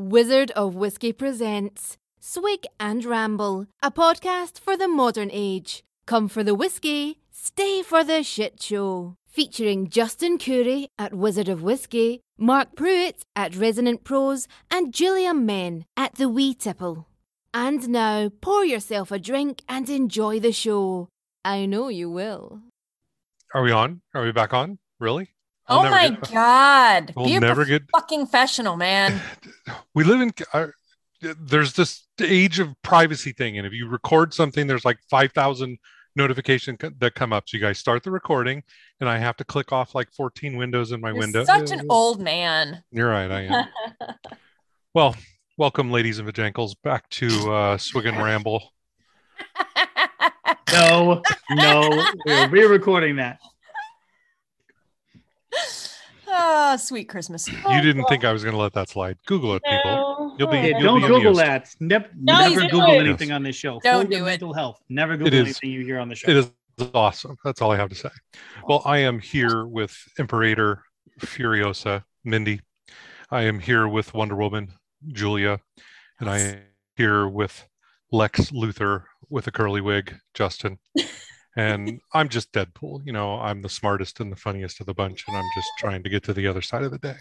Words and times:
Wizard 0.00 0.52
of 0.52 0.76
Whiskey 0.76 1.12
presents 1.12 1.96
Swig 2.20 2.68
and 2.78 3.04
Ramble, 3.04 3.66
a 3.82 3.90
podcast 3.90 4.60
for 4.60 4.76
the 4.76 4.86
modern 4.86 5.28
age. 5.32 5.82
Come 6.06 6.28
for 6.28 6.44
the 6.44 6.54
whiskey, 6.54 7.18
stay 7.32 7.82
for 7.82 8.04
the 8.04 8.22
shit 8.22 8.62
show. 8.62 9.16
Featuring 9.26 9.88
Justin 9.88 10.38
Curry 10.38 10.86
at 11.00 11.14
Wizard 11.14 11.48
of 11.48 11.64
Whiskey, 11.64 12.20
Mark 12.38 12.76
Pruitt 12.76 13.24
at 13.34 13.56
Resonant 13.56 14.04
Prose, 14.04 14.46
and 14.70 14.94
Julia 14.94 15.34
Men 15.34 15.84
at 15.96 16.14
The 16.14 16.28
Wee 16.28 16.54
Tipple. 16.54 17.08
And 17.52 17.88
now 17.88 18.30
pour 18.40 18.64
yourself 18.64 19.10
a 19.10 19.18
drink 19.18 19.62
and 19.68 19.90
enjoy 19.90 20.38
the 20.38 20.52
show. 20.52 21.08
I 21.44 21.66
know 21.66 21.88
you 21.88 22.08
will. 22.08 22.60
Are 23.52 23.62
we 23.62 23.72
on? 23.72 24.02
Are 24.14 24.22
we 24.22 24.30
back 24.30 24.54
on? 24.54 24.78
Really? 25.00 25.30
Oh 25.68 25.82
my 25.90 26.10
get- 26.10 26.30
god! 26.32 27.12
We'll 27.16 27.26
Be 27.26 27.38
never 27.38 27.64
prof- 27.64 27.68
get- 27.68 27.82
fucking 27.92 28.26
professional, 28.26 28.76
man. 28.76 29.20
We 29.94 30.04
live 30.04 30.20
in. 30.20 30.32
Uh, 30.52 30.68
there's 31.20 31.72
this 31.74 32.06
age 32.20 32.58
of 32.58 32.74
privacy 32.82 33.32
thing, 33.32 33.58
and 33.58 33.66
if 33.66 33.72
you 33.72 33.88
record 33.88 34.32
something, 34.32 34.66
there's 34.66 34.84
like 34.84 34.98
five 35.10 35.32
thousand 35.32 35.78
notifications 36.16 36.78
that 36.98 37.14
come 37.14 37.32
up. 37.32 37.48
So 37.48 37.56
you 37.56 37.62
guys 37.62 37.78
start 37.78 38.02
the 38.02 38.10
recording, 38.10 38.62
and 39.00 39.08
I 39.08 39.18
have 39.18 39.36
to 39.36 39.44
click 39.44 39.72
off 39.72 39.94
like 39.94 40.10
14 40.12 40.56
windows 40.56 40.90
in 40.92 41.00
my 41.00 41.10
You're 41.10 41.18
window. 41.18 41.44
such 41.44 41.70
an 41.70 41.86
old 41.90 42.20
man. 42.20 42.82
You're 42.90 43.08
right. 43.10 43.30
I 43.30 43.40
am. 43.42 44.08
well, 44.94 45.14
welcome, 45.56 45.90
ladies 45.90 46.18
and 46.18 46.26
vajankles, 46.28 46.74
back 46.82 47.08
to 47.10 47.52
uh, 47.52 47.78
Swig 47.78 48.06
and 48.06 48.16
Ramble. 48.18 48.62
No, 50.70 51.22
no, 51.50 52.04
we're 52.26 52.48
re-recording 52.48 53.16
that. 53.16 53.38
Ah, 56.30 56.76
sweet 56.78 57.08
Christmas. 57.08 57.48
You 57.48 57.80
didn't 57.80 58.04
think 58.04 58.22
I 58.22 58.32
was 58.34 58.44
going 58.44 58.52
to 58.54 58.60
let 58.60 58.74
that 58.74 58.90
slide. 58.90 59.16
Google 59.24 59.54
it, 59.54 59.62
people. 59.64 60.36
You'll 60.38 60.48
be- 60.50 60.58
Hey, 60.58 60.68
you'll 60.78 60.80
don't 60.82 61.00
be 61.00 61.06
Google 61.06 61.20
amused. 61.38 61.40
that. 61.40 61.74
Nep- 61.80 62.10
No, 62.20 62.38
never 62.40 62.60
Google 62.60 62.80
don't. 62.80 63.06
anything 63.06 63.32
on 63.32 63.42
this 63.42 63.56
show. 63.56 63.80
Don't 63.82 63.94
Hold 63.94 64.10
your 64.10 64.20
do 64.20 64.24
it. 64.26 64.28
mental 64.28 64.52
health. 64.52 64.78
Never 64.90 65.16
Google 65.16 65.32
is. 65.32 65.40
anything 65.40 65.70
you 65.70 65.86
hear 65.86 65.98
on 65.98 66.10
the 66.10 66.14
show. 66.14 66.30
It 66.30 66.36
is 66.36 66.50
awesome. 66.92 67.34
That's 67.44 67.62
all 67.62 67.70
I 67.70 67.76
have 67.78 67.88
to 67.88 67.94
say. 67.94 68.10
Well, 68.68 68.82
I 68.84 68.98
am 68.98 69.18
here 69.20 69.64
with 69.64 69.96
Imperator 70.18 70.82
Furiosa, 71.18 72.04
Mindy. 72.24 72.60
I 73.30 73.44
am 73.44 73.58
here 73.58 73.88
with 73.88 74.12
Wonder 74.12 74.36
Woman, 74.36 74.74
Julia. 75.10 75.60
And 76.20 76.28
I 76.28 76.38
am 76.40 76.58
here 76.94 77.26
with 77.26 77.66
Lex 78.12 78.50
Luthor 78.50 79.04
with 79.30 79.46
a 79.46 79.50
curly 79.50 79.80
wig, 79.80 80.14
Justin. 80.34 80.78
And 81.58 82.00
I'm 82.14 82.28
just 82.28 82.52
Deadpool. 82.52 83.04
You 83.04 83.12
know, 83.12 83.38
I'm 83.38 83.62
the 83.62 83.68
smartest 83.68 84.20
and 84.20 84.30
the 84.30 84.36
funniest 84.36 84.80
of 84.80 84.86
the 84.86 84.94
bunch, 84.94 85.24
and 85.26 85.36
I'm 85.36 85.48
just 85.54 85.68
trying 85.78 86.02
to 86.02 86.08
get 86.08 86.22
to 86.24 86.32
the 86.32 86.46
other 86.46 86.62
side 86.62 86.84
of 86.84 86.90
the 86.90 86.98
day. 86.98 87.16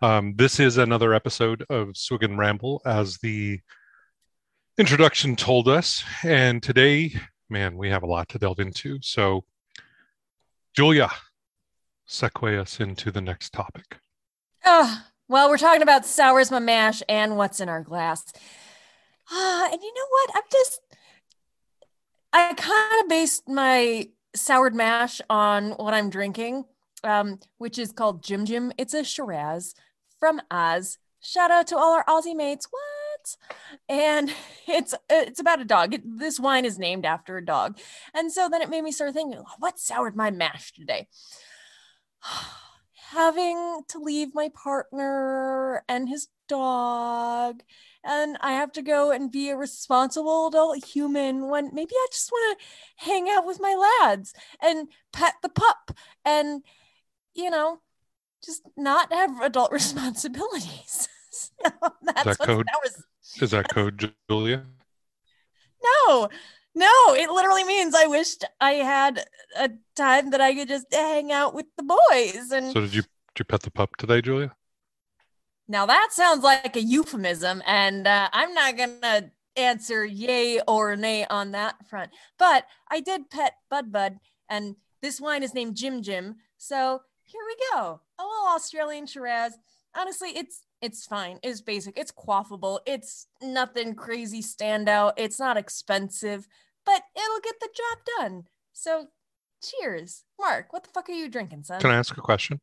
Um, 0.00 0.34
this 0.36 0.60
is 0.60 0.78
another 0.78 1.12
episode 1.12 1.64
of 1.68 1.96
Swig 1.96 2.22
and 2.22 2.38
Ramble, 2.38 2.80
as 2.86 3.18
the 3.18 3.60
introduction 4.78 5.34
told 5.34 5.68
us. 5.68 6.04
And 6.22 6.62
today 6.62 7.14
man, 7.50 7.76
we 7.76 7.90
have 7.90 8.02
a 8.02 8.06
lot 8.06 8.28
to 8.30 8.38
delve 8.38 8.60
into. 8.60 8.98
So, 9.02 9.44
Julia, 10.74 11.10
segue 12.08 12.58
us 12.58 12.80
into 12.80 13.10
the 13.10 13.20
next 13.20 13.52
topic. 13.52 13.98
Ah, 14.64 15.06
well, 15.28 15.48
we're 15.48 15.58
talking 15.58 15.82
about 15.82 16.06
sours 16.06 16.50
my 16.50 16.58
mash 16.58 17.02
and 17.08 17.36
what's 17.36 17.60
in 17.60 17.68
our 17.68 17.82
glass. 17.82 18.24
Ah, 19.30 19.68
and 19.70 19.82
you 19.82 19.94
know 19.94 20.06
what? 20.10 20.30
I'm 20.34 20.42
just 20.50 20.80
I 22.32 22.54
kind 22.54 23.02
of 23.02 23.08
based 23.08 23.48
my 23.48 24.08
soured 24.36 24.74
mash 24.74 25.20
on 25.30 25.70
what 25.72 25.94
I'm 25.94 26.10
drinking, 26.10 26.64
um, 27.02 27.38
which 27.58 27.78
is 27.78 27.92
called 27.92 28.22
Jim 28.22 28.44
Jim. 28.44 28.72
It's 28.78 28.94
a 28.94 29.04
Shiraz 29.04 29.74
from 30.18 30.40
Oz. 30.50 30.98
Shout 31.20 31.50
out 31.50 31.66
to 31.68 31.76
all 31.76 31.94
our 31.94 32.04
Aussie 32.04 32.36
mates. 32.36 32.68
What? 32.70 33.36
And 33.88 34.30
it's 34.68 34.94
it's 35.08 35.40
about 35.40 35.60
a 35.60 35.64
dog. 35.64 35.94
It- 35.94 36.18
this 36.18 36.38
wine 36.38 36.64
is 36.64 36.78
named 36.78 37.06
after 37.06 37.36
a 37.36 37.44
dog, 37.44 37.78
and 38.14 38.30
so 38.32 38.48
then 38.48 38.62
it 38.62 38.70
made 38.70 38.82
me 38.82 38.92
start 38.92 39.14
thinking, 39.14 39.42
what 39.58 39.78
soured 39.78 40.16
my 40.16 40.30
mash 40.30 40.72
today? 40.72 41.08
Having 43.10 43.80
to 43.88 43.98
leave 43.98 44.34
my 44.34 44.50
partner 44.50 45.82
and 45.88 46.08
his 46.10 46.28
dog, 46.46 47.62
and 48.04 48.36
I 48.40 48.52
have 48.52 48.72
to 48.72 48.82
go 48.82 49.10
and 49.10 49.30
be 49.30 49.50
a 49.50 49.56
responsible 49.56 50.48
adult 50.48 50.84
human 50.84 51.48
when 51.48 51.70
maybe 51.74 51.92
I 51.94 52.06
just 52.12 52.30
want 52.30 52.58
to 52.58 52.66
hang 53.04 53.28
out 53.28 53.46
with 53.46 53.60
my 53.60 53.98
lads 54.00 54.32
and 54.62 54.88
pet 55.12 55.34
the 55.42 55.48
pup 55.48 55.96
and 56.24 56.62
you 57.34 57.50
know 57.50 57.80
just 58.44 58.62
not 58.76 59.12
have 59.12 59.40
adult 59.40 59.72
responsibilities. 59.72 61.08
so 61.30 61.70
that's 62.02 62.24
that 62.24 62.38
what 62.38 62.46
code? 62.46 62.66
sours 62.72 63.42
Is 63.42 63.50
that 63.50 63.68
code, 63.68 64.12
Julia? 64.28 64.64
no, 66.06 66.28
no, 66.74 67.14
it 67.14 67.30
literally 67.30 67.64
means 67.64 67.94
I 67.94 68.06
wished 68.06 68.44
I 68.60 68.72
had 68.72 69.24
a 69.56 69.70
time 69.96 70.30
that 70.30 70.40
I 70.40 70.54
could 70.54 70.68
just 70.68 70.86
hang 70.92 71.32
out 71.32 71.54
with 71.54 71.66
the 71.76 71.82
boys. 71.82 72.50
And 72.52 72.72
So, 72.72 72.80
did 72.80 72.94
you 72.94 73.02
did 73.02 73.40
you 73.40 73.44
pet 73.44 73.62
the 73.62 73.70
pup 73.70 73.96
today, 73.96 74.20
Julia? 74.20 74.54
Now 75.68 75.86
that 75.86 76.08
sounds 76.12 76.42
like 76.42 76.76
a 76.76 76.82
euphemism, 76.82 77.62
and 77.66 78.06
uh, 78.06 78.28
I'm 78.32 78.54
not 78.54 78.76
gonna 78.76 79.30
answer 79.56 80.04
yay 80.04 80.60
or 80.66 80.96
nay 80.96 81.26
on 81.28 81.52
that 81.52 81.86
front. 81.86 82.10
But 82.38 82.64
I 82.90 83.00
did 83.00 83.30
pet 83.30 83.54
Bud 83.70 83.92
Bud, 83.92 84.18
and 84.48 84.76
this 85.02 85.20
wine 85.20 85.42
is 85.42 85.54
named 85.54 85.76
Jim 85.76 86.02
Jim. 86.02 86.36
So 86.56 87.02
here 87.24 87.42
we 87.46 87.56
go, 87.72 88.00
a 88.18 88.22
little 88.22 88.54
Australian 88.54 89.06
Shiraz. 89.06 89.58
Honestly, 89.94 90.30
it's 90.30 90.62
it's 90.80 91.06
fine. 91.06 91.38
It's 91.42 91.60
basic. 91.60 91.98
It's 91.98 92.12
quaffable. 92.12 92.80
It's 92.86 93.26
nothing 93.42 93.94
crazy 93.94 94.42
standout. 94.42 95.14
It's 95.16 95.38
not 95.38 95.56
expensive, 95.56 96.46
but 96.86 97.02
it'll 97.16 97.40
get 97.42 97.60
the 97.60 97.68
job 97.74 97.98
done. 98.18 98.44
So, 98.72 99.08
cheers, 99.62 100.24
Mark. 100.40 100.72
What 100.72 100.84
the 100.84 100.90
fuck 100.90 101.08
are 101.08 101.12
you 101.12 101.28
drinking, 101.28 101.64
son? 101.64 101.80
Can 101.80 101.90
I 101.90 101.96
ask 101.96 102.16
a 102.16 102.20
question? 102.20 102.60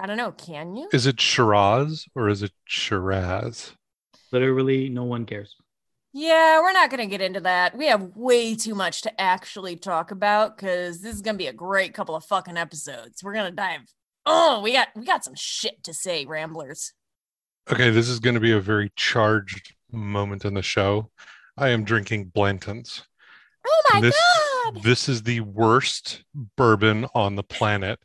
I 0.00 0.06
don't 0.06 0.16
know. 0.16 0.32
Can 0.32 0.74
you? 0.76 0.88
Is 0.94 1.06
it 1.06 1.20
Shiraz 1.20 2.06
or 2.14 2.30
is 2.30 2.42
it 2.42 2.52
Shiraz? 2.64 3.74
Literally, 4.32 4.88
no 4.88 5.04
one 5.04 5.26
cares. 5.26 5.56
Yeah, 6.14 6.60
we're 6.60 6.72
not 6.72 6.88
going 6.88 7.00
to 7.00 7.06
get 7.06 7.20
into 7.20 7.40
that. 7.40 7.76
We 7.76 7.86
have 7.86 8.16
way 8.16 8.54
too 8.56 8.74
much 8.74 9.02
to 9.02 9.20
actually 9.20 9.76
talk 9.76 10.10
about 10.10 10.56
because 10.56 11.02
this 11.02 11.14
is 11.14 11.20
going 11.20 11.34
to 11.34 11.38
be 11.38 11.48
a 11.48 11.52
great 11.52 11.92
couple 11.92 12.16
of 12.16 12.24
fucking 12.24 12.56
episodes. 12.56 13.22
We're 13.22 13.34
going 13.34 13.50
to 13.50 13.56
dive. 13.56 13.80
Oh, 14.24 14.60
we 14.62 14.72
got 14.72 14.88
we 14.96 15.04
got 15.04 15.22
some 15.22 15.34
shit 15.34 15.84
to 15.84 15.92
say, 15.92 16.24
ramblers. 16.24 16.94
Okay, 17.70 17.90
this 17.90 18.08
is 18.08 18.20
going 18.20 18.34
to 18.34 18.40
be 18.40 18.52
a 18.52 18.60
very 18.60 18.90
charged 18.96 19.74
moment 19.92 20.46
in 20.46 20.54
the 20.54 20.62
show. 20.62 21.10
I 21.58 21.68
am 21.68 21.84
drinking 21.84 22.26
Blanton's. 22.26 23.04
Oh 23.66 23.82
my 23.92 24.00
this, 24.00 24.16
god! 24.64 24.82
This 24.82 25.08
is 25.10 25.22
the 25.22 25.40
worst 25.40 26.24
bourbon 26.56 27.06
on 27.14 27.36
the 27.36 27.42
planet. 27.42 27.98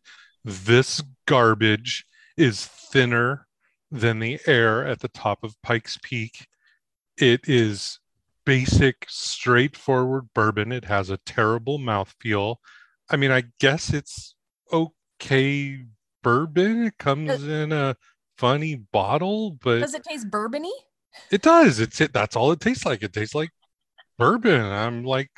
This 0.43 1.01
garbage 1.25 2.05
is 2.37 2.65
thinner 2.65 3.47
than 3.91 4.19
the 4.19 4.39
air 4.45 4.85
at 4.85 4.99
the 4.99 5.07
top 5.07 5.43
of 5.43 5.61
Pikes 5.61 5.97
Peak. 6.03 6.47
It 7.17 7.41
is 7.47 7.99
basic, 8.45 9.05
straightforward 9.09 10.29
bourbon. 10.33 10.71
It 10.71 10.85
has 10.85 11.09
a 11.09 11.17
terrible 11.17 11.79
mouthfeel. 11.79 12.57
I 13.09 13.15
mean, 13.15 13.31
I 13.31 13.45
guess 13.59 13.93
it's 13.93 14.35
okay 14.71 15.85
bourbon. 16.23 16.85
It 16.85 16.97
comes 16.97 17.43
in 17.43 17.71
a 17.71 17.95
funny 18.37 18.75
bottle, 18.75 19.51
but 19.61 19.79
Does 19.79 19.93
it 19.93 20.03
taste 20.03 20.29
bourbony? 20.29 20.71
it 21.31 21.41
does. 21.41 21.79
It's 21.79 22.01
it. 22.01 22.13
That's 22.13 22.35
all 22.35 22.51
it 22.51 22.59
tastes 22.59 22.85
like. 22.85 23.03
It 23.03 23.13
tastes 23.13 23.35
like 23.35 23.51
bourbon. 24.17 24.61
I'm 24.61 25.03
like, 25.03 25.29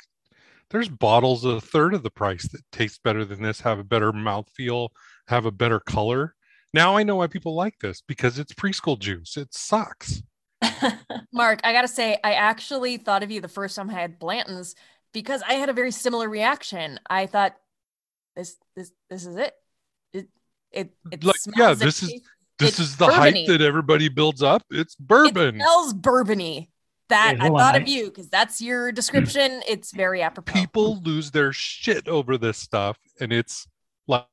there's 0.70 0.88
bottles 0.88 1.44
a 1.44 1.60
third 1.60 1.94
of 1.94 2.02
the 2.02 2.10
price 2.10 2.48
that 2.48 2.62
taste 2.72 3.02
better 3.02 3.24
than 3.24 3.42
this, 3.42 3.60
have 3.60 3.78
a 3.78 3.84
better 3.84 4.12
mouthfeel, 4.12 4.88
have 5.28 5.46
a 5.46 5.50
better 5.50 5.80
color. 5.80 6.34
Now 6.74 6.96
I 6.96 7.02
know 7.02 7.16
why 7.16 7.26
people 7.28 7.54
like 7.54 7.78
this 7.80 8.02
because 8.06 8.38
it's 8.38 8.52
preschool 8.52 8.98
juice. 8.98 9.36
It 9.36 9.54
sucks. 9.54 10.22
Mark, 11.32 11.60
I 11.64 11.72
gotta 11.72 11.88
say, 11.88 12.18
I 12.24 12.34
actually 12.34 12.96
thought 12.98 13.22
of 13.22 13.30
you 13.30 13.40
the 13.40 13.48
first 13.48 13.76
time 13.76 13.88
I 13.90 13.94
had 13.94 14.18
Blanton's 14.18 14.74
because 15.14 15.42
I 15.48 15.54
had 15.54 15.68
a 15.68 15.72
very 15.72 15.90
similar 15.90 16.28
reaction. 16.28 16.98
I 17.08 17.26
thought, 17.26 17.54
this, 18.36 18.56
this, 18.76 18.92
this 19.08 19.24
is 19.26 19.36
it. 19.36 19.54
It, 20.12 20.28
it, 20.72 20.90
it 21.10 21.24
Like, 21.24 21.36
yeah, 21.56 21.74
smells, 21.74 21.80
it 21.80 21.84
this 21.84 22.02
is- 22.02 22.22
This 22.58 22.70
It's 22.70 22.78
is 22.80 22.96
the 22.96 23.06
bourbon-y. 23.06 23.30
hype 23.30 23.46
that 23.46 23.60
everybody 23.60 24.08
builds 24.08 24.42
up. 24.42 24.64
It's 24.70 24.96
bourbon. 24.96 25.56
It 25.56 25.62
smells 25.62 25.94
bourbony. 25.94 26.68
That 27.08 27.36
Wait, 27.38 27.42
I 27.46 27.48
thought 27.48 27.76
on. 27.76 27.82
of 27.82 27.88
you 27.88 28.06
because 28.06 28.28
that's 28.28 28.60
your 28.60 28.90
description. 28.92 29.62
It's 29.66 29.92
very 29.92 30.20
apropos. 30.22 30.52
People 30.52 31.00
lose 31.02 31.30
their 31.30 31.52
shit 31.54 32.06
over 32.08 32.36
this 32.36 32.58
stuff, 32.58 32.98
and 33.20 33.32
it's 33.32 33.66
like 34.08 34.26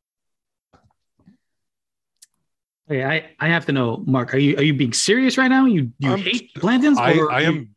Hey, 2.87 3.03
I, 3.03 3.31
I 3.39 3.47
have 3.47 3.65
to 3.65 3.71
know, 3.71 4.03
Mark. 4.05 4.33
Are 4.33 4.37
you 4.37 4.55
are 4.57 4.63
you 4.63 4.73
being 4.73 4.93
serious 4.93 5.37
right 5.37 5.47
now? 5.47 5.65
You 5.65 5.91
you 5.99 6.09
I'm- 6.11 6.19
hate 6.19 6.53
Blanton's? 6.55 6.97
I, 6.97 7.13
I 7.13 7.39
you- 7.41 7.47
am. 7.47 7.75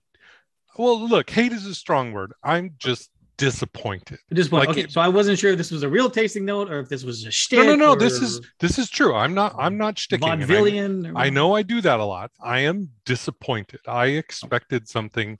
Well, 0.76 1.08
look, 1.08 1.28
hate 1.30 1.52
is 1.52 1.66
a 1.66 1.74
strong 1.74 2.12
word. 2.12 2.32
I'm 2.44 2.74
just 2.78 3.10
disappointed. 3.36 4.18
Point, 4.30 4.52
Like 4.52 4.68
okay, 4.70 4.80
it- 4.82 4.92
so 4.92 5.00
I 5.00 5.08
wasn't 5.08 5.38
sure 5.38 5.52
if 5.52 5.58
this 5.58 5.70
was 5.70 5.82
a 5.82 5.88
real 5.88 6.10
tasting 6.10 6.44
note 6.44 6.70
or 6.70 6.80
if 6.80 6.88
this 6.88 7.04
was 7.04 7.24
a 7.24 7.30
shtick. 7.30 7.58
No, 7.60 7.64
no, 7.64 7.74
no. 7.76 7.92
or 7.92 7.96
This 7.96 8.20
is 8.20 8.40
this 8.60 8.78
is 8.78 8.90
true. 8.90 9.14
I'm 9.14 9.32
not 9.34 9.54
I'm 9.58 9.78
not 9.78 9.98
sticking. 9.98 10.28
and 10.28 11.16
I- 11.18 11.26
I 11.26 11.30
know 11.30 11.54
I 11.56 11.62
do 11.62 11.80
that 11.80 12.00
a 12.00 12.04
lot. 12.04 12.30
I 12.40 12.60
am 12.60 12.90
disappointed. 13.06 13.80
I 13.86 14.06
expected 14.06 14.88
something 14.88 15.38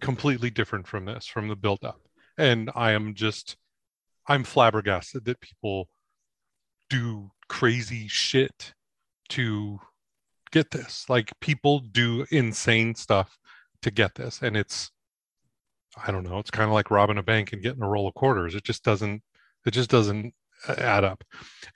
completely 0.00 0.50
different 0.50 0.86
from 0.86 1.06
this, 1.06 1.26
from 1.26 1.48
the 1.48 1.56
build 1.56 1.82
up. 1.84 2.00
And 2.36 2.70
I 2.74 2.92
am 2.92 3.14
just, 3.14 3.56
I'm 4.26 4.44
flabbergasted 4.44 5.24
that 5.24 5.40
people 5.40 5.88
do 6.90 7.30
crazy 7.48 8.06
shit 8.08 8.74
to 9.30 9.78
get 10.50 10.70
this. 10.70 11.06
Like 11.08 11.32
people 11.40 11.80
do 11.80 12.26
insane 12.30 12.94
stuff 12.94 13.38
to 13.82 13.90
get 13.90 14.14
this. 14.14 14.40
And 14.42 14.56
it's, 14.56 14.90
I 16.06 16.10
don't 16.10 16.24
know, 16.24 16.38
it's 16.38 16.50
kind 16.50 16.68
of 16.68 16.74
like 16.74 16.90
robbing 16.90 17.18
a 17.18 17.22
bank 17.22 17.52
and 17.52 17.62
getting 17.62 17.82
a 17.82 17.88
roll 17.88 18.08
of 18.08 18.14
quarters. 18.14 18.54
It 18.54 18.64
just 18.64 18.84
doesn't, 18.84 19.22
it 19.64 19.70
just 19.72 19.90
doesn't 19.90 20.34
uh, 20.68 20.74
add 20.78 21.04
up. 21.04 21.24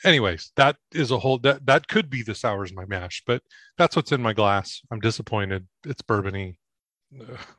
Anyways, 0.04 0.52
that 0.56 0.76
is 0.92 1.10
a 1.10 1.18
whole, 1.18 1.38
that, 1.38 1.66
that 1.66 1.88
could 1.88 2.10
be 2.10 2.22
the 2.22 2.34
sours 2.34 2.72
my 2.72 2.84
mash, 2.86 3.22
but 3.26 3.42
that's 3.78 3.96
what's 3.96 4.12
in 4.12 4.22
my 4.22 4.32
glass. 4.32 4.82
I'm 4.90 5.00
disappointed. 5.00 5.66
It's 5.84 6.02
bourbony. 6.02 6.56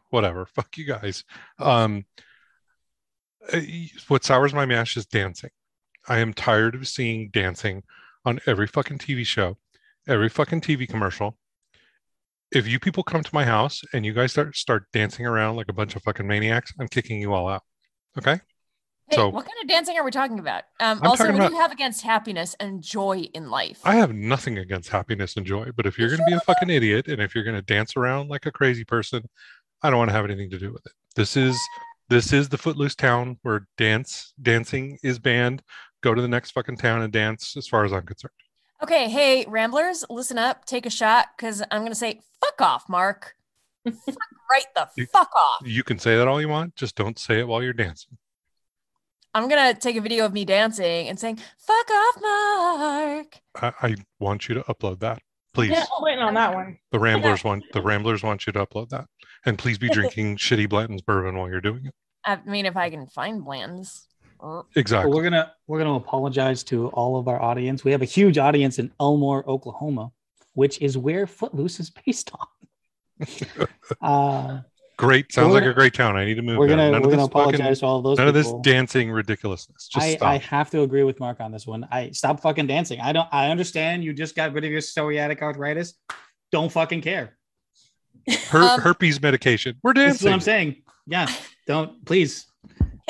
Whatever. 0.10 0.46
Fuck 0.54 0.78
you 0.78 0.86
guys. 0.86 1.24
Um, 1.60 2.06
uh, 3.52 3.60
what 4.08 4.24
sours 4.24 4.54
my 4.54 4.66
mash 4.66 4.98
is 4.98 5.06
dancing. 5.06 5.50
I 6.08 6.20
am 6.20 6.34
tired 6.34 6.76
of 6.76 6.88
seeing 6.88 7.30
dancing 7.30 7.84
on 8.26 8.40
every 8.46 8.68
fucking 8.68 9.00
TV 9.00 9.26
show, 9.26 9.58
every 10.08 10.30
fucking 10.30 10.62
TV 10.62 10.88
commercial. 10.88 11.38
If 12.52 12.68
you 12.68 12.80
people 12.80 13.04
come 13.04 13.24
to 13.24 13.30
my 13.34 13.46
house 13.46 13.82
and 13.94 14.06
you 14.06 14.14
guys 14.14 14.32
start 14.34 14.56
start 14.56 14.86
dancing 14.92 15.26
around 15.26 15.56
like 15.56 15.70
a 15.70 15.74
bunch 15.74 15.96
of 15.96 16.04
fucking 16.04 16.28
maniacs, 16.28 16.74
I'm 16.80 16.88
kicking 16.88 17.22
you 17.22 17.34
all 17.34 17.48
out. 17.48 17.64
Okay? 18.18 18.42
Hey, 19.08 19.16
So- 19.16 19.30
what 19.30 19.46
kind 19.46 19.58
of 19.62 19.70
dancing 19.70 19.98
are 19.98 20.04
we 20.04 20.12
talking 20.12 20.40
about? 20.40 20.64
Um, 20.80 21.00
I'm 21.02 21.08
also, 21.08 21.26
talking 21.26 21.40
what 21.40 21.48
do 21.50 21.54
you 21.56 21.62
have 21.62 21.72
against 21.72 22.02
happiness 22.02 22.56
and 22.60 22.82
joy 22.82 23.30
in 23.34 23.50
life? 23.50 23.80
I 23.86 23.96
have 23.96 24.14
nothing 24.14 24.58
against 24.58 24.90
happiness 24.90 25.38
and 25.38 25.46
joy, 25.46 25.70
but 25.76 25.86
if 25.86 25.98
you're 25.98 26.10
going 26.10 26.20
to 26.20 26.26
be 26.26 26.34
a 26.34 26.40
fucking 26.42 26.70
idiot 26.70 27.08
and 27.08 27.22
if 27.22 27.36
you're 27.36 27.44
going 27.46 27.56
to 27.56 27.62
dance 27.62 27.96
around 27.96 28.30
like 28.30 28.46
a 28.46 28.52
crazy 28.52 28.84
person, 28.84 29.24
I 29.82 29.90
don't 29.90 30.00
want 30.00 30.10
to 30.10 30.14
have 30.16 30.26
anything 30.26 30.50
to 30.50 30.60
do 30.60 30.72
with 30.74 30.86
it. 30.86 30.92
This 31.16 31.38
is 31.38 31.58
this 32.10 32.34
is 32.34 32.50
the 32.50 32.58
footloose 32.58 32.96
town 32.96 33.38
where 33.44 33.66
dance 33.78 34.34
dancing 34.42 34.98
is 35.04 35.18
banned. 35.20 35.64
Go 36.04 36.14
to 36.14 36.22
the 36.22 36.28
next 36.28 36.52
fucking 36.52 36.76
town 36.76 37.02
and 37.02 37.14
dance 37.14 37.56
as 37.56 37.68
far 37.68 37.86
as 37.86 37.94
I'm 37.94 38.06
concerned. 38.06 38.32
Okay, 38.84 39.10
hey, 39.10 39.46
Ramblers, 39.48 40.04
listen 40.10 40.38
up, 40.38 40.66
take 40.66 40.86
a 40.86 40.90
shot, 40.90 41.28
because 41.38 41.62
I'm 41.70 41.84
gonna 41.84 41.94
say, 41.96 42.22
fuck 42.44 42.62
off, 42.62 42.90
Mark. 42.90 43.36
fuck 43.86 44.18
right 44.52 44.66
the 44.76 44.88
You- 44.98 45.06
fuck 45.08 45.30
off. 45.36 45.62
You 45.66 45.84
can 45.84 46.00
say 46.00 46.18
that 46.18 46.28
all 46.28 46.42
you 46.42 46.50
want, 46.50 46.76
just 46.76 46.96
don't 46.96 47.20
say 47.20 47.40
it 47.40 47.48
while 47.48 47.62
you're 47.62 47.74
dancing. 47.74 48.18
I'm 49.34 49.48
gonna 49.48 49.74
take 49.74 49.96
a 49.96 50.02
video 50.02 50.26
of 50.26 50.34
me 50.34 50.46
dancing 50.46 51.08
and 51.08 51.20
saying, 51.20 51.40
fuck 51.58 51.90
off, 51.90 52.16
Mark. 52.22 53.40
I, 53.56 53.88
I 53.88 53.96
want 54.20 54.50
you 54.50 54.56
to 54.56 54.62
upload 54.64 55.00
that. 55.00 55.20
Please. 55.54 55.72
Yeah, 55.72 55.86
I'm 55.98 56.04
waiting 56.04 56.24
on 56.24 56.34
that 56.34 56.54
one. 56.54 56.78
The 56.92 57.00
Ramblers 57.00 57.44
want 57.44 57.64
the 57.74 57.82
Ramblers 57.82 58.24
want 58.24 58.48
you 58.48 58.54
to 58.54 58.66
upload 58.66 58.90
that. 58.90 59.06
And 59.46 59.58
please 59.58 59.78
be 59.78 59.90
drinking 59.94 60.38
shitty 60.38 60.68
Blanton's 60.70 61.02
bourbon 61.02 61.38
while 61.38 61.50
you're 61.50 61.62
doing 61.62 61.86
it. 61.86 61.94
I 62.26 62.40
mean, 62.46 62.66
if 62.66 62.76
I 62.78 62.90
can 62.90 63.08
find 63.08 63.44
Bland's. 63.44 64.08
Uh, 64.42 64.64
Exactly. 64.76 65.10
Well, 65.10 65.18
we're 65.18 65.24
gonna 65.24 65.54
we're 65.68 65.78
gonna 65.80 65.96
apologize 65.96 66.64
to 66.66 66.88
all 66.90 67.18
of 67.20 67.28
our 67.28 67.42
audience. 67.42 67.84
We 67.84 67.92
have 67.92 68.02
a 68.02 68.06
huge 68.06 68.38
audience 68.38 68.80
in 68.80 68.92
Elmore, 69.00 69.48
Oklahoma, 69.50 70.12
which 70.54 70.82
is 70.82 70.98
where 70.98 71.28
Footloose 71.28 71.80
is 71.80 71.92
based 72.06 72.32
on. 72.40 73.28
uh, 74.02 74.62
Great. 74.98 75.32
Sounds 75.32 75.54
like 75.54 75.62
gonna- 75.62 75.72
a 75.72 75.76
great 75.76 75.94
town. 75.96 76.16
I 76.16 76.26
need 76.26 76.36
to 76.36 76.42
move 76.44 76.58
we're 76.58 76.68
gonna 76.68 76.92
None 76.92 77.02
we're 77.02 77.08
of 77.08 77.12
gonna 77.12 77.16
this 77.18 77.30
fucking- 77.30 77.42
apologize 77.56 77.80
to 77.80 77.86
all 77.88 77.98
of 77.98 78.04
those. 78.04 78.18
None 78.20 78.28
of 78.28 78.34
this 78.36 78.52
dancing 78.62 79.10
ridiculousness. 79.12 79.88
Just 79.88 80.06
I, 80.06 80.16
stop. 80.16 80.28
I 80.30 80.38
have 80.38 80.70
to 80.72 80.82
agree 80.82 81.04
with 81.04 81.20
Mark 81.20 81.40
on 81.40 81.52
this 81.52 81.66
one. 81.66 81.88
I 81.92 82.12
stop 82.12 82.40
fucking 82.40 82.68
dancing. 82.68 83.00
I 83.02 83.12
don't. 83.12 83.28
I 83.32 83.50
understand 83.50 84.04
you 84.04 84.14
just 84.14 84.36
got 84.36 84.54
rid 84.54 84.64
of 84.64 84.72
your 84.72 84.82
psoriatic 84.82 85.42
arthritis. 85.42 85.96
Don't 86.52 86.72
fucking 86.72 87.02
care. 87.02 87.38
Her, 88.50 88.60
Um, 88.62 88.82
herpes 88.82 89.20
medication. 89.22 89.78
We're 89.82 89.94
This 89.94 90.18
is 90.18 90.24
what. 90.24 90.34
I'm 90.34 90.40
saying. 90.42 90.84
Yeah. 91.08 91.28
Don't 91.66 92.06
please. 92.06 92.46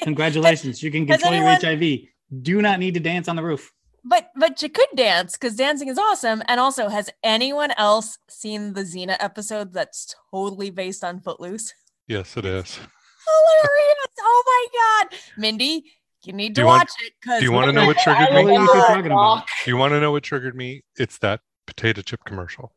Congratulations. 0.01 0.81
You 0.83 0.92
can 0.92 1.07
Has 1.07 1.21
control 1.21 1.33
anyone- 1.42 1.59
your 1.62 1.77
HIV. 1.77 2.00
Do 2.44 2.62
not 2.62 2.80
need 2.80 2.94
to 2.94 3.00
dance 3.00 3.27
on 3.27 3.36
the 3.36 3.44
roof. 3.44 3.71
But 4.03 4.31
but 4.36 4.62
you 4.63 4.69
could 4.69 4.88
dance 4.95 5.33
because 5.33 5.56
dancing 5.56 5.88
is 5.88 5.98
awesome. 6.00 6.42
And 6.48 6.59
also, 6.59 6.88
has 6.89 7.09
anyone 7.24 7.71
else 7.77 8.18
seen 8.30 8.74
the 8.74 8.81
Xena 8.81 9.15
episode 9.19 9.74
that's 9.74 10.15
totally 10.31 10.71
based 10.71 11.03
on 11.03 11.19
Footloose? 11.19 11.74
Yes, 12.07 12.36
it 12.36 12.45
is. 12.45 12.77
Hilarious! 13.27 14.07
Oh 14.19 14.44
my 14.48 15.07
god, 15.09 15.19
Mindy, 15.38 15.83
you 16.24 16.33
need 16.33 16.56
to 16.56 16.62
you 16.62 16.68
want- 16.68 16.80
watch 16.81 16.92
it 17.06 17.13
because 17.21 17.39
Do 17.42 17.45
you 17.45 17.51
want 17.51 17.68
to 17.68 17.74
know 17.74 17.86
what 17.86 17.97
triggered 17.97 18.30
I 18.30 18.33
What 18.33 18.45
me? 18.47 18.54
you 18.54 18.68
talking 18.68 19.06
about? 19.06 19.44
Do 19.65 19.69
you 19.71 19.77
want 19.77 19.92
to 19.92 20.00
know 20.01 20.12
what 20.12 20.24
triggered 20.24 20.56
me? 20.56 20.83
It's 20.97 21.19
that 21.19 21.42
potato 21.68 22.01
chip 22.01 22.21
commercial 22.25 22.74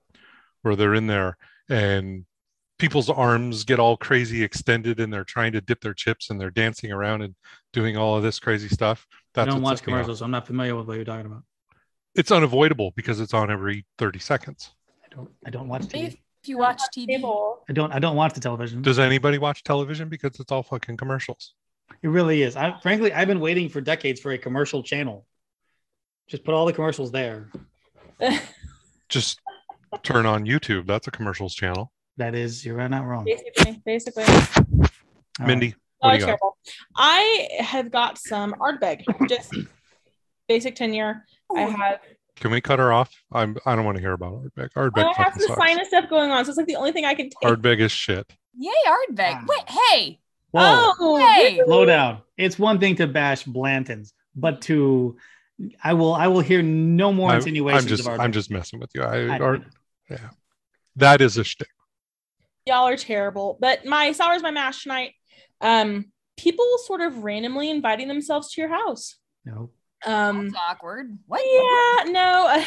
where 0.62 0.76
they're 0.76 0.94
in 0.94 1.06
there 1.06 1.38
and 1.70 2.26
people's 2.78 3.08
arms 3.08 3.64
get 3.64 3.78
all 3.78 3.96
crazy 3.96 4.42
extended 4.42 5.00
and 5.00 5.12
they're 5.12 5.24
trying 5.24 5.52
to 5.52 5.60
dip 5.60 5.80
their 5.80 5.94
chips 5.94 6.30
and 6.30 6.40
they're 6.40 6.50
dancing 6.50 6.92
around 6.92 7.22
and 7.22 7.34
doing 7.72 7.96
all 7.96 8.16
of 8.16 8.22
this 8.22 8.38
crazy 8.38 8.68
stuff. 8.68 9.06
That's 9.34 9.48
I 9.48 9.50
don't 9.52 9.62
what 9.62 9.70
watch 9.70 9.78
set 9.78 9.86
me 9.86 9.92
off. 9.92 9.96
commercials. 9.98 10.18
so 10.20 10.24
I'm 10.24 10.30
not 10.30 10.46
familiar 10.46 10.74
with 10.76 10.86
what 10.86 10.96
you're 10.96 11.04
talking 11.04 11.26
about. 11.26 11.42
It's 12.14 12.30
unavoidable 12.30 12.92
because 12.96 13.20
it's 13.20 13.34
on 13.34 13.50
every 13.50 13.84
30 13.98 14.18
seconds. 14.18 14.70
I 15.04 15.14
don't. 15.14 15.30
I 15.46 15.50
don't 15.50 15.68
watch 15.68 15.82
TV. 15.82 16.16
if 16.42 16.48
you 16.48 16.58
watch 16.58 16.80
TV. 16.96 17.16
I 17.68 17.72
don't. 17.72 17.92
I 17.92 17.98
don't 17.98 18.16
watch 18.16 18.34
the 18.34 18.40
television. 18.40 18.82
Does 18.82 18.98
anybody 18.98 19.38
watch 19.38 19.64
television? 19.64 20.08
Because 20.08 20.38
it's 20.38 20.52
all 20.52 20.62
fucking 20.62 20.96
commercials. 20.96 21.54
It 22.02 22.08
really 22.08 22.42
is. 22.42 22.54
I 22.56 22.78
frankly, 22.80 23.12
I've 23.12 23.28
been 23.28 23.40
waiting 23.40 23.68
for 23.68 23.80
decades 23.80 24.20
for 24.20 24.32
a 24.32 24.38
commercial 24.38 24.82
channel. 24.82 25.26
Just 26.28 26.44
put 26.44 26.54
all 26.54 26.66
the 26.66 26.72
commercials 26.72 27.10
there. 27.10 27.50
Just 29.08 29.40
turn 30.02 30.26
on 30.26 30.44
YouTube. 30.44 30.86
That's 30.86 31.08
a 31.08 31.10
commercials 31.10 31.54
channel. 31.54 31.92
That 32.16 32.34
is, 32.34 32.64
you're 32.64 32.88
not 32.88 33.04
wrong. 33.06 33.24
basically, 33.24 33.82
basically. 33.84 34.24
All 34.24 34.86
right. 35.40 35.46
Mindy, 35.48 35.74
Oh, 36.04 36.08
what 36.08 36.14
do 36.14 36.18
you 36.20 36.26
terrible. 36.26 36.56
I 36.96 37.48
have 37.60 37.90
got 37.90 38.18
some 38.18 38.54
Ardbeg, 38.60 39.04
just 39.26 39.54
basic 40.48 40.74
tenure. 40.74 41.24
I 41.56 41.64
oh. 41.64 41.70
have 41.70 42.00
Can 42.36 42.50
we 42.50 42.60
cut 42.60 42.78
her 42.78 42.92
off? 42.92 43.10
I'm. 43.32 43.56
I 43.64 43.74
don't 43.74 43.86
want 43.86 43.96
to 43.96 44.02
hear 44.02 44.12
about 44.12 44.34
Ardbeg. 44.34 44.70
Ardbeg 44.76 45.02
I 45.02 45.06
have 45.06 45.16
fucking 45.16 45.40
some 45.40 45.48
sucks. 45.48 45.60
sinus 45.66 45.88
stuff 45.88 46.10
going 46.10 46.30
on, 46.30 46.44
so 46.44 46.50
it's 46.50 46.58
like 46.58 46.66
the 46.66 46.76
only 46.76 46.92
thing 46.92 47.06
I 47.06 47.14
can 47.14 47.30
take. 47.30 47.50
Ardbeg 47.50 47.80
is 47.80 47.90
shit. 47.90 48.30
Yay, 48.54 48.70
Ardbeg. 48.86 49.32
Ah. 49.32 49.44
Wait, 49.48 49.70
hey, 49.70 50.20
Whoa, 50.50 50.92
oh, 51.00 51.16
hey. 51.16 51.60
slow 51.64 51.86
down. 51.86 52.20
It's 52.36 52.58
one 52.58 52.78
thing 52.78 52.96
to 52.96 53.06
bash 53.06 53.44
Blantons, 53.44 54.12
but 54.36 54.60
to 54.62 55.16
I 55.82 55.94
will 55.94 56.12
I 56.12 56.26
will 56.26 56.40
hear 56.40 56.60
no 56.60 57.14
more 57.14 57.30
I'm, 57.30 57.36
insinuations 57.36 57.84
I'm 57.84 57.88
just. 57.88 58.08
of 58.08 58.20
I'm 58.20 58.32
just 58.32 58.50
messing 58.50 58.78
with 58.78 58.90
you. 58.94 59.02
I, 59.02 59.36
I- 59.36 59.38
Ard, 59.38 59.64
that 60.96 61.22
is 61.22 61.38
a 61.38 61.44
shtick. 61.44 61.68
Y'all 62.66 62.88
are 62.88 62.96
terrible. 62.96 63.56
But 63.60 63.84
my 63.84 64.12
sour's 64.12 64.42
my 64.42 64.50
mash 64.50 64.82
tonight. 64.82 65.12
Um, 65.60 66.06
people 66.36 66.66
sort 66.84 67.00
of 67.00 67.18
randomly 67.24 67.70
inviting 67.70 68.08
themselves 68.08 68.52
to 68.52 68.60
your 68.60 68.70
house. 68.70 69.16
no. 69.44 69.70
Um, 70.06 70.50
That's 70.50 70.62
awkward. 70.68 71.16
What? 71.26 71.40
yeah, 71.42 72.10
no. 72.12 72.62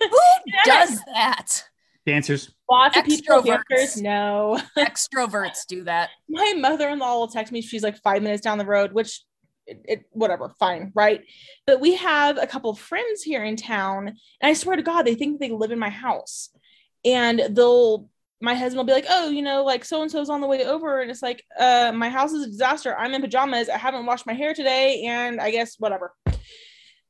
Who 0.00 0.18
does 0.64 0.98
that? 1.14 1.64
Dancers. 2.04 2.52
Lots 2.68 2.96
of 2.96 3.04
people, 3.04 3.42
Extroverts. 3.42 3.62
dancers, 3.68 4.02
no. 4.02 4.60
Extroverts 4.78 5.66
do 5.68 5.84
that. 5.84 6.08
my 6.28 6.52
mother-in-law 6.56 7.16
will 7.16 7.28
text 7.28 7.52
me 7.52 7.60
she's 7.60 7.84
like 7.84 7.96
five 8.02 8.22
minutes 8.24 8.42
down 8.42 8.58
the 8.58 8.64
road 8.66 8.92
which 8.92 9.22
it, 9.68 9.80
it 9.84 10.04
whatever 10.10 10.52
fine 10.58 10.90
right 10.96 11.20
but 11.66 11.80
we 11.80 11.94
have 11.94 12.38
a 12.38 12.46
couple 12.46 12.70
of 12.70 12.78
friends 12.78 13.22
here 13.22 13.44
in 13.44 13.54
town 13.54 14.08
and 14.08 14.16
i 14.42 14.52
swear 14.52 14.74
to 14.74 14.82
god 14.82 15.02
they 15.02 15.14
think 15.14 15.38
they 15.38 15.50
live 15.50 15.70
in 15.70 15.78
my 15.78 15.90
house 15.90 16.48
and 17.04 17.40
they'll 17.50 18.08
my 18.40 18.54
husband 18.54 18.78
will 18.78 18.84
be 18.84 18.92
like 18.92 19.06
oh 19.08 19.30
you 19.30 19.42
know 19.42 19.64
like 19.64 19.84
so 19.84 20.02
and 20.02 20.10
so's 20.10 20.30
on 20.30 20.40
the 20.40 20.46
way 20.46 20.64
over 20.64 21.00
and 21.00 21.10
it's 21.10 21.22
like 21.22 21.44
uh 21.58 21.92
my 21.94 22.08
house 22.08 22.32
is 22.32 22.44
a 22.44 22.50
disaster. 22.50 22.96
I'm 22.96 23.14
in 23.14 23.20
pajamas. 23.20 23.68
I 23.68 23.78
haven't 23.78 24.06
washed 24.06 24.26
my 24.26 24.34
hair 24.34 24.54
today 24.54 25.04
and 25.04 25.40
i 25.40 25.50
guess 25.50 25.76
whatever. 25.78 26.12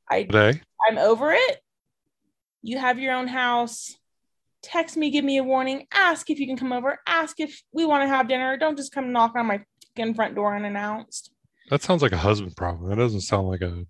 I 0.09 0.23
Today, 0.23 0.61
i'm 0.87 0.97
over 0.97 1.31
it. 1.31 1.59
You 2.61 2.77
have 2.77 2.99
your 2.99 3.13
own 3.13 3.27
house. 3.27 3.95
Text 4.61 4.95
me 4.95 5.09
give 5.09 5.25
me 5.25 5.37
a 5.37 5.43
warning. 5.43 5.87
Ask 5.91 6.29
if 6.29 6.39
you 6.39 6.45
can 6.45 6.57
come 6.57 6.71
over. 6.71 6.99
Ask 7.07 7.39
if 7.39 7.63
we 7.71 7.85
want 7.85 8.03
to 8.03 8.07
have 8.07 8.27
dinner. 8.27 8.57
Don't 8.57 8.77
just 8.77 8.91
come 8.91 9.11
knock 9.11 9.35
on 9.35 9.47
my 9.47 9.61
front 10.15 10.35
door 10.35 10.55
unannounced. 10.55 11.31
That 11.69 11.81
sounds 11.81 12.01
like 12.01 12.11
a 12.11 12.17
husband 12.17 12.55
problem. 12.55 12.89
That 12.89 12.97
doesn't 12.97 13.21
sound 13.21 13.47
like 13.47 13.61
a. 13.61 13.85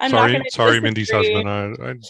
I'm 0.00 0.10
not 0.10 0.18
sorry, 0.18 0.32
gonna 0.32 0.44
sorry, 0.50 0.80
Mindy's 0.80 1.10
husband. 1.10 1.48
I, 1.48 1.72
I, 1.82 1.88
I'm 1.90 2.00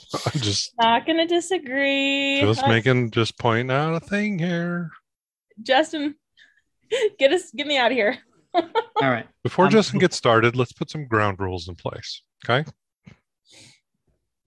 just, 0.40 0.72
not 0.80 1.06
gonna 1.06 1.26
disagree 1.26 2.40
just 2.40 2.62
Uh, 2.62 2.68
making, 2.68 3.10
just 3.10 3.38
pointing 3.38 3.70
out 3.70 3.94
a 3.94 4.00
thing 4.00 4.38
here. 4.38 4.90
justin 5.62 6.14
get 7.18 7.32
us 7.32 7.50
get 7.52 7.66
me 7.66 7.78
out 7.78 7.92
of 7.92 7.96
here 7.96 8.18
All 8.54 9.10
right. 9.10 9.26
Before 9.42 9.64
Um, 9.64 9.72
Justin 9.72 9.98
gets 9.98 10.16
started, 10.16 10.54
let's 10.54 10.72
put 10.72 10.88
some 10.88 11.08
ground 11.08 11.40
rules 11.40 11.66
in 11.66 11.74
place. 11.74 12.22
Okay. 12.48 12.64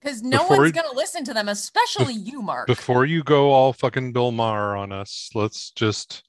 Because 0.00 0.22
no 0.22 0.38
Before 0.38 0.60
one's 0.60 0.72
gonna 0.72 0.94
listen 0.94 1.24
to 1.24 1.34
them, 1.34 1.46
especially 1.46 2.14
you, 2.14 2.40
Mark. 2.40 2.66
Before 2.66 3.04
you 3.04 3.22
go 3.22 3.50
all 3.50 3.74
fucking 3.74 4.14
Bill 4.14 4.32
Maher 4.32 4.76
on 4.76 4.92
us, 4.92 5.28
let's 5.34 5.70
just 5.72 6.22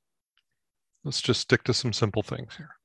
Let's 1.04 1.22
just 1.22 1.42
stick 1.42 1.64
to 1.64 1.74
some 1.74 1.94
simple 1.94 2.24
things 2.24 2.56
here. 2.58 2.76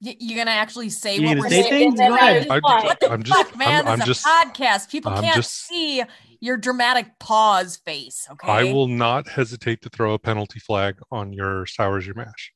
Y- 0.00 0.16
you 0.20 0.36
gonna 0.36 0.50
actually 0.52 0.90
say 0.90 1.16
You 1.16 1.26
what 1.26 1.38
we're 1.38 1.48
say 1.48 1.62
saying? 1.62 1.96
things? 1.96 2.00
Go 2.08 2.14
ahead. 2.14 2.46
I- 2.48 2.58
What 2.60 3.00
the 3.00 3.10
I'm 3.10 3.22
just- 3.22 3.36
fuck, 3.48 3.56
man? 3.58 3.86
I'm- 3.88 4.00
I'm 4.00 4.06
this 4.08 4.20
is 4.20 4.24
a 4.24 4.28
podcast. 4.28 4.90
People 4.90 5.12
I'm 5.12 5.22
can't 5.24 5.36
just- 5.36 5.54
see 5.66 6.04
your 6.40 6.56
dramatic 6.56 7.18
pause 7.18 7.78
face. 7.78 8.26
Okay. 8.30 8.48
I 8.48 8.72
will 8.72 8.86
not 8.86 9.28
hesitate 9.28 9.82
to 9.82 9.88
throw 9.88 10.14
a 10.14 10.18
penalty 10.18 10.60
flag 10.60 11.00
on 11.10 11.32
your 11.32 11.66
sours 11.66 12.06
your 12.06 12.14
mash. 12.14 12.52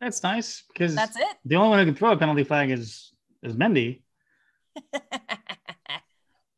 That's 0.00 0.22
nice 0.22 0.64
because 0.68 0.94
That's 0.94 1.16
it. 1.16 1.36
the 1.44 1.56
only 1.56 1.68
one 1.70 1.78
who 1.78 1.84
can 1.84 1.94
throw 1.94 2.10
a 2.12 2.16
penalty 2.16 2.42
flag 2.44 2.70
is 2.70 3.12
is 3.42 3.54
Mendy. 3.54 4.02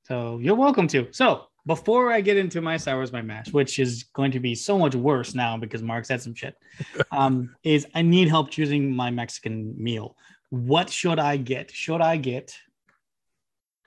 So 0.04 0.38
you're 0.38 0.56
welcome 0.56 0.88
to. 0.88 1.08
So 1.12 1.46
before 1.66 2.10
I 2.12 2.20
get 2.20 2.36
into 2.36 2.60
my 2.60 2.76
sours 2.76 3.12
my 3.12 3.22
mash, 3.22 3.52
which 3.52 3.78
is 3.78 4.04
going 4.14 4.32
to 4.32 4.40
be 4.40 4.54
so 4.54 4.78
much 4.78 4.94
worse 4.94 5.34
now 5.34 5.56
because 5.56 5.82
Mark 5.82 6.04
said 6.04 6.20
some 6.20 6.34
shit, 6.34 6.54
um, 7.12 7.54
is 7.62 7.86
I 7.94 8.02
need 8.02 8.28
help 8.28 8.50
choosing 8.50 8.94
my 8.94 9.10
Mexican 9.10 9.74
meal. 9.78 10.16
What 10.50 10.90
should 10.90 11.18
I 11.18 11.36
get? 11.36 11.70
Should 11.70 12.00
I 12.00 12.16
get 12.16 12.54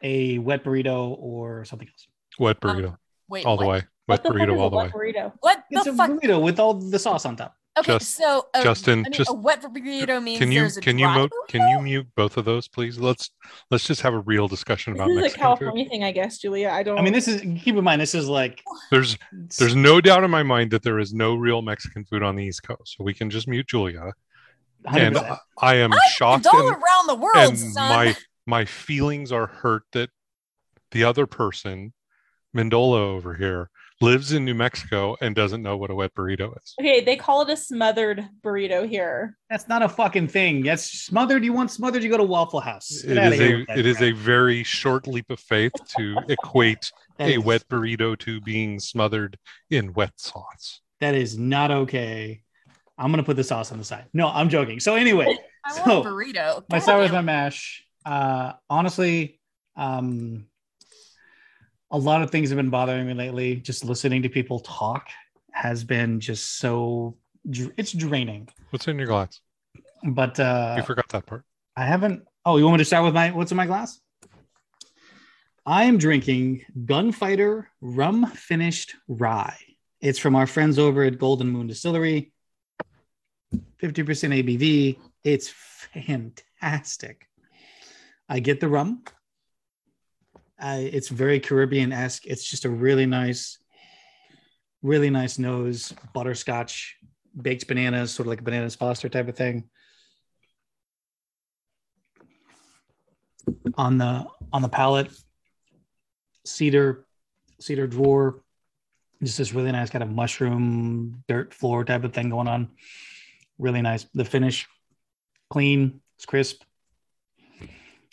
a 0.01 0.37
wet 0.39 0.63
burrito 0.63 1.15
or 1.19 1.65
something 1.65 1.87
else? 1.87 2.07
Wet 2.39 2.57
Um, 2.63 2.77
burrito 2.77 2.97
Wait. 3.29 3.45
all 3.45 3.57
the 3.57 3.65
way. 3.65 3.83
Wet 4.07 4.23
the 4.23 4.29
burrito 4.29 4.57
all 4.59 4.67
a 4.67 4.69
the 4.69 4.75
wet 4.77 4.93
way. 4.95 5.13
burrito? 5.13 5.33
What 5.41 5.63
It's 5.69 5.83
the 5.85 5.91
a 5.91 5.95
fuck? 5.95 6.11
burrito 6.11 6.41
with 6.41 6.59
all 6.59 6.73
the 6.75 6.99
sauce 6.99 7.25
on 7.25 7.35
top. 7.35 7.55
Okay, 7.77 7.93
Just- 7.93 8.15
so 8.15 8.47
uh, 8.53 8.63
Justin, 8.63 8.99
I 8.99 9.03
mean, 9.03 9.11
just- 9.11 9.29
a 9.29 9.33
wet 9.33 9.61
burrito 9.61 10.23
means 10.23 10.39
Can 10.39 10.51
you 10.51 10.61
there's 10.61 10.77
a 10.77 10.81
can 10.81 10.97
you 10.97 11.07
dry 11.07 11.17
mute 11.17 11.31
burrito? 11.31 11.47
can 11.49 11.67
you 11.69 11.81
mute 11.81 12.07
both 12.15 12.37
of 12.37 12.45
those, 12.45 12.67
please? 12.69 12.97
Let's 12.97 13.31
let's 13.69 13.85
just 13.85 14.01
have 14.01 14.13
a 14.13 14.19
real 14.19 14.47
discussion 14.47 14.93
This 14.93 15.01
about 15.01 15.11
is 15.11 15.17
a 15.17 15.21
Mexican 15.21 15.41
California 15.43 15.83
food. 15.83 15.89
thing, 15.89 16.03
I 16.05 16.11
guess, 16.11 16.37
Julia. 16.37 16.69
I 16.69 16.83
don't. 16.83 16.97
I 16.97 17.01
mean, 17.01 17.11
this 17.13 17.27
is 17.27 17.41
keep 17.61 17.75
in 17.75 17.83
mind 17.83 17.99
this 17.99 18.15
is 18.15 18.29
like 18.29 18.63
There's 18.91 19.17
there's 19.59 19.75
no 19.75 19.99
doubt 19.99 20.23
in 20.23 20.31
my 20.31 20.43
mind 20.43 20.71
that 20.71 20.83
there 20.83 20.99
is 20.99 21.13
no 21.13 21.35
real 21.35 21.61
Mexican 21.61 22.05
food 22.05 22.23
on 22.23 22.35
the 22.35 22.45
East 22.45 22.63
Coast. 22.63 22.95
So 22.97 23.03
we 23.03 23.13
can 23.13 23.29
just 23.29 23.47
mute 23.47 23.67
Julia. 23.67 24.13
And 24.87 25.15
100%. 25.15 25.31
I, 25.59 25.71
I 25.71 25.75
am 25.75 25.91
I'm 25.91 25.99
shocked 26.13 26.47
all 26.47 26.59
and, 26.59 26.69
around 26.69 27.07
the 27.07 27.15
world, 27.15 27.35
and 27.37 27.57
son. 27.57 27.89
my 27.89 28.15
my 28.45 28.65
feelings 28.65 29.31
are 29.31 29.47
hurt 29.47 29.83
that 29.93 30.11
the 30.91 31.03
other 31.03 31.25
person, 31.25 31.91
Mendola 32.55 32.99
over 32.99 33.33
here, 33.33 33.69
lives 34.01 34.33
in 34.33 34.43
New 34.43 34.53
Mexico 34.55 35.15
and 35.21 35.33
doesn't 35.35 35.61
know 35.63 35.77
what 35.77 35.89
a 35.89 35.95
wet 35.95 36.13
burrito 36.15 36.55
is. 36.57 36.73
okay, 36.79 37.01
they 37.03 37.15
call 37.15 37.41
it 37.43 37.49
a 37.49 37.55
smothered 37.57 38.27
burrito 38.43 38.87
here. 38.87 39.37
That's 39.49 39.67
not 39.67 39.81
a 39.81 39.89
fucking 39.89 40.27
thing. 40.27 40.63
That's 40.63 40.83
smothered. 40.83 41.43
You 41.45 41.53
want 41.53 41.71
smothered? 41.71 42.03
You 42.03 42.09
go 42.09 42.17
to 42.17 42.23
Waffle 42.23 42.59
House. 42.59 43.01
Get 43.01 43.11
It 43.11 43.17
outta 43.17 43.35
is 43.35 43.39
here 43.39 43.55
a 43.55 43.59
with 43.59 43.77
it 43.79 43.85
is 43.85 44.01
a 44.01 44.11
very 44.11 44.63
short 44.63 45.07
leap 45.07 45.29
of 45.29 45.39
faith 45.39 45.71
to 45.97 46.17
equate 46.29 46.91
a 47.19 47.33
is- 47.35 47.39
wet 47.39 47.63
burrito 47.69 48.17
to 48.19 48.41
being 48.41 48.79
smothered 48.79 49.37
in 49.69 49.93
wet 49.93 50.11
sauce. 50.17 50.81
That 50.99 51.15
is 51.15 51.37
not 51.37 51.71
okay. 51.71 52.41
I'm 52.97 53.11
gonna 53.11 53.23
put 53.23 53.35
the 53.37 53.43
sauce 53.43 53.71
on 53.71 53.77
the 53.77 53.83
side. 53.85 54.05
No, 54.13 54.27
I'm 54.29 54.49
joking. 54.49 54.79
So 54.79 54.95
anyway, 54.95 55.37
I 55.65 55.71
so, 55.73 55.81
want 56.01 56.07
a 56.07 56.09
burrito. 56.09 56.63
my 56.69 56.79
God 56.79 56.85
sour 56.85 57.01
with 57.01 57.11
my 57.11 57.21
mash. 57.21 57.83
Uh, 58.05 58.53
honestly, 58.69 59.39
um, 59.75 60.45
a 61.91 61.97
lot 61.97 62.21
of 62.21 62.31
things 62.31 62.49
have 62.49 62.57
been 62.57 62.69
bothering 62.69 63.07
me 63.07 63.13
lately. 63.13 63.57
Just 63.57 63.85
listening 63.85 64.21
to 64.23 64.29
people 64.29 64.59
talk 64.59 65.09
has 65.51 65.83
been 65.83 66.19
just 66.19 66.57
so 66.57 67.17
it's 67.77 67.91
draining. 67.91 68.49
What's 68.71 68.87
in 68.87 68.97
your 68.97 69.07
glass? 69.07 69.39
But 70.03 70.39
uh, 70.39 70.75
you 70.77 70.83
forgot 70.83 71.09
that 71.09 71.25
part. 71.25 71.43
I 71.75 71.85
haven't. 71.85 72.23
Oh, 72.45 72.57
you 72.57 72.65
want 72.65 72.75
me 72.75 72.77
to 72.79 72.85
start 72.85 73.05
with 73.05 73.13
my 73.13 73.31
what's 73.31 73.51
in 73.51 73.57
my 73.57 73.65
glass? 73.65 73.99
I 75.65 75.85
am 75.85 75.97
drinking 75.97 76.63
Gunfighter 76.85 77.67
Rum 77.81 78.27
Finished 78.27 78.95
Rye. 79.07 79.57
It's 79.99 80.19
from 80.19 80.35
our 80.35 80.45
friends 80.45 80.77
over 80.77 81.03
at 81.03 81.17
Golden 81.17 81.49
Moon 81.49 81.65
Distillery. 81.65 82.31
50% 83.81 83.95
ABV. 84.43 84.99
It's 85.23 85.49
fantastic. 85.49 87.27
I 88.29 88.39
get 88.39 88.59
the 88.59 88.67
rum. 88.67 89.03
I, 90.59 90.77
it's 90.77 91.09
very 91.09 91.39
Caribbean 91.39 91.91
esque. 91.91 92.25
It's 92.25 92.43
just 92.43 92.65
a 92.65 92.69
really 92.69 93.05
nice, 93.05 93.57
really 94.81 95.09
nice 95.09 95.37
nose, 95.37 95.93
butterscotch, 96.13 96.95
baked 97.41 97.67
bananas, 97.67 98.11
sort 98.11 98.27
of 98.27 98.29
like 98.31 98.41
a 98.41 98.43
bananas 98.43 98.75
Foster 98.75 99.09
type 99.09 99.27
of 99.27 99.35
thing. 99.35 99.69
on 103.77 103.97
the 103.97 104.25
on 104.53 104.61
the 104.61 104.69
palate 104.69 105.11
cedar 106.45 107.05
cedar 107.59 107.87
drawer 107.87 108.41
just 109.23 109.37
this 109.37 109.53
really 109.53 109.71
nice 109.71 109.89
kind 109.89 110.03
of 110.03 110.09
mushroom 110.09 111.23
dirt 111.27 111.53
floor 111.53 111.83
type 111.83 112.03
of 112.03 112.13
thing 112.13 112.29
going 112.29 112.47
on 112.47 112.69
really 113.57 113.81
nice 113.81 114.05
the 114.13 114.25
finish 114.25 114.67
clean 115.49 115.99
it's 116.15 116.25
crisp 116.25 116.63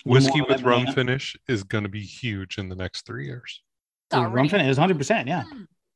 Whiskey 0.05 0.41
with 0.43 0.63
rum 0.63 0.81
banana. 0.81 0.93
finish 0.95 1.37
is 1.49 1.63
going 1.65 1.85
to 1.85 1.91
be 1.91 2.03
huge 2.03 2.59
in 2.59 2.69
the 2.69 2.77
next 2.77 3.07
three 3.07 3.27
years. 3.27 3.63
The 4.11 4.27
rum 4.27 4.49
finish 4.49 4.69
is 4.69 4.79
100% 4.79 5.27
yeah 5.27 5.45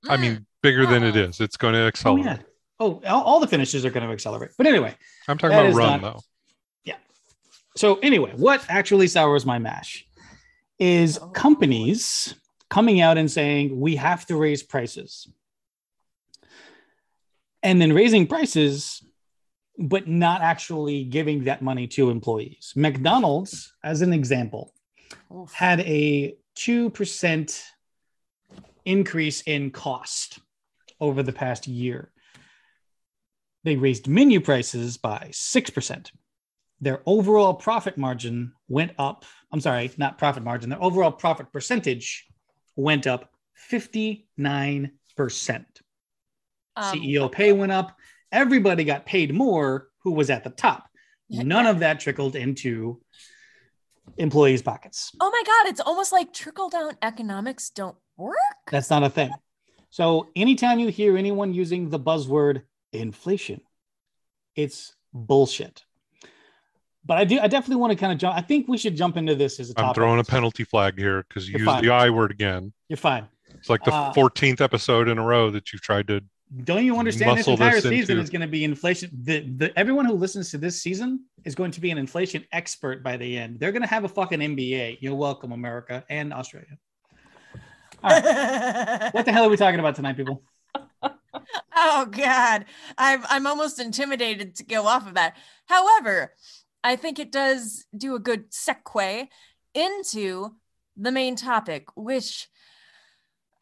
I 0.08 0.16
mean, 0.16 0.46
bigger 0.62 0.86
than 0.86 1.02
it 1.02 1.14
Wow. 1.14 1.22
is. 1.22 1.40
It's 1.40 1.56
going 1.56 1.74
to 1.74 1.80
oh 1.80 1.86
accelerate. 1.86 2.24
yeah 2.24 2.38
oh 2.80 3.00
all, 3.06 3.22
all 3.22 3.40
the 3.40 3.46
finishes 3.48 3.84
are 3.84 3.90
going 3.90 4.06
to 4.06 4.12
accelerate 4.12 4.50
but 4.58 4.66
anyway 4.66 4.94
I'm 5.28 5.38
talking 5.38 5.56
That 5.56 5.62
about 5.62 5.70
is 5.70 5.76
rum, 5.76 6.00
not- 6.00 6.14
though. 6.14 6.20
So 7.78 7.96
anyway, 7.96 8.32
what 8.36 8.64
actually 8.70 9.06
sours 9.06 9.44
my 9.44 9.58
mash 9.58 10.06
is 10.78 11.18
Oh, 11.20 11.26
companies 11.28 12.34
coming 12.70 13.02
out 13.02 13.18
and 13.18 13.30
saying 13.30 13.78
we 13.78 13.96
have 13.96 14.24
to 14.28 14.36
raise 14.36 14.62
prices. 14.62 15.28
And 17.62 17.78
then 17.78 17.92
raising 17.92 18.26
prices 18.26 19.02
but 19.78 20.08
not 20.08 20.40
actually 20.40 21.04
giving 21.04 21.44
that 21.44 21.62
money 21.62 21.86
to 21.86 22.10
employees. 22.10 22.72
McDonald's 22.76 23.74
as 23.84 24.00
an 24.02 24.12
example 24.12 24.72
Oof. 25.34 25.52
had 25.52 25.80
a 25.80 26.36
2% 26.56 27.62
increase 28.84 29.42
in 29.42 29.70
cost 29.70 30.38
over 31.00 31.22
the 31.22 31.32
past 31.32 31.66
year. 31.66 32.10
They 33.64 33.76
raised 33.76 34.08
menu 34.08 34.40
prices 34.40 34.96
by 34.96 35.30
6%. 35.32 36.10
Their 36.80 37.02
overall 37.06 37.54
profit 37.54 37.98
margin 37.98 38.52
went 38.68 38.92
up. 38.98 39.24
I'm 39.52 39.60
sorry, 39.60 39.90
not 39.96 40.18
profit 40.18 40.44
margin. 40.44 40.70
Their 40.70 40.82
overall 40.82 41.10
profit 41.10 41.52
percentage 41.52 42.26
went 42.76 43.06
up 43.06 43.30
59%. 43.70 44.90
Um, 46.78 46.94
CEO 46.94 47.32
pay 47.32 47.52
went 47.52 47.72
up. 47.72 47.96
Everybody 48.32 48.84
got 48.84 49.06
paid 49.06 49.32
more 49.34 49.88
who 50.02 50.12
was 50.12 50.30
at 50.30 50.44
the 50.44 50.50
top. 50.50 50.88
None 51.28 51.66
of 51.66 51.80
that 51.80 51.98
trickled 52.00 52.36
into 52.36 53.00
employees' 54.16 54.62
pockets. 54.62 55.12
Oh 55.20 55.30
my 55.30 55.42
God, 55.44 55.70
it's 55.70 55.80
almost 55.80 56.12
like 56.12 56.32
trickle 56.32 56.68
down 56.68 56.92
economics 57.02 57.70
don't 57.70 57.96
work. 58.16 58.36
That's 58.70 58.90
not 58.90 59.02
a 59.02 59.10
thing. 59.10 59.30
So 59.90 60.28
anytime 60.36 60.78
you 60.78 60.88
hear 60.88 61.16
anyone 61.16 61.52
using 61.52 61.88
the 61.90 61.98
buzzword 61.98 62.62
inflation, 62.92 63.60
it's 64.54 64.94
bullshit. 65.12 65.82
But 67.04 67.18
I 67.18 67.24
do 67.24 67.38
I 67.38 67.46
definitely 67.46 67.76
want 67.80 67.92
to 67.92 67.96
kind 67.96 68.12
of 68.12 68.18
jump. 68.18 68.36
I 68.36 68.40
think 68.40 68.68
we 68.68 68.78
should 68.78 68.96
jump 68.96 69.16
into 69.16 69.34
this 69.34 69.60
as 69.60 69.70
a 69.70 69.80
I'm 69.80 69.94
throwing 69.94 70.18
a 70.20 70.24
penalty 70.24 70.64
flag 70.64 70.98
here 70.98 71.24
because 71.28 71.48
you 71.48 71.52
You're 71.52 71.60
used 71.60 71.70
fine. 71.70 71.82
the 71.84 71.90
I 71.90 72.10
word 72.10 72.30
again. 72.32 72.72
You're 72.88 72.96
fine. 72.96 73.26
It's 73.54 73.70
like 73.70 73.84
the 73.84 73.92
Uh, 73.92 74.12
14th 74.12 74.60
episode 74.60 75.08
in 75.08 75.18
a 75.18 75.24
row 75.24 75.50
that 75.50 75.72
you've 75.72 75.82
tried 75.82 76.08
to. 76.08 76.20
Don't 76.62 76.84
you 76.84 76.96
understand 76.96 77.38
this 77.38 77.48
entire 77.48 77.74
this 77.74 77.84
season 77.84 78.12
into- 78.12 78.22
is 78.22 78.30
going 78.30 78.42
to 78.42 78.46
be 78.46 78.62
inflation? 78.62 79.10
The, 79.22 79.40
the 79.40 79.78
everyone 79.78 80.04
who 80.04 80.12
listens 80.12 80.50
to 80.52 80.58
this 80.58 80.80
season 80.80 81.24
is 81.44 81.56
going 81.56 81.72
to 81.72 81.80
be 81.80 81.90
an 81.90 81.98
inflation 81.98 82.44
expert 82.52 83.02
by 83.02 83.16
the 83.16 83.36
end. 83.36 83.58
They're 83.58 83.72
going 83.72 83.82
to 83.82 83.88
have 83.88 84.04
a 84.04 84.08
fucking 84.08 84.38
MBA. 84.38 84.98
You're 85.00 85.16
welcome, 85.16 85.50
America 85.50 86.04
and 86.08 86.32
Australia. 86.32 86.78
All 88.02 88.10
right. 88.10 89.08
what 89.12 89.24
the 89.24 89.32
hell 89.32 89.46
are 89.46 89.48
we 89.48 89.56
talking 89.56 89.80
about 89.80 89.96
tonight, 89.96 90.16
people? 90.16 90.42
oh 91.76 92.06
God, 92.06 92.64
I'm 92.96 93.24
I'm 93.28 93.46
almost 93.46 93.80
intimidated 93.80 94.56
to 94.56 94.64
go 94.64 94.86
off 94.86 95.06
of 95.06 95.14
that. 95.14 95.36
However, 95.66 96.32
I 96.84 96.94
think 96.94 97.18
it 97.18 97.32
does 97.32 97.86
do 97.96 98.14
a 98.14 98.20
good 98.20 98.52
segue 98.52 99.26
into 99.74 100.54
the 100.96 101.10
main 101.10 101.34
topic, 101.34 101.88
which, 101.96 102.48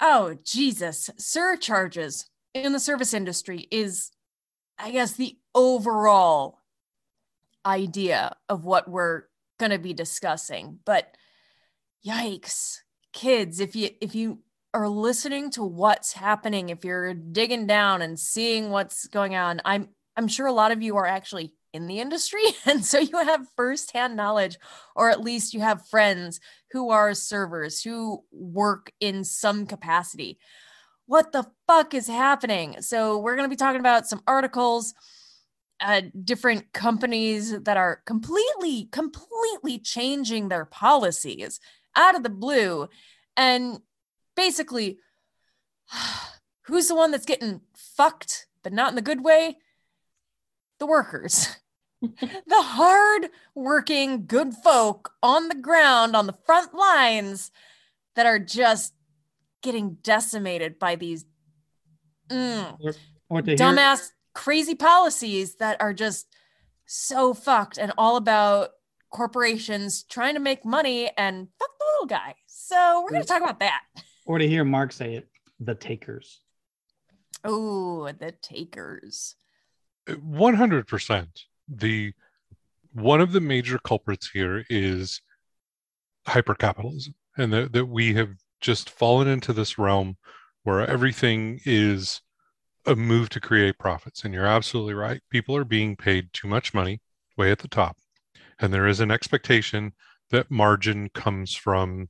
oh 0.01 0.37
Jesus, 0.45 1.09
surcharges 1.17 2.27
in 2.55 2.73
the 2.73 2.81
service 2.81 3.13
industry 3.13 3.67
is, 3.71 4.11
I 4.79 4.93
guess, 4.93 5.13
the 5.13 5.37
overall 5.55 6.61
idea 7.67 8.37
of 8.49 8.65
what 8.65 8.89
we're 8.89 9.25
going 9.59 9.73
to 9.73 9.79
be 9.79 9.93
discussing. 9.93 10.79
But 10.85 11.17
yikes, 12.07 12.79
kids, 13.13 13.61
if 13.61 13.75
you 13.77 13.91
if 14.01 14.15
you 14.15 14.41
are 14.73 14.89
listening 14.89 15.51
to 15.51 15.65
what's 15.65 16.13
happening, 16.13 16.69
if 16.69 16.85
you're 16.85 17.15
digging 17.15 17.67
down 17.67 18.03
and 18.03 18.19
seeing 18.19 18.71
what's 18.71 19.07
going 19.09 19.35
on, 19.35 19.61
I'm 19.65 19.89
I'm 20.17 20.29
sure 20.29 20.47
a 20.47 20.53
lot 20.53 20.73
of 20.73 20.83
you 20.83 20.97
are 20.97 21.07
actually 21.07 21.53
in 21.73 21.89
the 21.89 21.99
industry 21.99 22.45
and 22.67 22.85
so 22.85 22.99
you 22.99 23.19
have 23.19 23.49
firsthand 23.57 24.17
knowledge 24.17 24.59
or 24.95 25.11
at 25.11 25.21
least 25.21 25.55
you 25.55 25.61
have 25.61 25.89
friends 25.89 26.39
who 26.71 26.91
are 26.91 27.15
servers 27.15 27.83
who 27.83 28.23
work 28.31 28.93
in 29.01 29.25
some 29.25 29.67
capacity. 29.67 30.39
What 31.07 31.33
the 31.33 31.47
fuck 31.67 31.95
is 31.95 32.07
happening? 32.07 32.81
So 32.81 33.19
we're 33.19 33.37
going 33.37 33.49
to 33.49 33.53
be 33.53 33.59
talking 33.59 33.81
about 33.81 34.07
some 34.07 34.23
articles, 34.27 34.95
uh, 35.81 36.03
different 36.25 36.73
companies 36.73 37.59
that 37.63 37.77
are 37.77 38.01
completely, 38.07 38.89
completely 38.91 39.79
changing 39.79 40.49
their 40.49 40.65
policies 40.65 41.61
out 41.97 42.15
of 42.15 42.23
the 42.23 42.31
blue. 42.31 42.89
And 43.37 43.81
basically, 44.37 44.99
who's 46.63 46.89
the 46.89 46.95
one 46.95 47.11
that's 47.11 47.27
getting 47.27 47.61
fucked, 47.77 48.47
but 48.63 48.73
not 48.73 48.91
in 48.91 48.97
the 48.97 49.03
good 49.03 49.23
way? 49.23 49.59
The 50.79 50.87
workers. 50.87 51.57
the 52.03 52.63
hard 52.63 53.31
working 53.55 54.27
good 54.27 54.55
folk 54.55 55.13
on 55.23 55.49
the 55.49 55.55
ground 55.55 56.17
on 56.17 56.27
the 56.27 56.37
front 56.45 56.75
lines 56.75 57.51
that 58.15 58.27
are 58.27 58.39
just 58.39 58.93
getting 59.65 59.95
decimated 60.03 60.79
by 60.79 60.95
these 60.95 61.25
mm, 62.29 62.77
Or, 62.81 62.95
or 63.29 63.43
to 63.43 63.51
hear, 63.51 63.57
dumbass 63.57 64.11
crazy 64.35 64.75
policies 64.75 65.57
that 65.57 65.81
are 65.81 65.93
just 65.93 66.27
so 66.87 67.35
fucked 67.35 67.79
and 67.79 67.93
all 67.99 68.17
about 68.17 68.71
corporations 69.11 70.05
trying 70.05 70.35
to 70.35 70.41
make 70.41 70.65
money 70.65 71.11
and 71.17 71.49
fuck 71.59 71.71
the 71.79 71.85
little 71.95 72.07
guy. 72.07 72.35
So 72.47 73.03
we're 73.03 73.11
going 73.11 73.23
to 73.23 73.29
talk 73.29 73.43
about 73.43 73.61
that. 73.61 73.83
or 74.27 74.39
to 74.39 74.47
hear 74.47 74.65
Mark 74.65 74.93
say 74.93 75.15
it, 75.15 75.29
the 75.59 75.75
takers. 75.75 76.41
Oh, 77.43 78.11
the 78.13 78.33
takers. 78.33 79.35
100% 80.09 81.27
the 81.69 82.13
one 82.93 83.21
of 83.21 83.33
the 83.33 83.41
major 83.41 83.79
culprits 83.79 84.31
here 84.31 84.65
is 84.69 85.21
hypercapitalism 86.29 87.15
and 87.37 87.53
that, 87.53 87.73
that 87.73 87.87
we 87.87 88.15
have 88.15 88.31
just 88.65 88.89
fallen 88.89 89.29
into 89.29 89.53
this 89.53 89.79
realm 89.79 90.17
where 90.63 90.87
everything 90.89 91.61
is 91.67 92.23
a 92.87 92.97
move 92.97 93.29
to 93.29 93.41
create 93.41 93.79
profits. 93.79 94.25
And 94.25 94.33
you're 94.33 94.47
absolutely 94.47 94.95
right. 94.95 95.21
People 95.31 95.55
are 95.55 95.65
being 95.65 95.97
paid 95.97 96.33
too 96.33 96.49
much 96.49 96.73
money 96.73 97.03
way 97.37 97.51
at 97.51 97.59
the 97.59 97.69
top. 97.69 97.99
And 98.59 98.73
there 98.73 98.87
is 98.87 99.01
an 99.01 99.11
expectation 99.11 99.93
that 100.31 100.51
margin 100.51 101.11
comes 101.11 101.55
from 101.55 102.09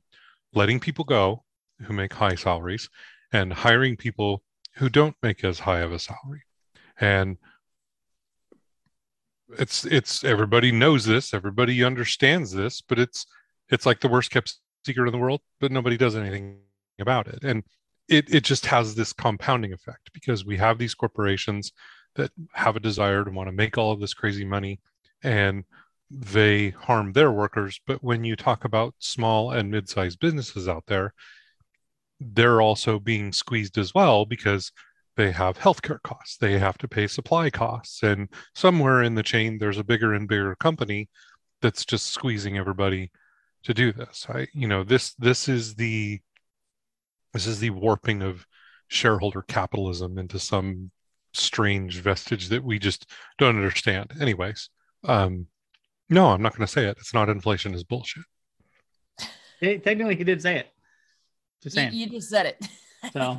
letting 0.53 0.79
people 0.79 1.03
go 1.03 1.43
who 1.81 1.93
make 1.93 2.13
high 2.13 2.35
salaries 2.35 2.89
and 3.33 3.51
hiring 3.51 3.97
people 3.97 4.41
who 4.77 4.87
don't 4.87 5.17
make 5.21 5.43
as 5.43 5.59
high 5.59 5.79
of 5.79 5.91
a 5.91 5.99
salary. 5.99 6.43
And 7.01 7.37
it's 9.59 9.83
it's 9.83 10.23
everybody 10.23 10.71
knows 10.71 11.03
this. 11.03 11.33
Everybody 11.33 11.83
understands 11.83 12.53
this 12.53 12.79
but 12.81 12.97
it's 12.97 13.25
it's 13.69 13.85
like 13.85 13.99
the 13.99 14.07
worst 14.07 14.31
kept 14.31 14.55
secret 14.85 15.07
in 15.07 15.11
the 15.11 15.17
world 15.17 15.41
but 15.59 15.71
nobody 15.71 15.97
does 15.97 16.15
anything 16.15 16.59
about 16.99 17.27
it. 17.27 17.43
And 17.43 17.63
it 18.07 18.33
it 18.33 18.43
just 18.43 18.65
has 18.67 18.95
this 18.95 19.13
compounding 19.13 19.73
effect 19.73 20.11
because 20.13 20.45
we 20.45 20.57
have 20.57 20.77
these 20.77 20.93
corporations 20.93 21.71
that 22.15 22.31
have 22.53 22.75
a 22.75 22.79
desire 22.79 23.23
to 23.25 23.31
want 23.31 23.47
to 23.47 23.51
make 23.51 23.77
all 23.77 23.91
of 23.91 23.99
this 23.99 24.13
crazy 24.13 24.45
money 24.45 24.79
and 25.23 25.63
they 26.09 26.69
harm 26.69 27.11
their 27.11 27.31
workers. 27.31 27.79
But 27.87 28.03
when 28.03 28.23
you 28.23 28.35
talk 28.35 28.63
about 28.63 28.93
small 28.99 29.51
and 29.51 29.71
mid-sized 29.71 30.19
businesses 30.19 30.67
out 30.67 30.85
there 30.87 31.13
they're 32.19 32.61
also 32.61 32.99
being 32.99 33.33
squeezed 33.33 33.77
as 33.77 33.93
well 33.93 34.25
because 34.25 34.71
they 35.17 35.31
have 35.31 35.57
healthcare 35.57 36.01
costs. 36.01 36.37
They 36.37 36.57
have 36.59 36.77
to 36.79 36.87
pay 36.87 37.07
supply 37.07 37.49
costs. 37.49 38.03
And 38.03 38.29
somewhere 38.53 39.03
in 39.03 39.15
the 39.15 39.23
chain 39.23 39.57
there's 39.57 39.77
a 39.77 39.83
bigger 39.83 40.13
and 40.13 40.27
bigger 40.27 40.55
company 40.55 41.09
that's 41.61 41.85
just 41.85 42.07
squeezing 42.07 42.57
everybody 42.57 43.11
to 43.65 43.73
do 43.73 43.91
this 43.91 44.25
i 44.29 44.47
you 44.53 44.67
know 44.67 44.83
this 44.83 45.13
this 45.15 45.49
is 45.49 45.75
the 45.75 46.19
this 47.33 47.45
is 47.45 47.59
the 47.59 47.69
warping 47.71 48.21
of 48.21 48.45
shareholder 48.87 49.41
capitalism 49.41 50.17
into 50.17 50.39
some 50.39 50.89
strange 51.33 51.99
vestige 51.99 52.47
that 52.49 52.63
we 52.63 52.79
just 52.79 53.09
don't 53.37 53.57
understand 53.57 54.11
anyways 54.21 54.69
um 55.03 55.45
no 56.09 56.27
i'm 56.27 56.41
not 56.41 56.55
going 56.55 56.65
to 56.65 56.71
say 56.71 56.85
it 56.85 56.95
it's 56.99 57.13
not 57.13 57.27
inflation 57.29 57.73
is 57.73 57.83
bullshit 57.83 58.23
Hey, 59.61 59.77
technically, 59.77 60.17
he 60.17 60.25
did 60.25 60.41
say 60.41 60.57
it. 60.57 60.67
Just 61.63 61.77
You, 61.77 61.81
saying. 61.83 61.93
you 61.93 62.09
just 62.09 62.29
said 62.29 62.45
it. 62.45 62.67
So- 63.13 63.37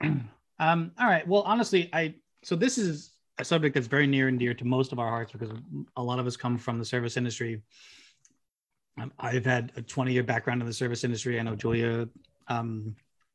um, 0.58 0.90
all 0.98 1.06
right. 1.06 1.28
Well, 1.28 1.42
honestly, 1.42 1.90
I 1.92 2.14
so 2.42 2.56
this 2.56 2.78
is 2.78 3.12
a 3.38 3.44
subject 3.44 3.74
that's 3.74 3.86
very 3.86 4.06
near 4.06 4.28
and 4.28 4.38
dear 4.38 4.54
to 4.54 4.64
most 4.64 4.90
of 4.90 4.98
our 4.98 5.08
hearts 5.08 5.30
because 5.30 5.50
a 5.96 6.02
lot 6.02 6.18
of 6.18 6.26
us 6.26 6.36
come 6.36 6.56
from 6.56 6.78
the 6.78 6.84
service 6.84 7.18
industry. 7.18 7.60
Um, 9.00 9.12
I've 9.18 9.44
had 9.44 9.72
a 9.76 9.82
20 9.82 10.12
year 10.12 10.22
background 10.22 10.60
in 10.60 10.66
the 10.66 10.72
service 10.72 11.04
industry. 11.04 11.38
I 11.40 11.42
know 11.42 11.56
Julia 11.56 12.08
um, 12.48 12.94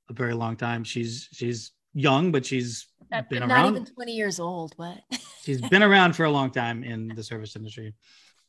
a 0.10 0.14
very 0.14 0.34
long 0.34 0.56
time. 0.56 0.84
She's 0.84 1.28
she's 1.32 1.72
young, 1.94 2.32
but 2.32 2.46
she's 2.46 2.88
been 3.30 3.44
around. 3.44 3.50
not 3.50 3.82
even 3.82 3.86
20 3.86 4.12
years 4.12 4.40
old. 4.40 4.74
What? 4.78 5.00
She's 5.44 5.62
been 5.62 5.82
around 5.82 6.14
for 6.14 6.26
a 6.26 6.30
long 6.30 6.52
time 6.52 6.84
in 6.84 7.08
the 7.08 7.24
service 7.24 7.56
industry. 7.56 7.94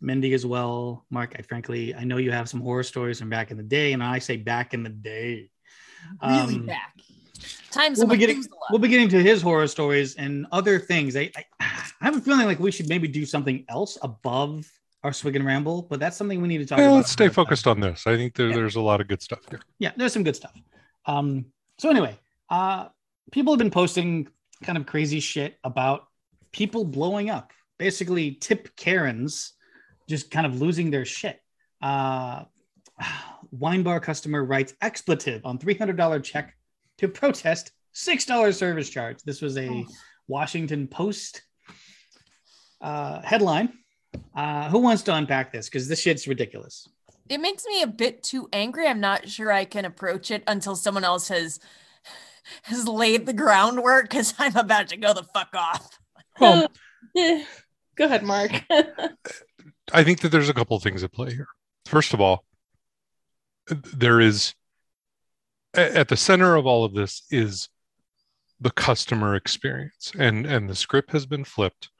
Mindy 0.01 0.35
as 0.35 0.45
well. 0.45 1.07
Mark, 1.11 1.37
I 1.39 1.43
frankly, 1.43 1.95
I 1.95 2.03
know 2.05 2.17
you 2.17 2.33
have 2.33 2.49
some 2.49 2.61
horror 2.61 2.83
stories 2.83 3.21
from 3.21 3.31
back 3.31 3.51
in 3.53 3.57
the 3.57 3.63
day, 3.63 3.93
and 3.93 4.03
I 4.03 4.19
say 4.19 4.37
back 4.37 4.75
in 4.75 4.83
the 4.83 4.91
day. 4.91 5.51
really 6.23 6.57
Um, 6.57 6.67
back. 6.67 6.95
Times 7.71 7.99
we'll 7.99 8.09
be 8.09 8.17
getting 8.17 8.45
we'll 8.71 8.81
be 8.81 8.89
getting 8.89 9.09
to 9.11 9.23
his 9.23 9.41
horror 9.41 9.69
stories 9.69 10.17
and 10.17 10.47
other 10.51 10.79
things. 10.79 11.17
I, 11.17 11.31
I 11.37 11.45
I 11.61 12.05
have 12.05 12.17
a 12.17 12.21
feeling 12.21 12.47
like 12.47 12.59
we 12.59 12.71
should 12.71 12.89
maybe 12.89 13.09
do 13.09 13.25
something 13.25 13.65
else 13.69 13.99
above 14.03 14.67
our 15.05 15.13
swig 15.13 15.37
and 15.37 15.45
ramble, 15.47 15.83
but 15.83 16.01
that's 16.01 16.17
something 16.17 16.41
we 16.43 16.49
need 16.49 16.59
to 16.59 16.67
talk 16.67 16.79
yeah, 16.79 16.87
about. 16.87 16.97
let's 16.97 17.11
stay 17.13 17.25
another 17.25 17.35
time. 17.35 17.45
focused 17.45 17.67
on 17.69 17.79
this 17.81 18.07
i 18.07 18.17
think 18.17 18.35
there, 18.35 18.49
Yeah. 18.49 18.57
there's 18.57 18.75
a 18.77 18.81
lot 18.81 19.01
of 19.01 19.07
good 19.09 19.23
stuff 19.23 19.41
here 19.49 19.61
Yeah, 19.79 19.93
there's 19.97 20.13
some 20.13 20.25
good 20.25 20.37
stuff. 20.37 20.55
Um, 21.07 21.47
so 21.79 21.89
anyway, 21.89 22.19
uh, 22.51 22.89
people 23.31 23.53
have 23.53 23.59
been 23.59 23.71
posting 23.71 24.29
kind 24.65 24.77
of 24.77 24.85
crazy 24.87 25.21
shit 25.21 25.57
about 25.65 26.07
people 26.53 26.85
blowing 26.85 27.31
up, 27.31 27.53
basically 27.79 28.33
tip 28.33 28.75
Karens, 28.77 29.53
just 30.09 30.31
kind 30.31 30.45
of 30.47 30.61
losing 30.61 30.91
their 30.91 31.05
shit. 31.05 31.41
Uh, 31.81 32.45
wine 33.53 33.83
bar 33.85 34.01
customer 34.01 34.45
writes 34.45 34.75
expletive 34.83 35.47
on 35.47 35.59
$300 35.59 36.23
check 36.25 36.55
to 36.99 37.07
protest 37.09 37.71
$6 37.95 38.55
service 38.55 38.91
charge. 38.91 39.19
This 39.25 39.41
was 39.41 39.57
a 39.57 39.69
Oh. 39.69 39.87
Washington 40.27 40.89
Post 40.89 41.43
uh, 42.81 43.23
headline. 43.23 43.73
Uh, 44.35 44.69
who 44.71 44.79
wants 44.79 45.03
to 45.03 45.15
unpack 45.15 45.53
this? 45.53 45.69
Because 45.69 45.89
this 45.89 46.01
shit's 46.01 46.27
ridiculous. 46.29 46.89
it 47.29 47.39
makes 47.39 47.65
me 47.67 47.83
a 47.83 47.87
bit 47.87 48.23
too 48.23 48.49
angry. 48.53 48.87
I'm 48.87 49.01
not 49.01 49.29
sure 49.29 49.53
I 49.53 49.65
can 49.65 49.85
approach 49.85 50.31
it 50.31 50.43
until 50.47 50.77
someone 50.77 51.05
else 51.05 51.29
has 51.29 51.61
has 52.63 52.89
laid 52.89 53.27
the 53.27 53.33
groundwork 53.35 54.09
because 54.09 54.33
I'm 54.39 54.57
about 54.57 54.89
to 54.89 54.97
go 54.97 55.13
the 55.13 55.23
fuck 55.23 55.51
off. 55.55 55.99
well 56.41 56.69
Go 57.97 58.05
ahead, 58.05 58.23
Mark. 58.23 58.53
I 59.93 60.05
think 60.05 60.21
that 60.21 60.31
there's 60.31 60.49
a 60.49 60.55
couple 60.55 60.77
of 60.77 60.83
things 60.83 61.03
at 61.03 61.13
play 61.13 61.31
here. 61.35 61.49
First 61.87 62.15
of 62.15 62.21
all, 62.21 62.45
there 63.69 64.21
is 64.21 64.55
at 65.75 66.09
the 66.09 66.17
center 66.17 66.55
of 66.55 66.65
all 66.67 66.85
of 66.85 66.95
this 66.95 67.23
is 67.31 67.69
the 68.61 68.71
customer 68.71 69.35
experience, 69.35 70.13
and 70.19 70.47
and 70.47 70.69
the 70.71 70.75
script 70.77 71.11
has 71.11 71.27
been 71.27 71.45
flipped, 71.45 71.91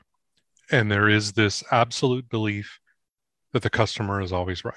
and 0.71 0.91
there 0.91 1.09
is 1.09 1.33
this 1.33 1.65
absolute 1.71 2.29
belief 2.29 2.79
that 3.53 3.63
the 3.63 3.71
customer 3.71 4.21
is 4.21 4.33
always 4.33 4.65
right. 4.65 4.75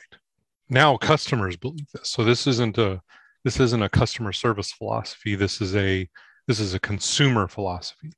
Now 0.69 0.97
customers 0.97 1.57
believe 1.57 1.87
this, 1.93 2.09
so 2.09 2.23
this 2.23 2.47
isn't 2.47 2.77
a 2.77 3.01
this 3.43 3.59
isn't 3.59 3.81
a 3.83 3.89
customer 3.89 4.31
service 4.31 4.71
philosophy. 4.71 5.35
This 5.35 5.61
is 5.61 5.75
a 5.75 6.07
this 6.47 6.59
is 6.59 6.73
a 6.73 6.79
consumer 6.79 7.47
philosophy. 7.47 8.11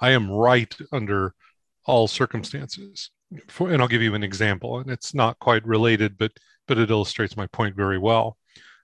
I 0.00 0.10
am 0.10 0.30
right 0.30 0.74
under 0.92 1.34
all 1.86 2.08
circumstances 2.08 3.10
for, 3.48 3.70
and 3.70 3.80
I'll 3.80 3.88
give 3.88 4.02
you 4.02 4.14
an 4.14 4.24
example, 4.24 4.78
and 4.80 4.90
it's 4.90 5.14
not 5.14 5.38
quite 5.38 5.64
related, 5.66 6.18
but 6.18 6.32
but 6.66 6.78
it 6.78 6.90
illustrates 6.90 7.36
my 7.36 7.46
point 7.48 7.76
very 7.76 7.98
well. 7.98 8.36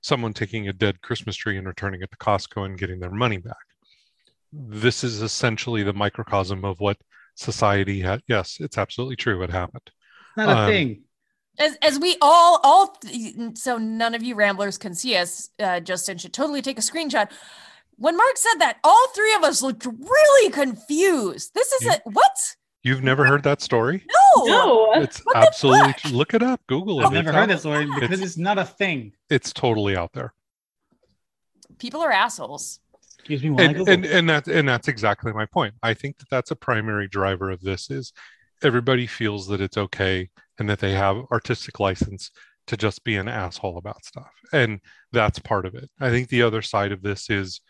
Someone 0.02 0.32
taking 0.32 0.68
a 0.68 0.72
dead 0.72 1.00
Christmas 1.02 1.36
tree 1.36 1.56
and 1.56 1.66
returning 1.66 2.02
it 2.02 2.10
to 2.10 2.16
Costco 2.18 2.64
and 2.64 2.78
getting 2.78 3.00
their 3.00 3.10
money 3.10 3.38
back. 3.38 3.56
This 4.52 5.02
is 5.02 5.22
essentially 5.22 5.82
the 5.82 5.92
microcosm 5.92 6.64
of 6.64 6.78
what 6.78 6.96
society 7.36 8.00
had. 8.00 8.22
Yes, 8.26 8.58
it's 8.60 8.76
absolutely 8.76 9.16
true. 9.16 9.42
It 9.42 9.50
happened. 9.50 9.90
Not 10.36 10.48
a 10.48 10.58
Um, 10.62 10.68
thing. 10.70 11.02
As, 11.58 11.76
as 11.80 11.98
we 11.98 12.16
all 12.20 12.60
all 12.64 12.98
so 13.54 13.78
none 13.78 14.14
of 14.14 14.22
you 14.22 14.34
ramblers 14.34 14.76
can 14.76 14.94
see 14.94 15.16
us. 15.16 15.48
Uh, 15.58 15.80
Justin 15.80 16.18
should 16.18 16.34
totally 16.34 16.60
take 16.60 16.76
a 16.78 16.82
screenshot. 16.82 17.30
When 17.98 18.14
Mark 18.16 18.36
said 18.36 18.58
that, 18.58 18.76
all 18.84 19.08
three 19.14 19.34
of 19.34 19.42
us 19.42 19.62
looked 19.62 19.86
really 19.86 20.50
confused. 20.50 21.54
This 21.54 21.72
is 21.72 21.86
a 21.86 22.00
what? 22.04 22.56
You've 22.82 23.02
never 23.02 23.24
heard 23.24 23.42
that 23.44 23.62
story? 23.62 24.04
No. 24.36 24.44
no. 24.44 24.92
It's 25.00 25.20
What 25.20 25.36
absolutely. 25.38 25.94
Look 26.12 26.34
it 26.34 26.42
up. 26.42 26.60
Google 26.66 27.00
it. 27.00 27.06
I've 27.06 27.12
never 27.12 27.30
It's 27.30 27.34
heard 27.34 27.42
out- 27.44 27.48
that 27.48 27.60
story 27.60 27.86
because 27.86 28.02
It's- 28.20 28.20
it's 28.20 28.36
not 28.36 28.58
a 28.58 28.64
thing. 28.66 29.12
It's 29.30 29.52
totally 29.52 29.96
out 29.96 30.12
there. 30.12 30.34
People 31.78 32.00
are 32.02 32.12
assholes. 32.12 32.80
Excuse 33.28 33.42
me 33.42 33.64
and, 33.64 33.88
and 33.88 34.04
and 34.04 34.28
that 34.28 34.46
and 34.46 34.68
that's 34.68 34.88
exactly 34.88 35.32
my 35.32 35.46
point 35.46 35.74
i 35.82 35.92
think 35.92 36.18
that 36.18 36.30
that's 36.30 36.52
a 36.52 36.56
primary 36.56 37.08
driver 37.08 37.50
of 37.50 37.60
this 37.60 37.90
is 37.90 38.12
everybody 38.62 39.06
feels 39.06 39.48
that 39.48 39.60
it's 39.60 39.76
okay 39.76 40.28
and 40.58 40.68
that 40.70 40.78
they 40.78 40.92
have 40.92 41.24
artistic 41.32 41.80
license 41.80 42.30
to 42.68 42.76
just 42.76 43.02
be 43.04 43.16
an 43.16 43.28
asshole 43.28 43.78
about 43.78 44.04
stuff 44.04 44.30
and 44.52 44.80
that's 45.12 45.40
part 45.40 45.66
of 45.66 45.74
it 45.74 45.90
i 46.00 46.08
think 46.08 46.28
the 46.28 46.42
other 46.42 46.62
side 46.62 46.92
of 46.92 47.02
this 47.02 47.28
is 47.28 47.60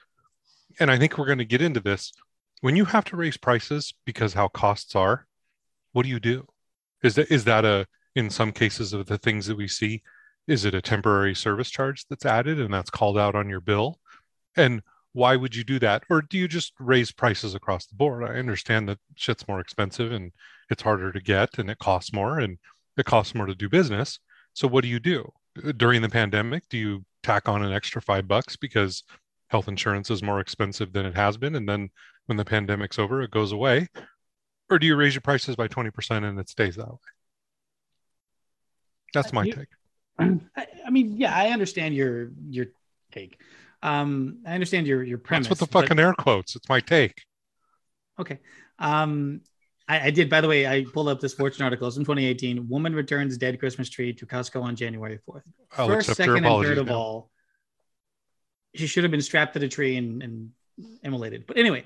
and 0.79 0.91
I 0.91 0.99
think 0.99 1.17
we're 1.17 1.27
going 1.27 1.39
to 1.39 1.45
get 1.45 1.63
into 1.63 1.81
this. 1.81 2.13
When 2.61 2.77
you 2.77 2.85
have 2.87 3.05
to 3.07 3.17
raise 3.17 3.37
prices 3.37 3.95
because 4.05 4.35
how 4.35 4.49
costs 4.49 4.95
are, 4.95 5.27
what 5.93 6.03
do 6.03 6.09
you 6.09 6.21
do? 6.21 6.47
Is 7.03 7.15
that 7.17 7.31
is 7.31 7.45
that 7.45 7.65
a 7.65 7.87
in 8.15 8.31
some 8.31 8.51
cases 8.53 8.93
of 8.93 9.07
the 9.07 9.19
things 9.19 9.47
that 9.47 9.57
we 9.57 9.69
see, 9.69 10.03
is 10.49 10.65
it 10.65 10.75
a 10.75 10.81
temporary 10.81 11.35
service 11.35 11.71
charge 11.71 12.07
that's 12.09 12.25
added 12.25 12.61
and 12.61 12.73
that's 12.73 12.91
called 12.91 13.19
out 13.19 13.35
on 13.35 13.49
your 13.49 13.61
bill? 13.61 13.99
And 14.57 14.83
why 15.17 15.35
would 15.35 15.57
you 15.57 15.65
do 15.65 15.79
that? 15.79 16.05
Or 16.11 16.21
do 16.21 16.37
you 16.37 16.47
just 16.47 16.75
raise 16.79 17.11
prices 17.11 17.55
across 17.55 17.87
the 17.87 17.95
board? 17.95 18.23
I 18.23 18.35
understand 18.35 18.87
that 18.91 18.99
shit's 19.15 19.49
more 19.49 19.61
expensive 19.61 20.13
and 20.13 20.31
it's 20.69 20.83
harder 20.83 21.11
to 21.11 21.21
get 21.23 21.59
and 21.59 21.71
it 21.71 21.79
costs 21.79 22.13
more 22.13 22.39
and 22.39 22.59
it 22.99 23.07
costs 23.07 23.35
more 23.35 23.47
to 23.47 23.55
do 23.55 23.67
business. 23.71 24.19
So 24.53 24.69
what 24.69 24.83
do 24.83 24.89
you 24.89 25.01
do? 25.01 25.33
Uh, 25.65 25.73
during 25.73 26.03
the 26.03 26.11
pandemic, 26.11 26.65
do 26.69 26.77
you 26.77 27.07
tack 27.23 27.49
on 27.49 27.63
an 27.63 27.73
extra 27.73 28.03
five 28.03 28.29
bucks 28.29 28.57
because 28.57 29.05
health 29.49 29.69
insurance 29.69 30.11
is 30.11 30.23
more 30.23 30.39
expensive 30.39 30.93
than 30.93 31.07
it 31.07 31.15
has 31.15 31.39
been? 31.39 31.55
And 31.55 31.67
then 31.67 31.89
when 32.27 32.37
the 32.37 32.45
pandemic's 32.45 32.99
over, 32.99 33.23
it 33.23 33.31
goes 33.31 33.53
away? 33.53 33.89
Or 34.69 34.79
do 34.79 34.87
you 34.87 34.97
raise 34.97 35.15
your 35.15 35.23
prices 35.23 35.57
by 35.57 35.67
20% 35.67 36.29
and 36.29 36.39
it 36.39 36.51
stays 36.51 36.77
that 36.77 36.89
way? 36.89 36.99
That's 39.15 39.33
uh, 39.33 39.37
my 39.37 39.45
You- 39.45 39.53
take. 39.55 39.69
I, 40.19 40.67
I 40.87 40.91
mean, 40.91 41.17
yeah, 41.17 41.35
I 41.35 41.49
understand 41.49 41.95
your 41.95 42.33
your 42.51 42.67
take. 43.13 43.41
Um, 43.83 44.39
I 44.47 44.55
understand 44.55 44.87
your 44.87 45.03
your 45.03 45.19
premise. 45.19 45.49
That's 45.49 45.61
what 45.61 45.69
the 45.69 45.73
but- 45.73 45.83
fucking 45.89 45.99
air 45.99 46.15
quotes. 46.15 46.57
It's 46.57 46.69
my 46.69 46.81
take. 46.81 47.23
Okay. 48.19 48.39
Um, 48.79 49.43
I, 49.89 50.07
I 50.07 50.11
did. 50.11 50.29
By 50.31 50.41
the 50.41 50.49
way, 50.49 50.67
I 50.67 50.85
pulled 50.93 51.09
up 51.09 51.21
this 51.21 51.35
Fortune 51.35 51.65
article. 51.65 51.87
It's 51.87 51.97
from 51.97 52.05
2018. 52.05 52.69
Woman 52.69 52.95
returns 52.95 53.37
dead 53.39 53.59
Christmas 53.61 53.89
tree 53.89 54.13
to 54.15 54.27
Costco 54.27 54.63
on 54.63 54.75
January 54.75 55.19
4th. 55.29 55.43
I'll 55.77 55.89
First, 55.89 56.15
second, 56.15 56.45
and 56.45 56.65
third 56.65 56.79
of 56.79 56.87
now. 56.87 56.95
all, 56.95 57.31
she 58.75 58.87
should 58.87 59.05
have 59.05 59.11
been 59.11 59.23
strapped 59.23 59.53
to 59.55 59.59
the 59.59 59.69
tree 59.69 59.97
and, 59.97 60.23
and 60.23 60.51
immolated. 61.05 61.47
But 61.47 61.59
anyway, 61.59 61.85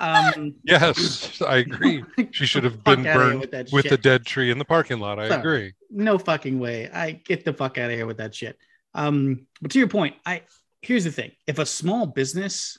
um, 0.00 0.54
Yes, 0.64 1.40
I 1.42 1.58
agree. 1.58 2.04
She 2.32 2.46
should 2.46 2.64
have 2.64 2.82
been 2.84 3.02
burned 3.02 3.40
with, 3.72 3.88
the 3.88 3.98
dead 3.98 4.26
tree 4.26 4.50
in 4.50 4.58
the 4.58 4.64
parking 4.64 4.98
lot. 4.98 5.18
I 5.18 5.28
Sorry. 5.28 5.40
agree. 5.40 5.72
no 5.90 6.18
fucking 6.18 6.58
way. 6.58 6.90
I 6.92 7.12
get 7.12 7.44
the 7.44 7.52
fuck 7.52 7.78
out 7.78 7.90
of 7.90 7.96
here 7.96 8.06
with 8.06 8.18
that 8.18 8.34
shit. 8.34 8.58
Um, 8.94 9.46
but 9.62 9.70
to 9.72 9.78
your 9.78 9.88
point, 9.88 10.16
I 10.26 10.42
here's 10.82 11.04
the 11.04 11.12
thing: 11.12 11.32
if 11.46 11.58
a 11.58 11.66
small 11.66 12.06
business 12.06 12.78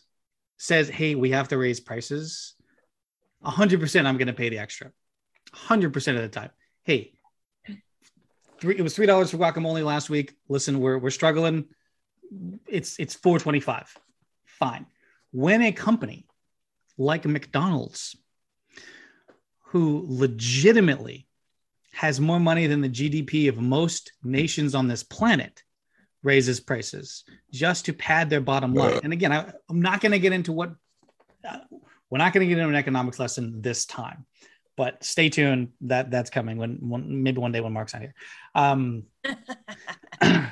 says, 0.58 0.90
"Hey, 0.90 1.16
we 1.16 1.32
have 1.32 1.50
to 1.50 1.58
raise 1.58 1.80
prices," 1.80 2.56
hundred 3.44 3.80
percent, 3.80 4.08
I'm 4.08 4.18
going 4.18 4.28
to 4.28 4.34
pay 4.34 4.50
the 4.50 4.60
extra. 4.60 4.92
Hundred 5.54 5.94
percent 5.94 6.18
of 6.18 6.24
the 6.24 6.30
time. 6.30 6.52
Hey, 6.84 7.14
three. 8.60 8.78
It 8.78 8.82
was 8.82 8.96
three 8.96 9.06
dollars 9.06 9.32
for 9.32 9.38
guacamole 9.38 9.84
last 9.84 10.10
week. 10.10 10.36
Listen, 10.48 10.80
we're 10.80 10.98
we're 10.98 11.10
struggling. 11.10 11.66
It's 12.68 13.00
it's 13.00 13.16
four 13.16 13.40
twenty 13.40 13.60
five. 13.60 13.94
Fine. 14.46 14.86
When 15.32 15.62
a 15.62 15.72
company 15.72 16.26
like 16.98 17.26
McDonald's, 17.26 18.16
who 19.66 20.06
legitimately 20.08 21.28
has 21.94 22.20
more 22.20 22.40
money 22.40 22.68
than 22.68 22.82
the 22.82 22.90
GDP 22.90 23.50
of 23.50 23.58
most 23.58 24.12
nations 24.24 24.76
on 24.76 24.88
this 24.88 25.04
planet 25.04 25.64
raises 26.24 26.60
prices 26.60 27.24
just 27.52 27.86
to 27.86 27.94
pad 27.94 28.30
their 28.30 28.42
bottom 28.42 28.74
line. 28.74 29.00
And 29.04 29.14
again, 29.14 29.32
I, 29.32 29.52
I'm 29.70 29.82
not 29.82 30.02
going 30.02 30.12
to 30.12 30.20
get 30.20 30.34
into 30.34 30.52
what 30.52 30.74
uh, 31.48 31.60
we're 32.10 32.18
not 32.18 32.34
going 32.34 32.48
to 32.48 32.54
get 32.54 32.60
into 32.60 32.70
an 32.70 32.76
economics 32.76 33.20
lesson 33.20 33.62
this 33.62 33.86
time, 33.86 34.26
but 34.76 35.04
stay 35.04 35.30
tuned. 35.30 35.70
That 35.82 36.12
that's 36.12 36.30
coming 36.30 36.58
when, 36.58 36.78
when 36.82 37.24
maybe 37.24 37.40
one 37.40 37.52
day 37.52 37.62
when 37.62 37.74
Mark's 37.74 37.94
not 37.94 38.04
here. 38.04 38.14
Um, 38.54 39.04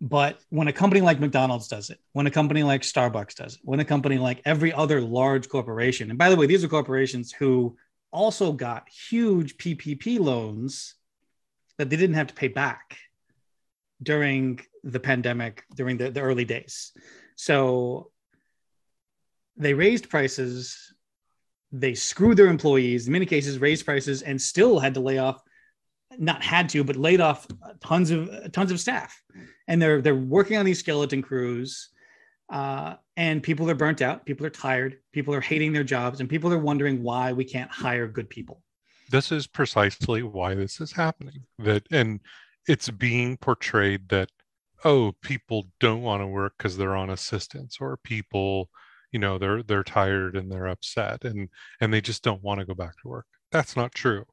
but 0.00 0.38
when 0.50 0.68
a 0.68 0.72
company 0.72 1.00
like 1.00 1.18
McDonald's 1.18 1.68
does 1.68 1.90
it, 1.90 1.98
when 2.12 2.26
a 2.26 2.30
company 2.30 2.62
like 2.62 2.82
Starbucks 2.82 3.34
does 3.34 3.54
it, 3.54 3.60
when 3.64 3.80
a 3.80 3.84
company 3.84 4.18
like 4.18 4.42
every 4.44 4.72
other 4.72 5.00
large 5.00 5.48
corporation, 5.48 6.10
and 6.10 6.18
by 6.18 6.28
the 6.28 6.36
way, 6.36 6.46
these 6.46 6.62
are 6.62 6.68
corporations 6.68 7.32
who 7.32 7.76
also 8.12 8.52
got 8.52 8.88
huge 8.88 9.56
PPP 9.56 10.20
loans 10.20 10.94
that 11.78 11.88
they 11.88 11.96
didn't 11.96 12.16
have 12.16 12.28
to 12.28 12.34
pay 12.34 12.48
back 12.48 12.98
during 14.02 14.60
the 14.84 15.00
pandemic, 15.00 15.64
during 15.74 15.96
the, 15.96 16.10
the 16.10 16.20
early 16.20 16.44
days. 16.44 16.92
So 17.36 18.10
they 19.56 19.74
raised 19.74 20.10
prices, 20.10 20.92
they 21.70 21.94
screwed 21.94 22.36
their 22.36 22.48
employees, 22.48 23.06
in 23.06 23.12
many 23.12 23.26
cases, 23.26 23.58
raised 23.58 23.84
prices 23.84 24.22
and 24.22 24.40
still 24.40 24.78
had 24.78 24.94
to 24.94 25.00
lay 25.00 25.18
off, 25.18 25.40
not 26.18 26.42
had 26.42 26.68
to, 26.70 26.84
but 26.84 26.96
laid 26.96 27.20
off 27.20 27.46
tons 27.80 28.10
of 28.10 28.52
tons 28.52 28.70
of 28.70 28.80
staff. 28.80 29.20
And 29.68 29.80
they're 29.80 30.02
they're 30.02 30.14
working 30.14 30.56
on 30.58 30.66
these 30.66 30.78
skeleton 30.78 31.22
crews. 31.22 31.88
Uh, 32.50 32.96
and 33.16 33.42
people 33.42 33.70
are 33.70 33.74
burnt 33.74 34.02
out, 34.02 34.26
people 34.26 34.44
are 34.44 34.50
tired, 34.50 34.98
people 35.12 35.32
are 35.32 35.40
hating 35.40 35.72
their 35.72 35.84
jobs, 35.84 36.20
and 36.20 36.28
people 36.28 36.52
are 36.52 36.58
wondering 36.58 37.02
why 37.02 37.32
we 37.32 37.44
can't 37.44 37.70
hire 37.70 38.06
good 38.06 38.28
people. 38.28 38.62
This 39.10 39.32
is 39.32 39.46
precisely 39.46 40.22
why 40.22 40.54
this 40.54 40.80
is 40.80 40.92
happening. 40.92 41.44
That 41.58 41.86
and 41.90 42.20
it's 42.68 42.90
being 42.90 43.38
portrayed 43.38 44.08
that 44.10 44.30
oh, 44.84 45.12
people 45.22 45.68
don't 45.80 46.02
want 46.02 46.22
to 46.22 46.26
work 46.26 46.54
because 46.58 46.76
they're 46.76 46.96
on 46.96 47.10
assistance, 47.10 47.78
or 47.80 47.98
people, 48.04 48.68
you 49.12 49.18
know, 49.18 49.38
they're 49.38 49.62
they're 49.62 49.84
tired 49.84 50.36
and 50.36 50.50
they're 50.50 50.66
upset 50.68 51.24
and 51.24 51.48
and 51.80 51.92
they 51.92 52.00
just 52.00 52.22
don't 52.22 52.42
want 52.42 52.60
to 52.60 52.66
go 52.66 52.74
back 52.74 52.94
to 53.02 53.08
work. 53.08 53.26
That's 53.50 53.76
not 53.76 53.94
true. 53.94 54.24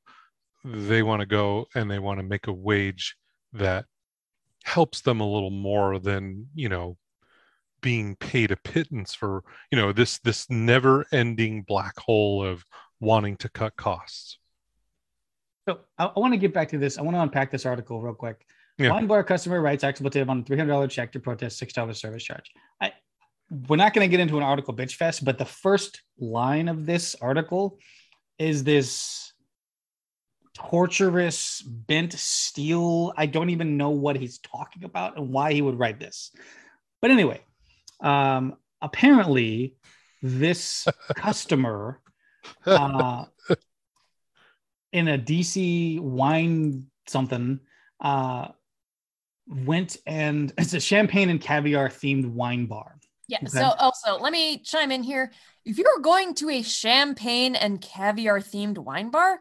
They 0.63 1.03
want 1.03 1.21
to 1.21 1.25
go 1.25 1.67
and 1.75 1.89
they 1.89 1.99
want 1.99 2.19
to 2.19 2.23
make 2.25 2.47
a 2.47 2.53
wage 2.53 3.15
that 3.53 3.85
helps 4.63 5.01
them 5.01 5.19
a 5.21 5.31
little 5.31 5.51
more 5.51 5.99
than 5.99 6.47
you 6.55 6.69
know 6.69 6.97
being 7.81 8.15
paid 8.17 8.51
a 8.51 8.57
pittance 8.57 9.15
for 9.15 9.43
you 9.71 9.77
know 9.77 9.91
this 9.93 10.19
this 10.19 10.49
never 10.49 11.05
ending 11.13 11.63
black 11.63 11.97
hole 11.99 12.43
of 12.43 12.65
wanting 12.99 13.37
to 13.37 13.49
cut 13.49 13.75
costs 13.77 14.39
So 15.67 15.79
I, 15.97 16.05
I 16.05 16.19
want 16.19 16.33
to 16.33 16.37
get 16.37 16.53
back 16.53 16.69
to 16.69 16.77
this. 16.77 16.97
I 16.97 17.01
want 17.01 17.15
to 17.15 17.21
unpack 17.21 17.51
this 17.51 17.65
article 17.65 18.01
real 18.01 18.13
quick. 18.13 18.45
Yeah. 18.79 19.01
Bar 19.01 19.23
customer 19.25 19.61
writes 19.61 19.83
expletive 19.83 20.29
on 20.29 20.39
a 20.39 20.43
$300 20.43 20.89
check 20.89 21.11
to 21.11 21.19
protest 21.19 21.61
$6 21.61 21.95
service 21.95 22.23
charge. 22.23 22.49
I, 22.81 22.93
we're 23.67 23.75
not 23.75 23.93
going 23.93 24.09
to 24.09 24.11
get 24.11 24.21
into 24.21 24.37
an 24.37 24.43
article 24.43 24.73
bitch 24.73 24.93
fest, 24.93 25.25
but 25.25 25.37
the 25.37 25.45
first 25.45 26.01
line 26.17 26.69
of 26.69 26.85
this 26.85 27.15
article 27.21 27.77
is 28.37 28.63
this 28.63 29.33
torturous 30.53 31.61
bent 31.61 32.13
steel. 32.13 33.13
I 33.17 33.25
don't 33.25 33.49
even 33.49 33.75
know 33.75 33.89
what 33.89 34.15
he's 34.15 34.39
talking 34.39 34.85
about 34.85 35.17
and 35.17 35.29
why 35.29 35.51
he 35.51 35.61
would 35.61 35.77
write 35.77 35.99
this. 35.99 36.31
But 37.01 37.11
anyway, 37.11 37.41
um, 37.99 38.55
apparently 38.81 39.75
this 40.21 40.87
customer 41.15 41.99
uh, 42.65 43.25
in 44.93 45.09
a 45.09 45.17
DC 45.17 45.99
wine 45.99 46.85
something 47.07 47.59
uh, 47.99 48.49
went 49.49 49.97
and 50.05 50.53
it's 50.57 50.73
a 50.73 50.79
champagne 50.79 51.29
and 51.29 51.41
caviar 51.41 51.89
themed 51.89 52.25
wine 52.25 52.67
bar. 52.67 52.97
Yeah. 53.27 53.39
Okay. 53.39 53.47
So 53.47 53.61
oh, 53.63 53.75
also, 53.79 54.17
let 54.17 54.31
me 54.31 54.59
chime 54.59 54.91
in 54.91 55.03
here. 55.03 55.31
If 55.65 55.77
you're 55.77 55.99
going 56.01 56.33
to 56.35 56.49
a 56.49 56.61
champagne 56.61 57.55
and 57.55 57.81
caviar 57.81 58.39
themed 58.39 58.77
wine 58.77 59.11
bar, 59.11 59.39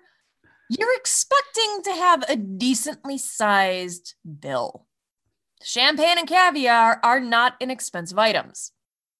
you're 0.70 0.96
expecting 0.96 1.82
to 1.84 1.92
have 1.92 2.24
a 2.28 2.36
decently 2.36 3.18
sized 3.18 4.14
bill. 4.40 4.86
Champagne 5.62 6.18
and 6.18 6.28
caviar 6.28 7.00
are 7.02 7.20
not 7.20 7.54
inexpensive 7.60 8.18
items. 8.18 8.72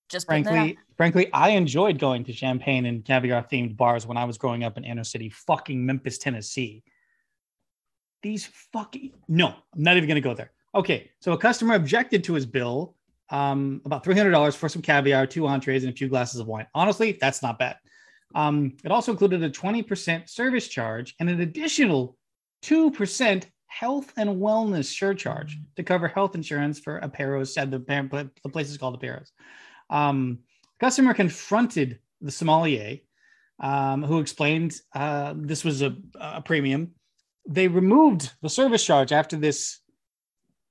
Just 0.08 0.26
putting 0.26 0.44
that 0.44 0.50
out 0.50 0.54
Frankly, 0.54 0.78
frankly, 0.96 1.32
I 1.32 1.50
enjoyed 1.50 1.98
going 1.98 2.24
to 2.24 2.32
champagne 2.32 2.86
and 2.86 3.04
caviar 3.04 3.42
themed 3.42 3.76
bars 3.76 4.06
when 4.06 4.16
I 4.16 4.24
was 4.24 4.38
growing 4.38 4.64
up 4.64 4.78
in 4.78 4.84
inner 4.84 5.04
city, 5.04 5.30
fucking 5.30 5.84
Memphis, 5.84 6.18
Tennessee. 6.18 6.82
These 8.22 8.46
fucking 8.72 9.12
no, 9.28 9.48
I'm 9.48 9.82
not 9.82 9.96
even 9.96 10.08
gonna 10.08 10.20
go 10.20 10.34
there. 10.34 10.52
Okay, 10.78 11.10
so 11.18 11.32
a 11.32 11.36
customer 11.36 11.74
objected 11.74 12.22
to 12.22 12.34
his 12.34 12.46
bill, 12.46 12.94
um, 13.30 13.82
about 13.84 14.04
three 14.04 14.14
hundred 14.14 14.30
dollars 14.30 14.54
for 14.54 14.68
some 14.68 14.80
caviar, 14.80 15.26
two 15.26 15.44
entrees, 15.44 15.82
and 15.82 15.92
a 15.92 15.96
few 15.96 16.06
glasses 16.06 16.38
of 16.38 16.46
wine. 16.46 16.68
Honestly, 16.72 17.18
that's 17.20 17.42
not 17.42 17.58
bad. 17.58 17.78
Um, 18.36 18.76
it 18.84 18.92
also 18.92 19.10
included 19.10 19.42
a 19.42 19.50
twenty 19.50 19.82
percent 19.82 20.30
service 20.30 20.68
charge 20.68 21.16
and 21.18 21.28
an 21.28 21.40
additional 21.40 22.16
two 22.62 22.92
percent 22.92 23.50
health 23.66 24.12
and 24.16 24.30
wellness 24.30 24.84
surcharge 24.84 25.58
to 25.74 25.82
cover 25.82 26.06
health 26.06 26.36
insurance 26.36 26.78
for 26.78 27.00
Aperos. 27.00 27.48
Said 27.48 27.72
the 27.72 27.80
the 28.44 28.48
place 28.48 28.70
is 28.70 28.78
called 28.78 29.02
Aperos. 29.02 29.32
Um, 29.90 30.38
customer 30.78 31.12
confronted 31.12 31.98
the 32.20 32.30
sommelier, 32.30 32.98
um, 33.58 34.04
who 34.04 34.20
explained 34.20 34.76
uh, 34.94 35.34
this 35.36 35.64
was 35.64 35.82
a, 35.82 35.96
a 36.20 36.40
premium. 36.40 36.92
They 37.48 37.66
removed 37.66 38.30
the 38.42 38.48
service 38.48 38.84
charge 38.84 39.10
after 39.10 39.36
this 39.36 39.80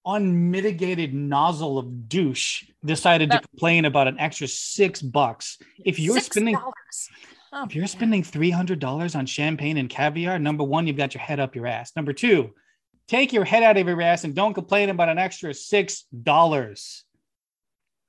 unmitigated 0.07 1.13
nozzle 1.13 1.77
of 1.77 2.07
douche 2.09 2.63
decided 2.85 3.29
to 3.31 3.39
complain 3.39 3.85
about 3.85 4.07
an 4.07 4.17
extra 4.19 4.47
six 4.47 5.01
bucks. 5.01 5.57
If 5.85 5.99
you're 5.99 6.17
$6. 6.17 6.21
spending 6.21 6.57
Oh, 7.53 7.63
if 7.63 7.73
you're 7.75 7.83
man. 7.83 7.87
spending 7.87 8.23
three 8.23 8.49
hundred 8.49 8.79
dollars 8.79 9.15
on 9.15 9.25
champagne 9.25 9.77
and 9.77 9.89
caviar, 9.89 10.37
number 10.37 10.63
one, 10.65 10.85
you've 10.85 10.97
got 10.97 11.13
your 11.13 11.21
head 11.21 11.39
up 11.39 11.55
your 11.55 11.65
ass. 11.65 11.93
Number 11.95 12.11
two, 12.11 12.53
take 13.07 13.31
your 13.31 13.45
head 13.45 13.63
out 13.63 13.77
of 13.77 13.87
your 13.87 14.01
ass 14.01 14.25
and 14.25 14.35
don't 14.35 14.53
complain 14.53 14.89
about 14.89 15.07
an 15.09 15.17
extra 15.17 15.53
six 15.53 16.05
dollars. 16.23 17.05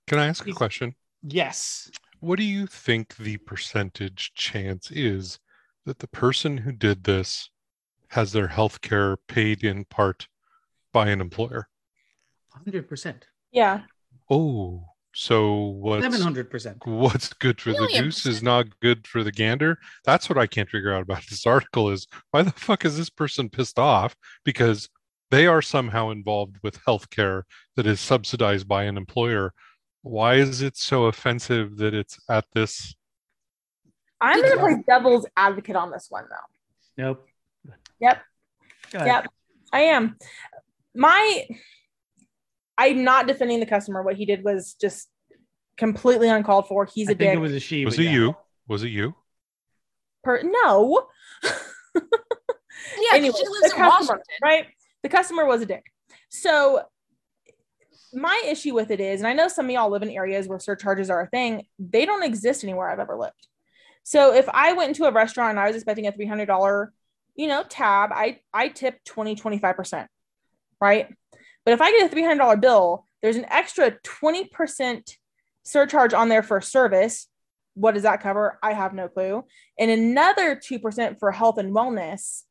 can 0.08 0.18
i 0.18 0.26
ask 0.26 0.46
a 0.48 0.52
question 0.52 0.94
Yes. 1.22 1.90
what 2.20 2.36
do 2.38 2.44
you 2.44 2.66
think 2.66 3.16
the 3.16 3.36
percentage 3.38 4.32
chance 4.34 4.90
is 4.90 5.38
that 5.86 5.98
the 6.00 6.08
person 6.08 6.58
who 6.58 6.72
did 6.72 7.04
this 7.04 7.50
has 8.08 8.32
their 8.32 8.48
health 8.48 8.80
care 8.80 9.16
paid 9.28 9.62
in 9.62 9.84
part 9.84 10.26
by 10.92 11.08
an 11.10 11.20
employer? 11.20 11.68
100%. 12.66 13.14
Yeah. 13.52 13.82
Oh, 14.30 14.84
so 15.14 15.54
what's 15.54 16.06
700%. 16.06 16.86
what's 16.86 17.32
good 17.32 17.60
for 17.60 17.72
the 17.72 17.80
Million 17.80 18.04
goose 18.04 18.26
is 18.26 18.42
not 18.42 18.78
good 18.80 19.06
for 19.06 19.24
the 19.24 19.32
gander? 19.32 19.78
That's 20.04 20.28
what 20.28 20.38
I 20.38 20.46
can't 20.46 20.68
figure 20.68 20.92
out 20.92 21.02
about 21.02 21.26
this 21.30 21.46
article 21.46 21.90
is 21.90 22.06
why 22.30 22.42
the 22.42 22.52
fuck 22.52 22.84
is 22.84 22.96
this 22.96 23.10
person 23.10 23.48
pissed 23.48 23.78
off? 23.78 24.14
Because 24.44 24.88
they 25.30 25.46
are 25.46 25.62
somehow 25.62 26.10
involved 26.10 26.56
with 26.62 26.80
healthcare 26.84 27.42
that 27.76 27.86
is 27.86 28.00
subsidized 28.00 28.68
by 28.68 28.84
an 28.84 28.96
employer. 28.96 29.52
Why 30.02 30.34
is 30.34 30.62
it 30.62 30.76
so 30.76 31.06
offensive 31.06 31.76
that 31.78 31.94
it's 31.94 32.18
at 32.30 32.46
this? 32.54 32.94
I'm 34.20 34.40
going 34.40 34.52
to 34.52 34.58
play 34.58 34.74
devil's 34.88 35.26
advocate 35.36 35.76
on 35.76 35.90
this 35.90 36.06
one, 36.08 36.24
though. 36.30 37.02
Nope. 37.02 37.26
Yep. 38.00 38.22
Yep. 38.92 39.26
I 39.72 39.80
am. 39.80 40.16
My, 40.94 41.46
I'm 42.78 43.02
not 43.04 43.26
defending 43.26 43.60
the 43.60 43.66
customer. 43.66 44.02
What 44.02 44.16
he 44.16 44.24
did 44.24 44.44
was 44.44 44.74
just 44.80 45.08
completely 45.76 46.28
uncalled 46.28 46.68
for. 46.68 46.86
He's 46.86 47.08
I 47.08 47.12
a 47.12 47.14
think 47.16 47.30
dick. 47.30 47.34
it 47.34 47.40
was 47.40 47.52
a 47.52 47.60
she. 47.60 47.84
Was 47.84 47.98
it 47.98 48.04
yeah. 48.04 48.10
you? 48.12 48.36
Was 48.68 48.82
it 48.84 48.88
you? 48.88 49.14
Per- 50.24 50.42
no. 50.44 51.06
Yeah, 53.00 53.10
'cause 53.10 53.18
Anyway, 53.18 53.34
she 53.38 53.44
the 53.44 53.50
lives 53.50 53.64
in 53.64 53.70
customer, 53.70 53.88
Washington. 53.88 54.22
right? 54.42 54.66
The 55.02 55.08
customer 55.08 55.44
was 55.46 55.62
a 55.62 55.66
dick. 55.66 55.84
So 56.30 56.82
my 58.12 58.42
issue 58.46 58.74
with 58.74 58.90
it 58.90 59.00
is, 59.00 59.20
and 59.20 59.26
I 59.28 59.34
know 59.34 59.48
some 59.48 59.66
of 59.66 59.70
y'all 59.70 59.90
live 59.90 60.02
in 60.02 60.10
areas 60.10 60.48
where 60.48 60.58
surcharges 60.58 61.10
are 61.10 61.20
a 61.20 61.26
thing, 61.28 61.66
they 61.78 62.06
don't 62.06 62.22
exist 62.22 62.64
anywhere 62.64 62.88
I've 62.88 62.98
ever 62.98 63.16
lived. 63.16 63.46
So 64.04 64.32
if 64.34 64.48
I 64.48 64.72
went 64.72 64.88
into 64.90 65.04
a 65.04 65.12
restaurant 65.12 65.50
and 65.50 65.60
I 65.60 65.66
was 65.66 65.76
expecting 65.76 66.06
a 66.06 66.12
$300, 66.12 66.88
you 67.36 67.46
know, 67.46 67.62
tab, 67.68 68.10
I, 68.12 68.40
I 68.54 68.68
tip 68.68 69.02
20, 69.04 69.36
25%, 69.36 70.06
right? 70.80 71.14
But 71.68 71.74
if 71.74 71.82
I 71.82 71.90
get 71.90 72.10
a 72.10 72.16
$300 72.16 72.62
bill, 72.62 73.04
there's 73.20 73.36
an 73.36 73.44
extra 73.50 73.90
20% 73.90 75.16
surcharge 75.64 76.14
on 76.14 76.30
there 76.30 76.42
for 76.42 76.62
service. 76.62 77.26
What 77.74 77.92
does 77.92 78.04
that 78.04 78.22
cover? 78.22 78.58
I 78.62 78.72
have 78.72 78.94
no 78.94 79.06
clue. 79.06 79.44
And 79.78 79.90
another 79.90 80.56
2% 80.56 81.18
for 81.18 81.30
health 81.30 81.58
and 81.58 81.74
wellness. 81.74 82.44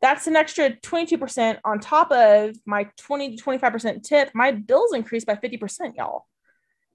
That's 0.00 0.26
an 0.26 0.36
extra 0.36 0.70
22% 0.70 1.58
on 1.66 1.80
top 1.80 2.10
of 2.12 2.56
my 2.64 2.88
20 2.96 3.36
to 3.36 3.44
25% 3.44 4.04
tip. 4.04 4.30
My 4.32 4.52
bills 4.52 4.94
increased 4.94 5.26
by 5.26 5.34
50%, 5.34 5.96
y'all. 5.98 6.24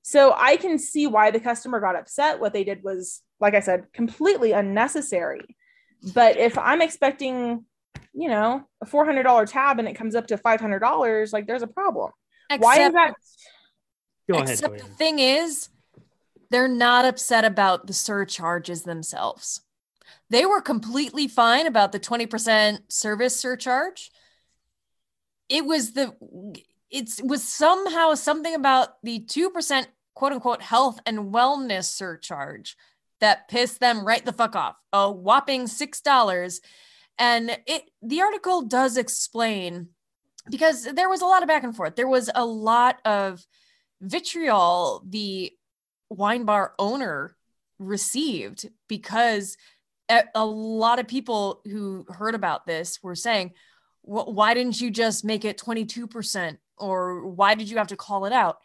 So 0.02 0.34
I 0.36 0.56
can 0.56 0.80
see 0.80 1.06
why 1.06 1.30
the 1.30 1.40
customer 1.40 1.80
got 1.80 1.96
upset. 1.96 2.40
What 2.40 2.54
they 2.54 2.63
did 2.63 2.82
was, 2.84 3.22
like 3.40 3.54
I 3.54 3.60
said, 3.60 3.86
completely 3.94 4.52
unnecessary. 4.52 5.46
But 6.16 6.38
if 6.38 6.58
I'm 6.58 6.82
expecting, 6.82 7.66
you 8.17 8.27
know, 8.27 8.63
a 8.82 8.86
$400 8.86 9.49
tab 9.49 9.77
and 9.77 9.88
it 9.88 9.93
comes 9.93 10.15
up 10.15 10.25
to 10.27 10.38
$500, 10.38 11.34
like 11.34 11.45
there's 11.45 11.62
a 11.62 11.67
problem. 11.67 12.12
why 12.58 12.80
is 12.80 12.88
Except- 12.88 12.93
that? 12.95 13.13
Go 14.30 14.36
ahead. 14.39 14.49
Except 14.49 14.77
the 14.80 14.84
thing 14.84 15.19
is, 15.19 15.69
they're 16.49 16.67
not 16.67 17.06
upset 17.06 17.45
about 17.45 17.88
the 17.88 17.93
surcharges 17.93 18.84
themselves. 18.84 19.62
They 20.30 20.45
were 20.45 20.62
completely 20.62 21.27
fine 21.27 21.67
about 21.67 21.91
the 21.91 21.99
20% 21.99 22.80
service 22.89 23.36
surcharge. 23.36 24.12
It 25.47 25.65
was 25.65 25.93
the 25.93 26.13
it's 26.89 27.21
was 27.21 27.43
somehow 27.43 28.15
something 28.15 28.56
about 28.56 29.01
the 29.03 29.19
2% 29.19 29.86
quote 30.15 30.32
unquote 30.34 30.62
health 30.62 30.99
and 31.06 31.34
wellness 31.34 31.86
surcharge 31.86 32.75
that 33.21 33.47
pissed 33.47 33.80
them 33.80 34.06
right 34.06 34.25
the 34.25 34.34
fuck 34.34 34.56
off. 34.56 34.75
A 34.91 35.10
whopping 35.12 35.67
six 35.67 36.01
dollars. 36.01 36.60
And 37.19 37.58
it 37.65 37.89
the 38.01 38.21
article 38.21 38.62
does 38.63 38.97
explain 38.97 39.89
because 40.49 40.84
there 40.84 41.10
was 41.10 41.21
a 41.21 41.25
lot 41.25 41.41
of 41.41 41.47
back 41.47 41.63
and 41.63 41.75
forth. 41.75 41.95
There 41.95 42.08
was 42.08 42.30
a 42.34 42.45
lot 42.45 42.99
of 43.06 43.45
vitriol 44.01 45.03
the 45.08 45.51
wine 46.10 46.45
bar 46.45 46.73
owner 46.80 47.36
received 47.80 48.69
because 48.88 49.58
a, 50.10 50.45
lot 50.45 50.99
of 50.99 51.08
people 51.08 51.62
who 51.65 52.06
heard 52.08 52.34
about 52.34 52.65
this 52.65 53.03
were 53.03 53.15
saying, 53.15 53.51
why 54.03 54.53
didn't 54.53 54.80
you 54.80 54.89
just 54.89 55.25
make 55.25 55.43
it 55.43 55.58
22%? 55.58 56.58
Or 56.77 57.27
why 57.27 57.56
did 57.56 57.69
you 57.69 57.77
have 57.77 57.88
to 57.88 57.97
call 57.97 58.25
it 58.25 58.32
out? 58.32 58.60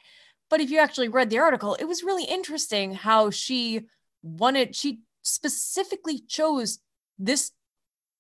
But 0.51 0.61
if 0.61 0.71
you 0.71 0.79
actually 0.79 1.09
read 1.09 1.31
the 1.31 1.41
article, 1.41 1.75
it 1.75 1.85
was 1.85 2.05
really 2.05 2.25
interesting 2.25 2.95
how 2.95 3.31
she 3.31 3.87
wanted, 4.23 4.77
she 4.77 5.01
specifically 5.23 6.21
chose 6.21 6.79
this 7.19 7.51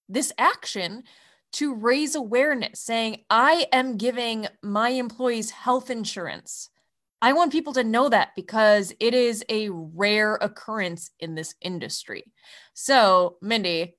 this 0.09 0.33
action 0.38 1.05
to 1.55 1.75
raise 1.75 2.15
awareness 2.15 2.81
saying 2.81 3.19
i 3.29 3.67
am 3.73 3.97
giving 3.97 4.47
my 4.62 4.88
employees 4.91 5.51
health 5.51 5.91
insurance. 5.91 6.69
I 7.25 7.35
want 7.35 7.53
people 7.53 7.73
to 7.75 7.85
know 7.85 8.09
that 8.09 8.31
because 8.35 8.93
it 8.99 9.15
is 9.15 9.45
a 9.49 9.69
rare 9.71 10.35
occurrence 10.41 11.11
in 11.21 11.37
this 11.37 11.55
industry. 11.61 12.25
So 12.75 13.37
mindy 13.41 13.95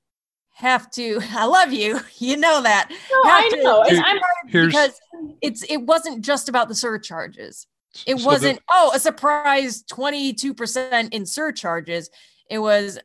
have 0.56 0.92
to 0.92 1.20
i 1.32 1.46
love 1.46 1.72
you. 1.72 2.00
You 2.18 2.38
know 2.38 2.62
that. 2.64 2.90
No, 2.90 3.24
Have 3.30 3.44
I 3.46 3.50
to- 3.50 3.64
know. 3.64 3.84
Here- 3.84 4.02
I'm 4.04 4.20
Here's 4.48 4.68
because 4.68 5.00
it's 5.42 5.64
it 5.64 5.78
wasn't 5.78 6.24
just 6.26 6.50
about 6.50 6.68
the 6.70 6.76
surcharges. 6.76 7.66
It 8.08 8.20
so 8.20 8.26
wasn't 8.26 8.60
oh 8.70 8.92
a 8.96 9.00
surprise 9.00 9.84
22% 9.84 11.10
in 11.14 11.26
surcharges. 11.26 12.10
It 12.50 12.60
was 12.60 13.00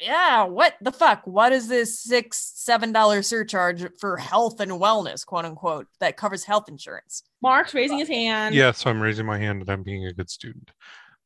yeah 0.00 0.44
what 0.44 0.74
the 0.80 0.92
fuck 0.92 1.26
what 1.26 1.52
is 1.52 1.66
this 1.68 1.98
six 2.00 2.52
seven 2.54 2.92
dollar 2.92 3.22
surcharge 3.22 3.84
for 3.98 4.16
health 4.16 4.60
and 4.60 4.70
wellness 4.72 5.24
quote 5.26 5.44
unquote 5.44 5.86
that 6.00 6.16
covers 6.16 6.44
health 6.44 6.68
insurance 6.68 7.22
Mark's 7.40 7.72
raising 7.72 7.98
his 7.98 8.08
hand. 8.08 8.52
Yeah, 8.54 8.72
so 8.72 8.90
I'm 8.90 9.00
raising 9.00 9.24
my 9.24 9.38
hand 9.38 9.60
and 9.60 9.70
I'm 9.70 9.84
being 9.84 10.04
a 10.06 10.12
good 10.12 10.28
student. 10.28 10.72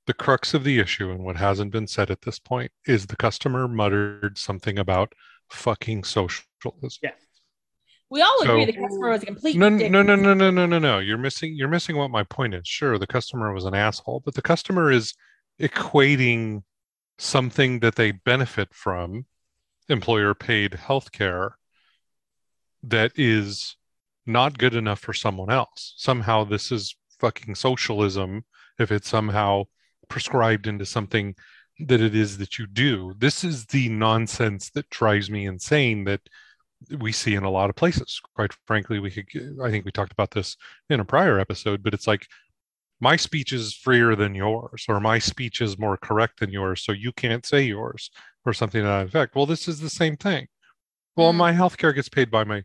The 0.06 0.12
crux 0.12 0.52
of 0.52 0.62
the 0.62 0.78
issue 0.78 1.10
and 1.10 1.24
what 1.24 1.36
hasn't 1.36 1.72
been 1.72 1.86
said 1.86 2.10
at 2.10 2.20
this 2.20 2.38
point 2.38 2.70
is 2.86 3.06
the 3.06 3.16
customer 3.16 3.66
muttered 3.66 4.36
something 4.36 4.78
about 4.78 5.14
fucking 5.48 6.04
socialism. 6.04 6.90
Yeah. 7.02 7.12
We 8.10 8.20
all 8.20 8.42
agree 8.42 8.66
So- 8.66 8.72
the 8.72 8.78
customer 8.78 9.08
was 9.08 9.22
a 9.22 9.26
complete 9.26 9.56
No, 9.56 9.70
dick. 9.70 9.90
no, 9.90 10.02
no, 10.02 10.14
no, 10.16 10.34
no, 10.34 10.50
no, 10.50 10.66
no, 10.66 10.78
no. 10.78 10.98
You're 10.98 11.16
missing. 11.16 11.54
You're 11.56 11.68
missing 11.68 11.96
what 11.96 12.10
my 12.10 12.24
point 12.24 12.52
is. 12.52 12.68
Sure, 12.68 12.98
the 12.98 13.06
customer 13.06 13.54
was 13.54 13.64
an 13.64 13.74
asshole, 13.74 14.20
but 14.22 14.34
the 14.34 14.42
customer 14.42 14.90
is 14.90 15.14
equating 15.58 16.62
something 17.18 17.80
that 17.80 17.96
they 17.96 18.10
benefit 18.10 18.68
from, 18.72 19.26
employer-paid 19.88 20.72
healthcare, 20.72 21.52
that 22.82 23.12
is 23.16 23.76
not 24.26 24.58
good 24.58 24.74
enough 24.74 25.00
for 25.00 25.12
someone 25.12 25.50
else. 25.50 25.94
Somehow, 25.96 26.44
this 26.44 26.72
is 26.72 26.96
fucking 27.20 27.54
socialism. 27.54 28.44
If 28.78 28.90
it's 28.90 29.08
somehow 29.08 29.64
prescribed 30.08 30.66
into 30.66 30.86
something 30.86 31.34
that 31.80 32.00
it 32.00 32.14
is 32.14 32.38
that 32.38 32.58
you 32.58 32.66
do, 32.66 33.14
this 33.18 33.44
is 33.44 33.66
the 33.66 33.88
nonsense 33.88 34.70
that 34.70 34.90
drives 34.90 35.30
me 35.30 35.46
insane. 35.46 36.04
That 36.04 36.20
we 36.98 37.12
see 37.12 37.34
in 37.34 37.44
a 37.44 37.50
lot 37.50 37.70
of 37.70 37.76
places. 37.76 38.20
Quite 38.34 38.52
frankly, 38.66 38.98
we 38.98 39.10
could, 39.10 39.58
I 39.62 39.70
think 39.70 39.84
we 39.84 39.92
talked 39.92 40.12
about 40.12 40.32
this 40.32 40.56
in 40.90 41.00
a 41.00 41.04
prior 41.04 41.38
episode, 41.38 41.82
but 41.82 41.94
it's 41.94 42.06
like 42.08 42.26
my 43.02 43.16
speech 43.16 43.52
is 43.52 43.74
freer 43.74 44.14
than 44.14 44.32
yours, 44.34 44.84
or 44.88 45.00
my 45.00 45.18
speech 45.18 45.60
is 45.60 45.76
more 45.78 45.96
correct 45.96 46.38
than 46.38 46.50
yours, 46.50 46.84
so 46.84 46.92
you 46.92 47.10
can't 47.12 47.44
say 47.44 47.62
yours, 47.62 48.10
or 48.46 48.52
something 48.52 48.80
to 48.80 48.86
that 48.86 49.06
effect. 49.08 49.34
Well, 49.34 49.44
this 49.44 49.66
is 49.66 49.80
the 49.80 49.90
same 49.90 50.16
thing. 50.16 50.46
Well, 51.16 51.32
Mm. 51.32 51.36
my 51.36 51.52
healthcare 51.52 51.92
gets 51.94 52.08
paid 52.08 52.30
by 52.30 52.44
my 52.44 52.62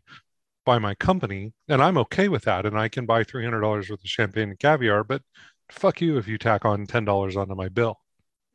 by 0.64 0.78
my 0.78 0.94
company, 0.94 1.52
and 1.68 1.82
I'm 1.82 1.96
okay 1.98 2.28
with 2.28 2.44
that, 2.44 2.66
and 2.66 2.78
I 2.78 2.88
can 2.88 3.04
buy 3.04 3.24
three 3.24 3.42
hundred 3.44 3.62
dollars 3.62 3.90
worth 3.90 4.00
of 4.04 4.08
champagne 4.08 4.50
and 4.50 4.58
caviar, 4.58 5.02
but 5.02 5.22
fuck 5.70 6.00
you 6.00 6.18
if 6.18 6.28
you 6.28 6.38
tack 6.38 6.64
on 6.64 6.86
ten 6.86 7.04
dollars 7.04 7.36
onto 7.36 7.54
my 7.54 7.68
bill. 7.68 7.98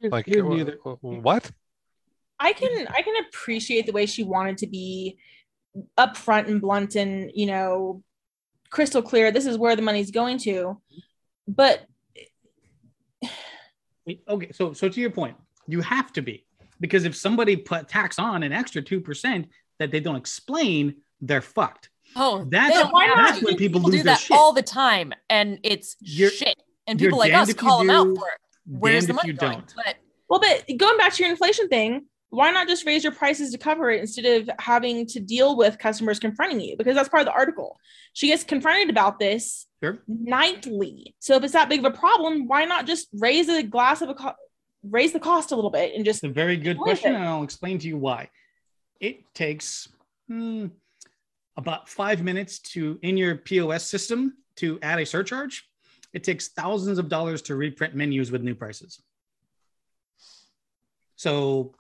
Like 0.02 0.26
Here's 0.26 0.38
the 0.44 0.78
wh- 0.84 0.88
other- 0.88 0.98
what? 1.02 1.52
I 2.40 2.54
can 2.54 2.88
I 2.88 3.02
can 3.02 3.16
appreciate 3.26 3.86
the 3.88 3.92
way 3.94 4.06
she 4.06 4.24
wanted 4.24 4.58
to 4.60 4.68
be 4.68 5.18
upfront 5.98 6.48
and 6.48 6.62
blunt 6.62 6.96
and 6.96 7.30
you 7.34 7.48
know 7.48 8.04
crystal 8.70 9.02
clear. 9.02 9.32
This 9.32 9.46
is 9.46 9.58
where 9.58 9.76
the 9.76 9.82
money's 9.82 10.12
going 10.12 10.38
to, 10.40 10.80
but 11.48 11.86
Okay, 14.28 14.52
so 14.52 14.74
so 14.74 14.90
to 14.90 15.00
your 15.00 15.10
point, 15.12 15.38
you 15.68 15.80
have 15.82 16.12
to 16.14 16.22
be 16.22 16.46
because 16.82 17.06
if 17.06 17.16
somebody 17.16 17.56
put 17.56 17.88
tax 17.88 18.20
on 18.20 18.44
an 18.44 18.52
extra 18.52 18.82
two 18.82 19.00
percent 19.00 19.48
that 19.80 19.92
they 19.92 20.02
don't 20.02 20.18
explain, 20.18 20.96
they're 21.22 21.42
fucked. 21.42 21.90
oh 22.18 22.46
That's- 22.50 22.74
they 22.76 22.84
don't 22.84 23.18
that's 23.18 23.42
when 23.42 23.56
people 23.56 23.80
do 23.80 23.88
lose 23.88 23.96
their 24.04 24.16
that 24.16 24.20
shit. 24.20 24.36
all 24.38 24.52
the 24.52 24.62
time 24.62 25.14
and 25.30 25.58
it's 25.64 25.96
You're- 26.02 26.34
shit 26.36 26.56
and 26.86 27.00
people 27.00 27.18
like 27.18 27.34
us 27.34 27.48
if 27.50 27.56
you 27.56 27.60
call 27.62 27.80
them 27.80 27.90
out 27.90 28.08
for 28.18 28.28
it 28.28 28.40
where's 28.68 29.08
the 29.08 29.14
money 29.14 29.30
you 29.30 29.34
going 29.34 29.54
don't. 29.60 29.74
but 29.76 29.96
well, 30.30 30.40
but 30.42 30.66
going 30.78 30.98
back 30.98 31.14
to 31.14 31.24
your 31.24 31.32
inflation 31.32 31.70
thing, 31.70 32.06
why 32.34 32.50
not 32.50 32.68
just 32.68 32.86
raise 32.86 33.04
your 33.04 33.14
prices 33.14 33.52
to 33.52 33.60
cover 33.60 33.92
it 33.92 34.00
instead 34.02 34.26
of 34.26 34.50
having 34.60 35.06
to 35.06 35.20
deal 35.20 35.56
with 35.56 35.78
customers 35.78 36.20
confronting 36.20 36.60
you? 36.60 36.76
Because 36.76 36.96
that's 36.96 37.08
part 37.08 37.22
of 37.22 37.28
the 37.28 37.32
article. 37.32 37.80
She 38.14 38.28
gets 38.28 38.44
confronted 38.44 38.90
about 38.90 39.20
this 39.20 39.68
Sure. 39.84 40.00
nightly. 40.08 41.14
So 41.20 41.36
if 41.36 41.44
it's 41.44 41.54
that 41.54 41.70
big 41.70 41.86
of 41.86 41.94
a 41.94 41.96
problem, 41.96 42.48
why 42.48 42.66
not 42.66 42.88
just 42.88 43.08
raise 43.14 43.50
a 43.50 43.62
glass 43.62 44.02
of 44.02 44.10
a 44.10 44.16
co- 44.16 44.34
raise 44.82 45.14
the 45.14 45.20
cost 45.20 45.52
a 45.52 45.56
little 45.56 45.70
bit 45.70 45.94
and 45.96 46.04
just 46.04 46.24
It's 46.24 46.32
a 46.32 46.34
very 46.34 46.58
good 46.58 46.80
question, 46.80 47.14
it? 47.14 47.18
and 47.18 47.24
I'll 47.24 47.44
explain 47.44 47.78
to 47.80 47.88
you 47.88 47.98
why. 47.98 48.30
It 49.00 49.32
takes 49.36 49.88
hmm, 50.28 50.68
about 51.56 51.88
five 51.88 52.24
minutes 52.24 52.58
to 52.74 52.98
in 53.04 53.16
your 53.16 53.36
POS 53.36 53.86
system 53.86 54.38
to 54.56 54.80
add 54.82 55.00
a 55.00 55.06
surcharge. 55.06 55.70
It 56.14 56.24
takes 56.24 56.48
thousands 56.50 56.98
of 56.98 57.10
dollars 57.10 57.44
to 57.44 57.56
reprint 57.56 57.94
menus 57.94 58.32
with 58.32 58.42
new 58.42 58.56
prices. 58.56 59.02
So. 61.24 61.74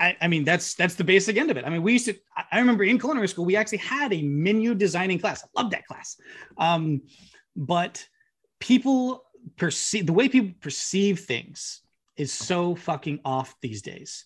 I, 0.00 0.16
I 0.20 0.28
mean 0.28 0.44
that's 0.44 0.74
that's 0.74 0.94
the 0.94 1.02
basic 1.02 1.36
end 1.36 1.50
of 1.50 1.56
it. 1.56 1.64
I 1.66 1.70
mean, 1.70 1.82
we 1.82 1.92
used 1.94 2.04
to. 2.06 2.14
I- 2.36 2.44
I 2.52 2.58
remember 2.60 2.84
in 2.84 2.98
culinary 3.00 3.26
school 3.28 3.44
we 3.44 3.56
actually 3.56 3.78
had 3.78 4.12
a 4.12 4.22
menu 4.22 4.74
designing 4.74 5.18
class. 5.18 5.42
I 5.44 5.48
love 5.60 5.70
that 5.72 5.84
class. 5.86 6.16
Um, 6.56 7.02
but 7.56 8.06
people 8.60 9.24
perceive 9.56 10.06
the 10.06 10.12
way 10.12 10.28
people 10.28 10.54
perceive 10.60 11.20
things 11.20 11.82
is 12.16 12.32
so 12.32 12.76
fucking 12.76 13.18
off 13.24 13.56
these 13.60 13.82
days. 13.82 14.24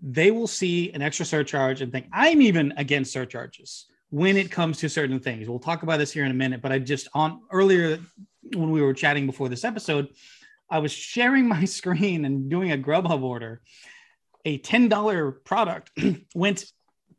They 0.00 0.30
will 0.30 0.46
see 0.46 0.92
an 0.92 1.02
extra 1.02 1.26
surcharge 1.26 1.82
and 1.82 1.92
think 1.92 2.06
I'm 2.12 2.40
even 2.40 2.72
against 2.78 3.12
surcharges 3.12 3.86
when 4.10 4.36
it 4.38 4.50
comes 4.50 4.78
to 4.78 4.88
certain 4.88 5.20
things. 5.20 5.46
We'll 5.48 5.58
talk 5.58 5.82
about 5.82 5.98
this 5.98 6.12
here 6.12 6.24
in 6.24 6.30
a 6.30 6.34
minute. 6.44 6.62
But 6.62 6.72
I 6.72 6.78
just 6.78 7.08
on 7.12 7.40
earlier 7.50 7.98
when 8.54 8.70
we 8.70 8.80
were 8.80 8.94
chatting 8.94 9.26
before 9.26 9.48
this 9.50 9.64
episode, 9.64 10.08
I 10.68 10.78
was 10.78 10.92
sharing 10.92 11.48
my 11.48 11.64
screen 11.78 12.24
and 12.24 12.50
doing 12.50 12.72
a 12.72 12.78
Grubhub 12.78 13.22
order 13.22 13.62
a 14.46 14.58
$10 14.58 15.44
product 15.44 15.90
went 16.34 16.64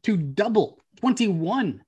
to 0.04 0.16
double 0.16 0.80
$21 1.04 1.80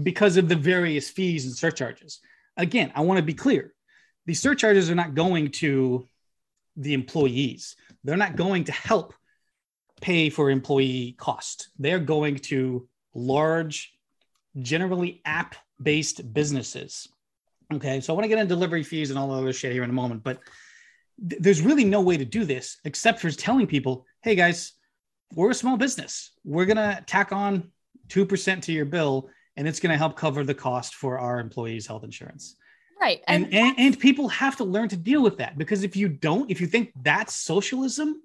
because 0.00 0.36
of 0.36 0.48
the 0.48 0.56
various 0.56 1.08
fees 1.08 1.46
and 1.46 1.56
surcharges. 1.56 2.20
Again, 2.58 2.92
I 2.94 3.00
want 3.00 3.18
to 3.18 3.24
be 3.24 3.32
clear. 3.34 3.72
The 4.26 4.34
surcharges 4.34 4.90
are 4.90 4.94
not 4.94 5.14
going 5.14 5.50
to 5.52 6.06
the 6.76 6.92
employees. 6.92 7.74
They're 8.04 8.18
not 8.18 8.36
going 8.36 8.64
to 8.64 8.72
help 8.72 9.14
pay 10.02 10.28
for 10.28 10.50
employee 10.50 11.14
cost. 11.18 11.70
They're 11.78 11.98
going 11.98 12.36
to 12.36 12.86
large, 13.14 13.92
generally 14.60 15.22
app 15.24 15.56
based 15.82 16.34
businesses. 16.34 17.08
Okay. 17.72 18.00
So 18.00 18.12
I 18.12 18.14
want 18.14 18.24
to 18.24 18.28
get 18.28 18.38
into 18.38 18.54
delivery 18.54 18.82
fees 18.82 19.10
and 19.10 19.18
all 19.18 19.28
the 19.28 19.34
other 19.34 19.52
shit 19.52 19.72
here 19.72 19.84
in 19.84 19.90
a 19.90 19.94
moment, 19.94 20.22
but 20.22 20.40
th- 21.28 21.40
there's 21.40 21.62
really 21.62 21.84
no 21.84 22.00
way 22.00 22.16
to 22.16 22.24
do 22.24 22.44
this 22.44 22.78
except 22.84 23.20
for 23.20 23.30
telling 23.30 23.66
people, 23.66 24.06
hey 24.22 24.34
guys, 24.34 24.72
we're 25.34 25.50
a 25.50 25.54
small 25.54 25.76
business. 25.76 26.32
We're 26.44 26.66
going 26.66 26.76
to 26.76 27.02
tack 27.06 27.32
on 27.32 27.70
2% 28.08 28.62
to 28.62 28.72
your 28.72 28.84
bill 28.84 29.30
and 29.56 29.68
it's 29.68 29.80
going 29.80 29.92
to 29.92 29.98
help 29.98 30.16
cover 30.16 30.42
the 30.42 30.54
cost 30.54 30.94
for 30.94 31.18
our 31.18 31.38
employees' 31.38 31.86
health 31.86 32.04
insurance. 32.04 32.56
Right. 33.00 33.20
And, 33.28 33.44
And, 33.46 33.54
and, 33.54 33.78
and 33.78 33.98
people 33.98 34.28
have 34.28 34.56
to 34.56 34.64
learn 34.64 34.88
to 34.88 34.96
deal 34.96 35.22
with 35.22 35.38
that 35.38 35.56
because 35.56 35.84
if 35.84 35.96
you 35.96 36.08
don't, 36.08 36.50
if 36.50 36.60
you 36.60 36.66
think 36.66 36.92
that's 37.02 37.34
socialism, 37.34 38.22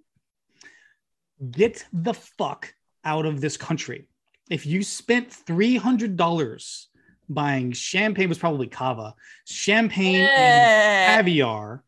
get 1.52 1.86
the 1.94 2.14
fuck 2.14 2.74
out 3.04 3.26
of 3.26 3.42
this 3.42 3.58
country. 3.58 4.08
If 4.50 4.66
you 4.66 4.84
spent 4.84 5.30
$300 5.30 6.86
buying 7.30 7.72
champagne, 7.72 8.30
was 8.30 8.38
probably 8.38 8.68
cava, 8.68 9.16
champagne 9.46 10.28
and 10.28 11.16
caviar 11.26 11.84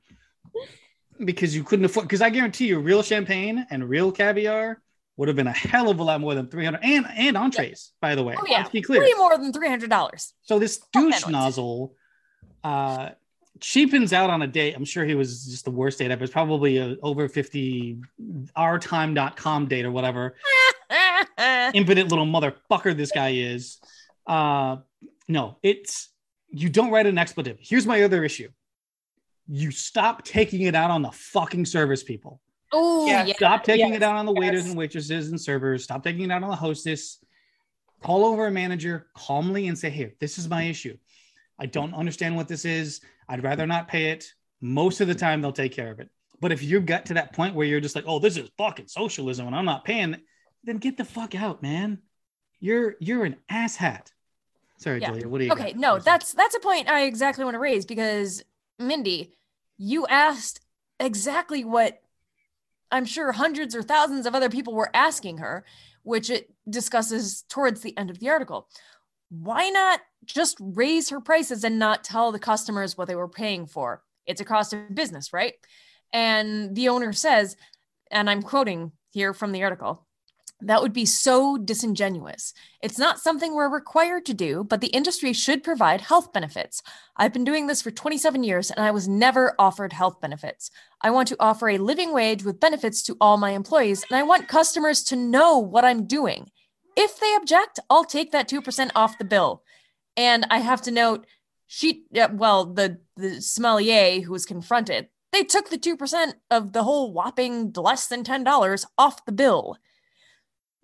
because 1.25 1.55
you 1.55 1.63
couldn't 1.63 1.85
afford 1.85 2.05
because 2.07 2.21
I 2.21 2.29
guarantee 2.29 2.67
you 2.67 2.79
real 2.79 3.01
champagne 3.03 3.65
and 3.71 3.87
real 3.89 4.11
caviar 4.11 4.81
would 5.17 5.27
have 5.27 5.35
been 5.35 5.47
a 5.47 5.51
hell 5.51 5.89
of 5.89 5.99
a 5.99 6.03
lot 6.03 6.21
more 6.21 6.35
than 6.35 6.47
300 6.47 6.79
and 6.83 7.05
and 7.15 7.35
entrees 7.35 7.91
by 8.01 8.13
the 8.13 8.23
way 8.23 8.35
Oh, 8.37 8.43
yeah. 8.47 8.57
let's 8.59 8.69
be 8.69 8.81
clear. 8.83 9.01
Way 9.01 9.13
more 9.17 9.35
than 9.37 9.51
three 9.51 9.67
hundred 9.67 9.89
dollars. 9.89 10.33
so 10.43 10.59
this 10.59 10.79
douche 10.93 11.25
nozzle 11.27 11.95
uh 12.63 13.09
cheapens 13.59 14.13
out 14.13 14.29
on 14.29 14.43
a 14.43 14.47
date 14.47 14.75
i'm 14.75 14.85
sure 14.85 15.03
he 15.05 15.15
was 15.15 15.45
just 15.45 15.65
the 15.65 15.71
worst 15.71 15.97
date 15.97 16.11
ever. 16.11 16.23
It's 16.23 16.31
probably 16.31 16.77
a 16.77 16.97
over 17.01 17.27
50 17.27 17.97
ourtime.com 18.55 19.67
date 19.67 19.85
or 19.85 19.91
whatever. 19.91 20.35
Impotent 21.73 22.09
little 22.09 22.25
motherfucker 22.27 22.95
this 22.95 23.11
guy 23.11 23.29
is. 23.33 23.79
Uh, 24.27 24.77
no, 25.27 25.57
it's 25.63 26.09
you 26.49 26.69
don't 26.69 26.91
write 26.91 27.05
an 27.05 27.17
expletive. 27.17 27.57
Here's 27.59 27.85
my 27.85 28.03
other 28.03 28.23
issue. 28.23 28.49
You 29.47 29.71
stop 29.71 30.23
taking 30.23 30.61
it 30.61 30.75
out 30.75 30.91
on 30.91 31.01
the 31.01 31.11
fucking 31.11 31.65
service 31.65 32.03
people. 32.03 32.41
Oh 32.73 33.05
Yeah. 33.07 33.25
yeah. 33.25 33.33
Stop 33.35 33.63
taking 33.63 33.87
Yes, 33.89 33.97
it 33.97 34.03
out 34.03 34.15
on 34.15 34.25
the 34.25 34.33
waiters 34.33 34.61
yes. 34.63 34.69
and 34.69 34.77
waitresses 34.77 35.29
and 35.29 35.39
servers. 35.39 35.83
Stop 35.83 36.03
taking 36.03 36.21
it 36.23 36.31
out 36.31 36.43
on 36.43 36.49
the 36.49 36.55
hostess. 36.55 37.19
Call 38.03 38.25
over 38.25 38.47
a 38.47 38.51
manager 38.51 39.07
calmly 39.15 39.67
and 39.67 39.77
say, 39.77 39.89
Here, 39.89 40.13
this 40.19 40.37
is 40.37 40.47
my 40.49 40.63
issue. 40.63 40.97
I 41.59 41.65
don't 41.65 41.93
understand 41.93 42.35
what 42.35 42.47
this 42.47 42.65
is. 42.65 43.01
I'd 43.27 43.43
rather 43.43 43.65
not 43.65 43.87
pay 43.87 44.11
it. 44.11 44.25
Most 44.61 45.01
of 45.01 45.07
the 45.07 45.15
time, 45.15 45.41
they'll 45.41 45.51
take 45.51 45.71
care 45.73 45.91
of 45.91 45.99
it. 45.99 46.09
But 46.39 46.51
if 46.51 46.61
you 46.61 46.79
get 46.81 47.05
to 47.07 47.15
that 47.15 47.33
point 47.33 47.55
where 47.55 47.65
you're 47.65 47.79
just 47.81 47.95
like, 47.95 48.05
Oh, 48.07 48.19
this 48.19 48.37
is 48.37 48.49
fucking 48.57 48.87
socialism 48.87 49.47
and 49.47 49.55
I'm 49.55 49.65
not 49.65 49.85
paying, 49.85 50.17
then 50.63 50.77
get 50.77 50.97
the 50.97 51.05
fuck 51.05 51.35
out, 51.35 51.61
man. 51.61 51.99
You're 52.59 52.95
you're 52.99 53.23
an 53.25 53.37
asshat. 53.51 54.07
Sorry, 54.77 55.01
Yeah. 55.01 55.09
Julia. 55.09 55.27
What 55.27 55.39
do 55.39 55.45
you 55.45 55.51
Okay, 55.51 55.71
got? 55.73 55.79
no, 55.79 55.99
that's 55.99 56.33
that's 56.33 56.55
a 56.55 56.59
point 56.59 56.89
I 56.89 57.03
exactly 57.03 57.43
want 57.43 57.55
to 57.55 57.59
raise 57.59 57.85
because 57.85 58.43
Mindy, 58.79 59.33
you 59.77 60.05
asked 60.07 60.59
exactly 60.99 61.63
what 61.65 62.01
I'm 62.91 63.05
sure 63.05 63.31
hundreds 63.31 63.75
or 63.75 63.83
thousands 63.83 64.25
of 64.25 64.35
other 64.35 64.49
people 64.49 64.73
were 64.73 64.89
asking 64.93 65.39
her, 65.39 65.65
which 66.03 66.29
it 66.29 66.49
discusses 66.69 67.43
towards 67.49 67.81
the 67.81 67.97
end 67.97 68.09
of 68.09 68.19
the 68.19 68.29
article. 68.29 68.69
Why 69.29 69.69
not 69.69 69.99
just 70.25 70.57
raise 70.59 71.09
her 71.09 71.19
prices 71.19 71.63
and 71.63 71.79
not 71.79 72.03
tell 72.03 72.31
the 72.31 72.39
customers 72.39 72.97
what 72.97 73.07
they 73.07 73.15
were 73.15 73.27
paying 73.27 73.65
for? 73.65 74.03
It's 74.25 74.41
a 74.41 74.45
cost 74.45 74.73
of 74.73 74.95
business, 74.95 75.33
right? 75.33 75.55
And 76.13 76.75
the 76.75 76.89
owner 76.89 77.11
says, 77.11 77.57
and 78.09 78.29
I'm 78.29 78.41
quoting 78.41 78.93
here 79.11 79.33
from 79.33 79.51
the 79.51 79.63
article, 79.63 80.06
that 80.61 80.81
would 80.81 80.93
be 80.93 81.05
so 81.05 81.57
disingenuous. 81.57 82.53
It's 82.81 82.97
not 82.97 83.19
something 83.19 83.53
we're 83.53 83.69
required 83.69 84.25
to 84.25 84.33
do, 84.33 84.63
but 84.63 84.81
the 84.81 84.87
industry 84.87 85.31
should 85.33 85.63
provide 85.63 86.01
health 86.01 86.33
benefits. 86.33 86.81
I've 87.15 87.33
been 87.33 87.43
doing 87.43 87.67
this 87.67 87.81
for 87.81 87.91
27 87.91 88.43
years 88.43 88.71
and 88.71 88.83
I 88.83 88.91
was 88.91 89.07
never 89.07 89.53
offered 89.59 89.93
health 89.93 90.19
benefits. 90.19 90.71
I 91.01 91.11
want 91.11 91.27
to 91.27 91.37
offer 91.39 91.69
a 91.69 91.77
living 91.77 92.11
wage 92.11 92.43
with 92.43 92.59
benefits 92.59 93.03
to 93.03 93.17
all 93.21 93.37
my 93.37 93.51
employees, 93.51 94.03
and 94.09 94.17
I 94.17 94.23
want 94.23 94.47
customers 94.47 95.03
to 95.05 95.15
know 95.15 95.59
what 95.59 95.85
I'm 95.85 96.07
doing. 96.07 96.49
If 96.95 97.19
they 97.19 97.35
object, 97.35 97.79
I'll 97.89 98.03
take 98.03 98.31
that 98.31 98.49
2% 98.49 98.89
off 98.95 99.19
the 99.19 99.25
bill. 99.25 99.61
And 100.15 100.47
I 100.49 100.57
have 100.57 100.81
to 100.83 100.91
note, 100.91 101.27
she, 101.67 102.05
well, 102.31 102.65
the, 102.65 102.99
the 103.15 103.41
sommelier 103.41 104.21
who 104.21 104.31
was 104.31 104.47
confronted, 104.47 105.09
they 105.31 105.43
took 105.43 105.69
the 105.69 105.77
2% 105.77 106.33
of 106.49 106.73
the 106.73 106.81
whole 106.81 107.13
whopping 107.13 107.71
less 107.75 108.07
than 108.07 108.23
$10 108.23 108.85
off 108.97 109.25
the 109.25 109.31
bill 109.31 109.77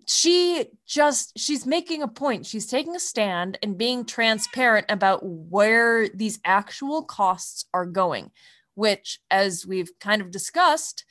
she 0.06 0.66
just 0.86 1.38
she's 1.38 1.66
making 1.66 2.02
a 2.02 2.08
point 2.08 2.46
she's 2.46 2.66
taking 2.66 2.94
a 2.94 3.00
stand 3.00 3.58
and 3.62 3.78
being 3.78 4.04
transparent 4.04 4.86
about 4.88 5.20
where 5.24 6.08
these 6.08 6.38
actual 6.44 7.02
costs 7.02 7.64
are 7.72 7.86
going 7.86 8.30
which 8.74 9.20
as 9.30 9.66
we've 9.66 9.90
kind 10.00 10.20
of 10.20 10.30
discussed 10.30 11.04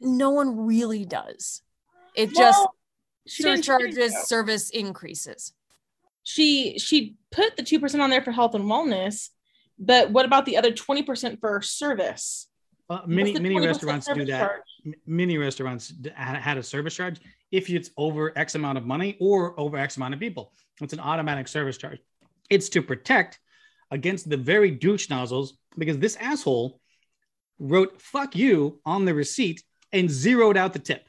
no 0.00 0.30
one 0.30 0.66
really 0.66 1.04
does 1.04 1.62
it 2.14 2.34
just 2.34 2.58
Well, 2.58 2.74
she 3.26 3.42
surcharges 3.42 4.14
service 4.26 4.70
increases 4.70 5.52
She 6.24 6.78
she 6.78 7.16
put 7.30 7.56
the 7.56 7.62
two 7.62 7.80
percent 7.80 8.02
on 8.02 8.10
there 8.10 8.22
for 8.22 8.30
health 8.30 8.54
and 8.54 8.64
wellness, 8.64 9.30
but 9.78 10.10
what 10.10 10.24
about 10.24 10.46
the 10.46 10.56
other 10.56 10.72
twenty 10.72 11.02
percent 11.02 11.40
for 11.40 11.60
service? 11.60 12.48
Uh, 12.88 13.00
many 13.06 13.32
many 13.38 13.58
restaurants 13.58 14.06
do 14.06 14.24
that. 14.24 14.40
charge? 14.40 14.94
Many 15.06 15.38
restaurants 15.38 15.92
had 16.14 16.36
had 16.36 16.58
a 16.58 16.62
service 16.62 16.94
charge 16.94 17.20
if 17.52 17.68
it's 17.70 17.90
over 17.96 18.36
X 18.36 18.54
amount 18.54 18.78
of 18.78 18.84
money 18.86 19.16
or 19.20 19.58
over 19.60 19.76
X 19.76 19.96
amount 19.98 20.14
of 20.14 20.20
people. 20.20 20.52
It's 20.80 20.94
an 20.94 21.00
automatic 21.00 21.46
service 21.46 21.76
charge. 21.76 22.00
It's 22.50 22.68
to 22.70 22.82
protect 22.82 23.38
against 23.90 24.28
the 24.28 24.36
very 24.38 24.70
douche 24.70 25.08
nozzles 25.10 25.58
because 25.78 25.98
this 25.98 26.16
asshole 26.16 26.80
wrote 27.58 28.00
"fuck 28.00 28.34
you" 28.34 28.80
on 28.84 29.04
the 29.04 29.14
receipt 29.14 29.62
and 29.92 30.10
zeroed 30.10 30.56
out 30.56 30.72
the 30.72 30.78
tip, 30.78 31.06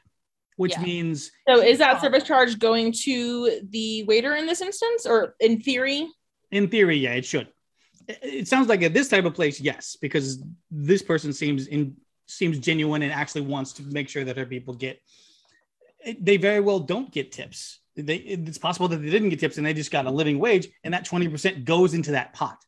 which 0.56 0.72
Yeah. 0.72 0.82
means 0.82 1.32
So 1.48 1.60
is 1.62 1.78
that 1.78 2.00
service 2.00 2.22
charge 2.24 2.58
going 2.58 2.92
to 3.04 3.60
the 3.70 4.04
waiter 4.04 4.36
in 4.36 4.46
this 4.46 4.60
instance, 4.60 5.06
or 5.06 5.34
in 5.40 5.60
theory? 5.60 6.06
in 6.50 6.68
theory, 6.68 6.96
yeah, 6.98 7.14
it 7.14 7.24
should. 7.24 7.48
It, 8.06 8.18
it 8.22 8.48
sounds 8.48 8.68
like 8.68 8.82
at 8.82 8.94
this 8.94 9.08
type 9.08 9.24
of 9.24 9.34
place, 9.34 9.60
yes, 9.60 9.96
because 10.00 10.44
this 10.70 11.02
person 11.02 11.32
seems 11.32 11.66
in 11.66 11.96
seems 12.26 12.58
genuine 12.58 13.02
and 13.02 13.12
actually 13.12 13.40
wants 13.42 13.72
to 13.74 13.82
make 13.82 14.08
sure 14.08 14.24
that 14.24 14.36
her 14.36 14.46
people 14.46 14.74
get. 14.74 15.00
They 16.20 16.36
very 16.36 16.60
well 16.60 16.80
don't 16.80 17.10
get 17.10 17.32
tips. 17.32 17.80
They, 17.96 18.16
it's 18.16 18.58
possible 18.58 18.88
that 18.88 18.96
they 18.96 19.10
didn't 19.10 19.28
get 19.28 19.38
tips 19.38 19.56
and 19.56 19.64
they 19.64 19.72
just 19.72 19.90
got 19.90 20.06
a 20.06 20.10
living 20.10 20.38
wage, 20.38 20.68
and 20.82 20.92
that 20.94 21.04
twenty 21.04 21.28
percent 21.28 21.64
goes 21.64 21.94
into 21.94 22.12
that 22.12 22.32
pot. 22.32 22.58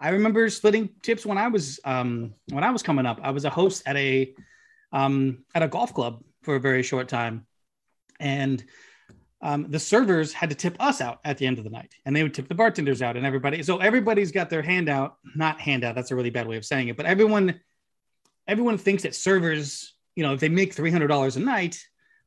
I 0.00 0.10
remember 0.10 0.48
splitting 0.48 0.90
tips 1.02 1.24
when 1.24 1.38
I 1.38 1.48
was 1.48 1.80
um, 1.84 2.34
when 2.50 2.64
I 2.64 2.70
was 2.70 2.82
coming 2.82 3.06
up. 3.06 3.20
I 3.22 3.30
was 3.30 3.44
a 3.44 3.50
host 3.50 3.82
at 3.86 3.96
a 3.96 4.34
um, 4.92 5.44
at 5.54 5.62
a 5.62 5.68
golf 5.68 5.92
club 5.92 6.22
for 6.42 6.56
a 6.56 6.60
very 6.60 6.82
short 6.82 7.08
time, 7.08 7.46
and 8.20 8.64
um, 9.42 9.70
the 9.70 9.78
servers 9.78 10.32
had 10.32 10.48
to 10.50 10.56
tip 10.56 10.76
us 10.80 11.00
out 11.00 11.20
at 11.24 11.36
the 11.36 11.46
end 11.46 11.58
of 11.58 11.64
the 11.64 11.70
night 11.70 11.92
and 12.06 12.16
they 12.16 12.22
would 12.22 12.32
tip 12.32 12.48
the 12.48 12.54
bartenders 12.54 13.02
out 13.02 13.14
and 13.14 13.26
everybody 13.26 13.62
so 13.62 13.76
everybody's 13.76 14.32
got 14.32 14.48
their 14.48 14.62
handout 14.62 15.18
not 15.36 15.60
handout 15.60 15.94
that's 15.94 16.12
a 16.12 16.16
really 16.16 16.30
bad 16.30 16.48
way 16.48 16.56
of 16.56 16.64
saying 16.64 16.88
it 16.88 16.96
but 16.96 17.04
everyone 17.04 17.60
everyone 18.46 18.78
thinks 18.78 19.02
that 19.04 19.14
servers, 19.14 19.94
you 20.16 20.22
know, 20.22 20.34
if 20.34 20.40
they 20.40 20.48
make 20.48 20.74
three 20.74 20.90
hundred 20.90 21.08
dollars 21.08 21.36
a 21.36 21.40
night, 21.40 21.82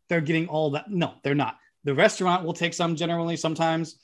they're 0.09 0.21
getting 0.21 0.47
all 0.47 0.71
that. 0.71 0.89
No, 0.89 1.13
they're 1.23 1.35
not. 1.35 1.57
The 1.83 1.93
restaurant 1.93 2.43
will 2.43 2.53
take 2.53 2.73
some 2.73 2.95
generally. 2.95 3.37
Sometimes 3.37 3.97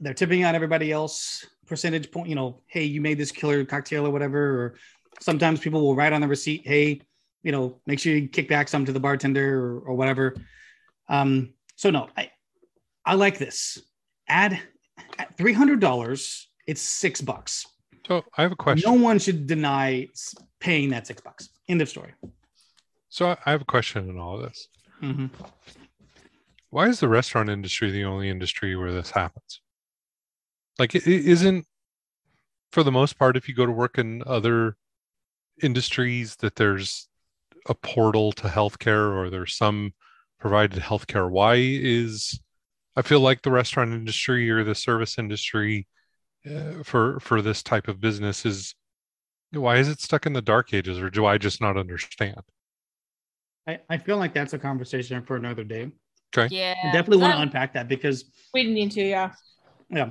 they're 0.00 0.14
tipping 0.14 0.42
out 0.42 0.54
everybody 0.54 0.90
else 0.92 1.44
percentage 1.66 2.10
point. 2.10 2.28
You 2.28 2.34
know, 2.34 2.62
hey, 2.66 2.84
you 2.84 3.00
made 3.00 3.18
this 3.18 3.30
killer 3.32 3.64
cocktail 3.64 4.06
or 4.06 4.10
whatever. 4.10 4.38
Or 4.40 4.74
sometimes 5.20 5.60
people 5.60 5.80
will 5.80 5.94
write 5.94 6.12
on 6.12 6.20
the 6.20 6.28
receipt, 6.28 6.62
hey, 6.66 7.00
you 7.42 7.52
know, 7.52 7.80
make 7.86 7.98
sure 7.98 8.14
you 8.14 8.28
kick 8.28 8.48
back 8.48 8.68
some 8.68 8.84
to 8.84 8.92
the 8.92 9.00
bartender 9.00 9.58
or, 9.58 9.80
or 9.80 9.94
whatever. 9.94 10.34
Um, 11.08 11.54
so 11.76 11.90
no, 11.90 12.08
I 12.16 12.30
I 13.04 13.14
like 13.14 13.38
this. 13.38 13.78
Add 14.28 14.60
at 15.18 15.36
three 15.36 15.52
hundred 15.52 15.80
dollars, 15.80 16.48
it's 16.66 16.80
six 16.80 17.20
bucks. 17.20 17.66
So 18.06 18.24
I 18.36 18.42
have 18.42 18.52
a 18.52 18.56
question. 18.56 18.90
No 18.92 19.00
one 19.00 19.18
should 19.18 19.46
deny 19.46 20.08
paying 20.60 20.90
that 20.90 21.06
six 21.06 21.20
bucks. 21.20 21.50
End 21.68 21.80
of 21.82 21.88
story. 21.88 22.14
So 23.08 23.28
I- 23.30 23.38
I 23.46 23.50
have 23.52 23.60
a 23.60 23.64
question 23.66 24.08
in 24.08 24.18
all 24.18 24.36
of 24.36 24.42
this. 24.42 24.68
Mhm. 25.02 25.30
Why 26.70 26.88
is 26.88 27.00
the 27.00 27.08
restaurant 27.08 27.50
industry 27.50 27.90
the 27.90 28.04
only 28.04 28.28
industry 28.30 28.74
where 28.76 28.92
this 28.92 29.10
happens? 29.10 29.60
Like, 30.78 30.94
it 30.94 31.06
it 31.06 31.26
isn't 31.26 31.66
for 32.72 32.82
the 32.82 32.92
most 32.92 33.18
part, 33.18 33.36
if 33.36 33.48
you 33.48 33.54
go 33.54 33.66
to 33.66 33.72
work 33.72 33.98
in 33.98 34.22
other 34.26 34.76
industries, 35.62 36.36
that 36.36 36.56
there's 36.56 37.08
a 37.68 37.74
portal 37.74 38.32
to 38.32 38.48
healthcare 38.48 39.12
or 39.14 39.30
there's 39.30 39.56
some 39.56 39.94
provided 40.40 40.82
healthcare. 40.82 41.30
Why 41.30 41.56
is 41.58 42.40
I 42.96 43.02
feel 43.02 43.20
like 43.20 43.42
the 43.42 43.52
restaurant 43.52 43.92
industry 43.92 44.50
or 44.50 44.64
the 44.64 44.74
service 44.74 45.18
industry 45.18 45.88
uh, 46.50 46.82
for 46.84 47.20
for 47.20 47.42
this 47.42 47.62
type 47.62 47.88
of 47.88 48.00
business 48.00 48.46
is 48.46 48.74
why 49.52 49.78
is 49.78 49.88
it 49.88 50.00
stuck 50.00 50.26
in 50.26 50.34
the 50.34 50.42
dark 50.42 50.74
ages 50.74 50.98
or 50.98 51.10
do 51.10 51.26
I 51.26 51.38
just 51.38 51.60
not 51.60 51.76
understand? 51.76 52.42
I, 53.66 53.78
I 53.88 53.96
feel 53.98 54.16
like 54.16 54.34
that's 54.34 54.52
a 54.52 54.58
conversation 54.58 55.22
for 55.22 55.36
another 55.36 55.64
day. 55.64 55.90
Yeah. 56.50 56.74
I 56.82 56.86
definitely 56.92 57.18
want 57.18 57.34
to 57.34 57.36
That- 57.38 57.42
unpack 57.42 57.72
that 57.74 57.88
because 57.88 58.24
We 58.54 58.62
didn't 58.62 58.74
need 58.74 58.90
to, 58.92 59.02
yeah. 59.02 59.32
yeah, 59.90 60.10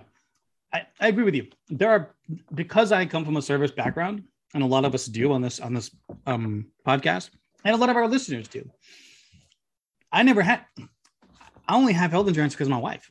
I, 0.74 0.84
I 1.00 1.08
agree 1.08 1.24
with 1.24 1.36
you. 1.36 1.48
There 1.70 1.90
are 1.90 2.16
because 2.54 2.92
I 2.92 3.06
come 3.06 3.26
from 3.26 3.38
a 3.38 3.42
service 3.42 3.72
background, 3.72 4.24
and 4.54 4.62
a 4.64 4.66
lot 4.66 4.86
of 4.86 4.94
us 4.94 5.06
do 5.08 5.32
on 5.34 5.42
this 5.42 5.60
on 5.60 5.74
this 5.74 5.90
um, 6.28 6.68
podcast, 6.88 7.32
and 7.66 7.74
a 7.74 7.78
lot 7.78 7.90
of 7.90 7.96
our 7.98 8.08
listeners 8.08 8.48
do. 8.48 8.70
I 10.12 10.24
never 10.24 10.42
had. 10.42 10.62
I 11.68 11.76
only 11.76 11.94
have 11.94 12.12
health 12.12 12.28
insurance 12.28 12.54
because 12.54 12.68
of 12.68 12.72
my 12.72 12.78
wife. 12.78 13.10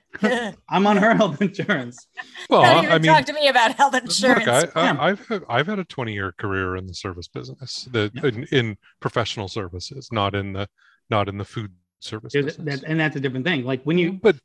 I'm 0.70 0.88
on 0.88 0.98
her 0.98 1.14
health 1.14 1.42
insurance. 1.42 2.08
Well, 2.50 2.62
I 2.64 2.98
mean, 3.00 3.04
talk 3.04 3.26
to 3.26 3.34
me 3.34 3.48
about 3.50 3.76
health 3.76 3.96
insurance. 3.96 4.46
Look, 4.46 4.78
I, 4.78 5.10
I've 5.10 5.28
had, 5.28 5.44
I've 5.50 5.68
had 5.68 5.80
a 5.80 5.84
20 5.84 6.14
year 6.14 6.32
career 6.38 6.76
in 6.78 6.88
the 6.88 6.94
service 6.94 7.28
business, 7.28 7.88
the 7.92 8.12
in, 8.24 8.44
in 8.58 8.78
professional 9.00 9.48
services, 9.48 10.10
not 10.12 10.36
in 10.36 10.54
the 10.54 10.70
not 11.10 11.28
in 11.28 11.38
the 11.38 11.46
food 11.46 11.74
service 12.00 12.34
business. 12.34 12.80
that- 12.80 12.84
and 12.90 13.00
that's 13.00 13.16
a 13.16 13.20
different 13.20 13.46
thing. 13.46 13.64
Like 13.66 13.84
when 13.84 13.98
you 13.98 14.14
but 14.14 14.38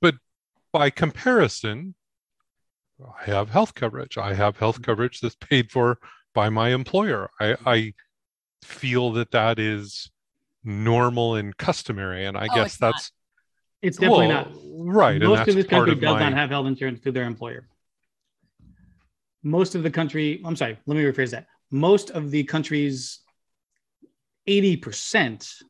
but 0.00 0.14
by 0.72 0.90
comparison, 0.90 1.94
I 3.02 3.24
have 3.30 3.50
health 3.50 3.74
coverage. 3.74 4.18
I 4.18 4.34
have 4.34 4.56
health 4.56 4.76
mm-hmm. 4.76 4.84
coverage 4.84 5.20
that's 5.20 5.36
paid 5.36 5.70
for 5.72 5.98
by 6.32 6.48
my 6.48 6.68
employer. 6.70 7.30
I 7.40 7.44
mm-hmm. 7.44 7.68
I 7.68 7.94
feel 8.62 9.12
that 9.12 9.32
that 9.32 9.58
is 9.58 10.10
normal 10.62 11.34
and 11.34 11.56
customary, 11.56 12.24
and 12.24 12.36
I 12.36 12.46
Oh, 12.50 12.54
guess 12.54 12.76
that's. 12.76 13.10
not. 13.10 13.15
That's 13.86 13.96
it's 13.96 14.00
definitely 14.00 14.28
well, 14.28 14.44
not. 14.44 14.94
right. 14.94 15.14
and 15.16 15.24
Most 15.24 15.38
that's 15.38 15.48
of 15.50 15.54
this 15.56 15.66
country 15.66 15.92
of 15.92 16.00
does 16.00 16.14
my 16.14 16.20
not 16.20 16.32
have 16.34 16.50
health 16.50 16.66
insurance 16.66 17.00
through 17.00 17.12
their 17.12 17.24
employer. 17.24 17.68
Most 19.42 19.74
of 19.74 19.82
the 19.82 19.90
country, 19.90 20.40
I'm 20.44 20.56
sorry, 20.56 20.78
let 20.86 20.96
me 20.96 21.02
rephrase 21.02 21.30
that. 21.30 21.46
Most 21.70 22.10
of 22.10 22.30
the 22.30 22.44
country's 22.44 23.20
80% 24.48 25.62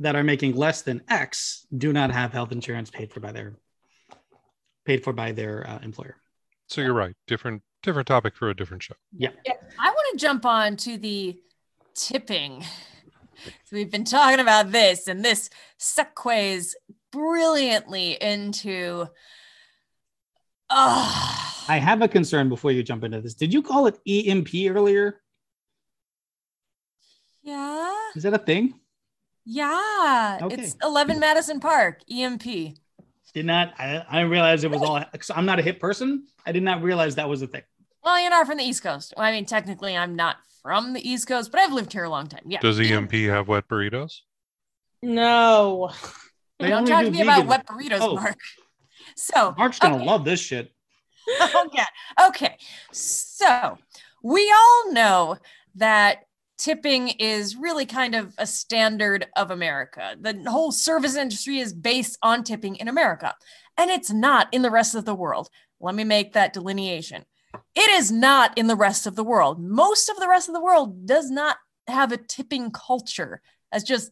that 0.00 0.16
are 0.16 0.24
making 0.24 0.56
less 0.56 0.82
than 0.82 1.02
X 1.08 1.66
do 1.76 1.92
not 1.92 2.10
have 2.10 2.32
health 2.32 2.52
insurance 2.52 2.90
paid 2.90 3.12
for 3.12 3.20
by 3.20 3.32
their 3.32 3.56
paid 4.84 5.04
for 5.04 5.12
by 5.12 5.32
their 5.32 5.68
uh, 5.68 5.78
employer. 5.82 6.16
so 6.68 6.80
you're 6.80 6.94
right. 6.94 7.14
Different 7.26 7.62
different 7.82 8.08
topic 8.08 8.34
for 8.36 8.50
a 8.50 8.54
different 8.56 8.82
show. 8.82 8.94
Yeah. 9.16 9.30
I 9.78 9.88
want 9.90 10.06
to 10.12 10.18
jump 10.18 10.44
on 10.44 10.76
to 10.78 10.98
the 10.98 11.38
tipping. 11.94 12.64
So 13.44 13.76
we've 13.76 13.90
been 13.90 14.04
talking 14.04 14.40
about 14.40 14.72
this, 14.72 15.06
and 15.08 15.24
this 15.24 15.50
segues 15.78 16.74
brilliantly 17.12 18.12
into. 18.20 19.06
Oh, 20.70 21.64
I 21.68 21.78
have 21.78 22.02
a 22.02 22.08
concern 22.08 22.48
before 22.48 22.70
you 22.72 22.82
jump 22.82 23.04
into 23.04 23.20
this. 23.20 23.34
Did 23.34 23.52
you 23.52 23.62
call 23.62 23.86
it 23.86 23.98
EMP 24.06 24.48
earlier? 24.68 25.20
yeah, 27.42 27.92
Is 28.14 28.22
that 28.22 28.34
a 28.34 28.38
thing? 28.38 28.74
yeah. 29.44 30.38
Okay. 30.42 30.56
It's 30.56 30.76
11 30.82 31.18
Madison 31.18 31.60
Park, 31.60 32.00
EMP. 32.10 32.42
Did 33.32 33.46
not 33.46 33.74
I, 33.78 34.04
I 34.08 34.16
didn't 34.18 34.30
realize 34.30 34.64
it 34.64 34.70
was 34.70 34.82
all 34.82 35.02
I'm 35.34 35.46
not 35.46 35.58
a 35.58 35.62
hip 35.62 35.80
person. 35.80 36.26
I 36.44 36.52
did 36.52 36.62
not 36.62 36.82
realize 36.82 37.14
that 37.16 37.28
was 37.28 37.42
a 37.42 37.46
thing. 37.46 37.62
Well, 38.02 38.20
you're 38.20 38.30
not 38.30 38.46
from 38.46 38.58
the 38.58 38.64
East 38.64 38.82
Coast. 38.82 39.14
Well, 39.16 39.26
I 39.26 39.32
mean, 39.32 39.44
technically, 39.46 39.96
I'm 39.96 40.16
not 40.16 40.36
from 40.62 40.92
the 40.92 41.08
East 41.08 41.26
Coast, 41.26 41.50
but 41.50 41.60
I've 41.60 41.72
lived 41.72 41.92
here 41.92 42.04
a 42.04 42.10
long 42.10 42.26
time. 42.28 42.42
Yeah. 42.46 42.60
Does 42.60 42.80
EMP 42.80 43.12
have 43.12 43.48
wet 43.48 43.68
burritos? 43.68 44.20
No. 45.02 45.90
They 46.58 46.68
Don't 46.68 46.86
talk 46.86 47.00
do 47.00 47.06
to 47.06 47.10
me 47.12 47.22
about 47.22 47.46
wet 47.46 47.66
burritos, 47.66 48.00
Oh. 48.00 48.14
Mark. 48.14 48.36
So, 49.16 49.54
Mark's 49.56 49.78
gonna 49.78 49.96
Okay. 49.96 50.04
love 50.04 50.24
this 50.24 50.40
shit. 50.40 50.72
okay. 51.42 51.84
Okay. 52.28 52.56
So 52.92 53.76
we 54.22 54.50
all 54.54 54.92
know 54.92 55.36
that 55.74 56.24
tipping 56.58 57.08
is 57.08 57.56
really 57.56 57.86
kind 57.86 58.14
of 58.14 58.34
a 58.38 58.46
standard 58.46 59.26
of 59.36 59.50
America. 59.50 60.16
The 60.20 60.44
whole 60.48 60.70
service 60.70 61.16
industry 61.16 61.58
is 61.58 61.72
based 61.72 62.18
on 62.22 62.44
tipping 62.44 62.76
in 62.76 62.88
America, 62.88 63.34
and 63.76 63.90
it's 63.90 64.10
not 64.10 64.48
in 64.52 64.62
the 64.62 64.70
rest 64.70 64.94
of 64.94 65.06
the 65.06 65.14
world. 65.14 65.48
Let 65.80 65.94
me 65.94 66.04
make 66.04 66.34
that 66.34 66.52
delineation. 66.52 67.24
It 67.74 67.90
is 67.90 68.10
not 68.10 68.56
in 68.58 68.66
the 68.66 68.76
rest 68.76 69.06
of 69.06 69.16
the 69.16 69.24
world. 69.24 69.60
Most 69.60 70.08
of 70.08 70.16
the 70.18 70.28
rest 70.28 70.48
of 70.48 70.54
the 70.54 70.60
world 70.60 71.06
does 71.06 71.30
not 71.30 71.56
have 71.86 72.12
a 72.12 72.16
tipping 72.16 72.70
culture 72.70 73.40
as 73.72 73.84
just 73.84 74.10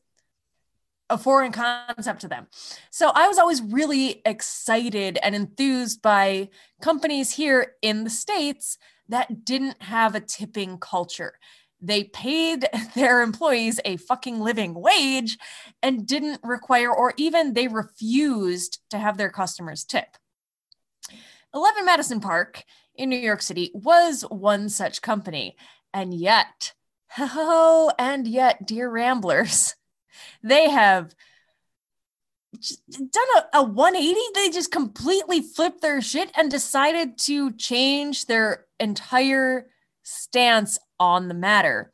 a 1.10 1.18
foreign 1.18 1.52
concept 1.52 2.20
to 2.20 2.28
them. 2.28 2.46
So 2.90 3.10
I 3.14 3.28
was 3.28 3.38
always 3.38 3.62
really 3.62 4.20
excited 4.24 5.18
and 5.22 5.34
enthused 5.34 6.02
by 6.02 6.50
companies 6.82 7.32
here 7.32 7.74
in 7.82 8.04
the 8.04 8.10
States 8.10 8.78
that 9.08 9.44
didn't 9.44 9.82
have 9.82 10.14
a 10.14 10.20
tipping 10.20 10.78
culture. 10.78 11.38
They 11.80 12.04
paid 12.04 12.68
their 12.94 13.22
employees 13.22 13.80
a 13.84 13.96
fucking 13.96 14.40
living 14.40 14.74
wage 14.74 15.38
and 15.82 16.06
didn't 16.06 16.40
require, 16.42 16.92
or 16.92 17.14
even 17.16 17.54
they 17.54 17.68
refused 17.68 18.80
to 18.90 18.98
have 18.98 19.16
their 19.16 19.30
customers 19.30 19.84
tip. 19.84 20.16
11 21.54 21.86
Madison 21.86 22.20
Park 22.20 22.64
in 22.98 23.08
New 23.08 23.18
York 23.18 23.40
City 23.40 23.70
was 23.72 24.22
one 24.22 24.68
such 24.68 25.00
company. 25.00 25.56
And 25.94 26.12
yet, 26.12 26.74
oh, 27.18 27.90
and 27.98 28.26
yet, 28.26 28.66
dear 28.66 28.90
Ramblers, 28.90 29.74
they 30.42 30.68
have 30.68 31.14
done 32.90 33.28
a, 33.52 33.58
a 33.58 33.62
180 33.62 34.18
they 34.34 34.50
just 34.50 34.72
completely 34.72 35.40
flipped 35.40 35.80
their 35.82 36.00
shit 36.00 36.30
and 36.34 36.50
decided 36.50 37.18
to 37.18 37.52
change 37.52 38.26
their 38.26 38.64
entire 38.80 39.68
stance 40.02 40.78
on 40.98 41.28
the 41.28 41.34
matter. 41.34 41.92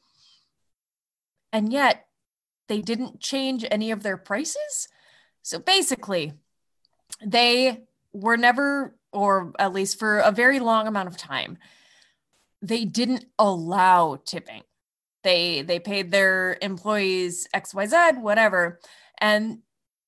And 1.52 1.72
yet 1.72 2.06
they 2.68 2.80
didn't 2.80 3.20
change 3.20 3.64
any 3.70 3.90
of 3.90 4.02
their 4.02 4.16
prices? 4.16 4.88
So 5.42 5.58
basically 5.58 6.32
they 7.24 7.82
were 8.12 8.36
never 8.36 8.96
or 9.14 9.52
at 9.58 9.72
least 9.72 9.98
for 9.98 10.18
a 10.18 10.30
very 10.30 10.60
long 10.60 10.86
amount 10.86 11.08
of 11.08 11.16
time 11.16 11.56
they 12.64 12.86
didn't 12.86 13.26
allow 13.38 14.16
tipping. 14.24 14.62
They 15.22 15.62
they 15.62 15.78
paid 15.78 16.10
their 16.10 16.56
employees 16.62 17.46
xyz 17.54 18.20
whatever. 18.20 18.80
And 19.18 19.58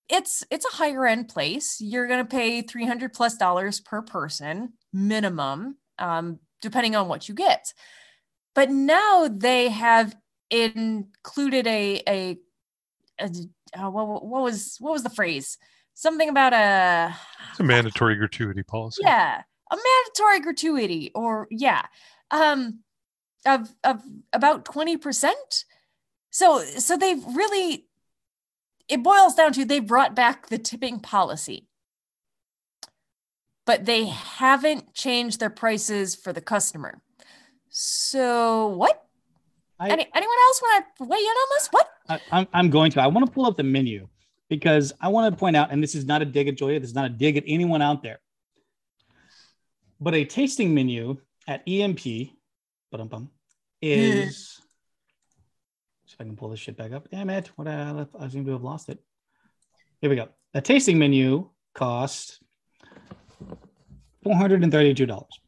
it's 0.09 0.43
it's 0.51 0.65
a 0.65 0.77
higher 0.77 1.07
end 1.07 1.29
place. 1.29 1.81
You're 1.81 2.07
going 2.07 2.25
to 2.25 2.37
pay 2.37 2.63
300 2.63 3.13
plus 3.13 3.37
dollars 3.37 3.81
per 3.81 4.03
person 4.03 4.73
minimum 4.93 5.77
um, 5.99 6.39
depending 6.63 6.97
on 6.97 7.09
what 7.09 7.29
you 7.29 7.35
get. 7.35 7.73
But 8.55 8.71
now 8.71 9.29
they 9.31 9.69
have 9.69 10.17
included 10.51 11.67
a 11.67 12.03
a, 12.09 12.39
a 13.21 13.31
uh, 13.79 13.91
what, 13.91 14.25
what 14.25 14.43
was 14.43 14.77
what 14.81 14.93
was 14.93 15.03
the 15.03 15.11
phrase 15.11 15.59
something 15.99 16.29
about 16.29 16.53
a 16.53 17.17
It's 17.51 17.61
a 17.61 17.65
mandatory 17.65 18.15
gratuity 18.17 18.63
policy. 18.63 19.01
yeah 19.05 19.43
a 19.71 19.77
mandatory 19.77 20.41
gratuity 20.41 21.11
or 21.15 21.49
yeah 21.51 21.83
um 22.31 22.81
of 23.47 23.75
of 23.83 24.03
about 24.33 24.65
20% 24.65 25.33
so 26.31 26.61
so 26.65 26.97
they've 26.97 27.25
really 27.35 27.87
it 28.89 29.03
boils 29.03 29.35
down 29.35 29.53
to 29.55 29.65
they 29.65 29.81
brought 29.81 30.15
back 30.15 30.49
the 30.49 30.59
tipping 30.59 31.01
policy 31.01 31.67
but 33.65 33.85
they 33.87 34.05
haven't 34.07 34.95
changed 34.95 35.41
their 35.41 35.51
prices 35.51 36.15
for 36.15 36.33
the 36.33 36.41
customer 36.41 37.01
So 37.71 38.69
what? 38.69 39.03
I, 39.79 39.91
Any, 39.91 40.07
anyone 40.15 40.37
else 40.47 40.63
want 40.63 40.85
to 40.99 41.05
weigh 41.05 41.19
in 41.19 41.25
on 41.43 41.49
this? 41.57 41.69
What? 41.71 41.89
I, 42.09 42.21
I'm, 42.33 42.47
I'm 42.55 42.71
going 42.71 42.91
to. 42.93 43.03
I 43.03 43.09
want 43.09 43.27
to 43.27 43.33
pull 43.33 43.45
up 43.45 43.57
the 43.57 43.63
menu 43.63 44.09
because 44.49 44.93
I 45.01 45.09
want 45.09 45.33
to 45.33 45.39
point 45.39 45.57
out, 45.57 45.71
and 45.71 45.83
this 45.83 45.95
is 45.95 46.05
not 46.05 46.23
a 46.23 46.25
dig 46.25 46.49
at 46.49 46.57
Joya, 46.57 46.81
this 46.81 46.91
is 46.91 46.95
not 46.95 47.07
a 47.07 47.11
dig 47.11 47.37
at 47.37 47.45
anyone 47.47 47.83
out 47.83 48.03
there, 48.03 48.21
but 50.01 50.15
a 50.15 50.25
tasting 50.25 50.75
menu 50.75 51.19
at 51.49 51.63
EMP 51.67 52.07
is. 53.83 54.61
see 56.07 56.15
if 56.15 56.21
I 56.21 56.25
can 56.25 56.37
pull 56.37 56.49
this 56.51 56.61
shit 56.61 56.77
back 56.77 56.93
up. 56.93 57.11
Damn 57.11 57.31
it! 57.31 57.51
What 57.57 57.69
I, 57.69 57.91
left- 57.91 58.15
I 58.19 58.29
seem 58.29 58.45
to 58.47 58.53
have 58.53 58.63
lost 58.63 58.89
it. 58.89 58.99
Here 60.01 60.11
we 60.11 60.17
go. 60.17 60.29
A 60.55 60.61
tasting 60.61 60.99
menu 60.99 61.51
costs 61.75 62.41
four 64.23 64.35
hundred 64.35 64.63
and 64.63 64.73
thirty-two 64.73 65.07
dollars. 65.07 65.41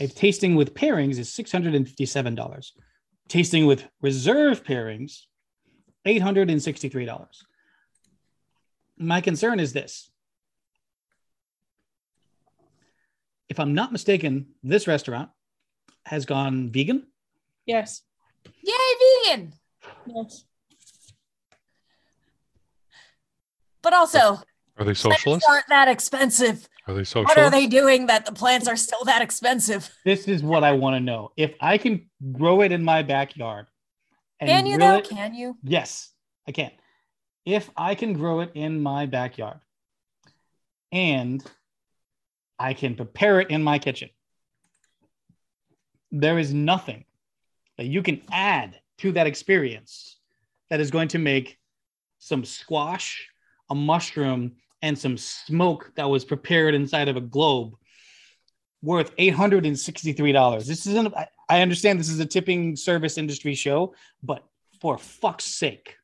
A 0.00 0.06
tasting 0.06 0.54
with 0.54 0.74
pairings 0.74 1.18
is 1.18 1.32
six 1.32 1.52
hundred 1.52 1.74
and 1.74 1.86
fifty-seven 1.86 2.34
dollars. 2.34 2.72
Tasting 3.28 3.66
with 3.66 3.84
reserve 4.02 4.64
pairings 4.64 5.22
$863. 6.06 7.18
My 9.04 9.20
concern 9.20 9.60
is 9.60 9.72
this. 9.72 10.10
If 13.48 13.60
I'm 13.60 13.74
not 13.74 13.92
mistaken, 13.92 14.46
this 14.62 14.86
restaurant 14.86 15.30
has 16.06 16.24
gone 16.24 16.70
vegan. 16.70 17.06
Yes. 17.66 18.02
Yay, 18.62 18.72
vegan! 19.26 19.52
Yes. 20.06 20.44
But 23.82 23.92
also, 23.92 24.18
Are 24.18 24.40
they 24.78 24.84
plants 24.94 25.00
socialists? 25.02 25.48
aren't 25.48 25.68
that 25.68 25.88
expensive. 25.88 26.68
Are 26.86 26.94
they 26.94 27.04
socialist? 27.04 27.36
What 27.36 27.38
are 27.38 27.50
they 27.50 27.66
doing 27.66 28.06
that 28.06 28.24
the 28.24 28.32
plants 28.32 28.66
are 28.66 28.76
still 28.76 29.04
that 29.04 29.20
expensive? 29.22 29.90
This 30.04 30.26
is 30.26 30.42
what 30.42 30.64
I 30.64 30.72
want 30.72 30.96
to 30.96 31.00
know. 31.00 31.32
If 31.36 31.54
I 31.60 31.76
can 31.78 32.08
grow 32.32 32.62
it 32.62 32.72
in 32.72 32.82
my 32.82 33.02
backyard, 33.02 33.66
and 34.40 34.48
Can 34.48 34.66
you 34.66 34.78
though? 34.78 34.96
it- 34.96 35.08
Can 35.08 35.34
you? 35.34 35.56
Yes, 35.62 36.10
I 36.48 36.52
can. 36.52 36.70
If 37.44 37.70
I 37.76 37.94
can 37.94 38.14
grow 38.14 38.40
it 38.40 38.52
in 38.54 38.80
my 38.80 39.06
backyard 39.06 39.60
and 40.92 41.44
I 42.58 42.74
can 42.74 42.94
prepare 42.94 43.40
it 43.40 43.50
in 43.50 43.62
my 43.62 43.78
kitchen, 43.78 44.10
there 46.10 46.38
is 46.38 46.54
nothing 46.54 47.04
that 47.76 47.86
you 47.86 48.02
can 48.02 48.22
add 48.30 48.80
to 48.98 49.12
that 49.12 49.26
experience 49.26 50.18
that 50.70 50.80
is 50.80 50.90
going 50.90 51.08
to 51.08 51.18
make 51.18 51.58
some 52.18 52.44
squash, 52.44 53.28
a 53.70 53.74
mushroom, 53.74 54.52
and 54.80 54.98
some 54.98 55.16
smoke 55.16 55.92
that 55.96 56.08
was 56.08 56.24
prepared 56.24 56.74
inside 56.74 57.08
of 57.08 57.16
a 57.16 57.20
globe 57.20 57.74
worth 58.82 59.16
$863. 59.16 60.66
This 60.66 60.86
isn't, 60.86 61.14
I- 61.14 61.62
understand 61.62 61.98
this 61.98 62.10
is 62.10 62.20
a 62.20 62.26
tipping 62.26 62.76
service 62.76 63.18
industry 63.18 63.54
show, 63.54 63.94
but 64.22 64.44
for 64.80 64.98
fuck's 64.98 65.44
sake, 65.44 65.96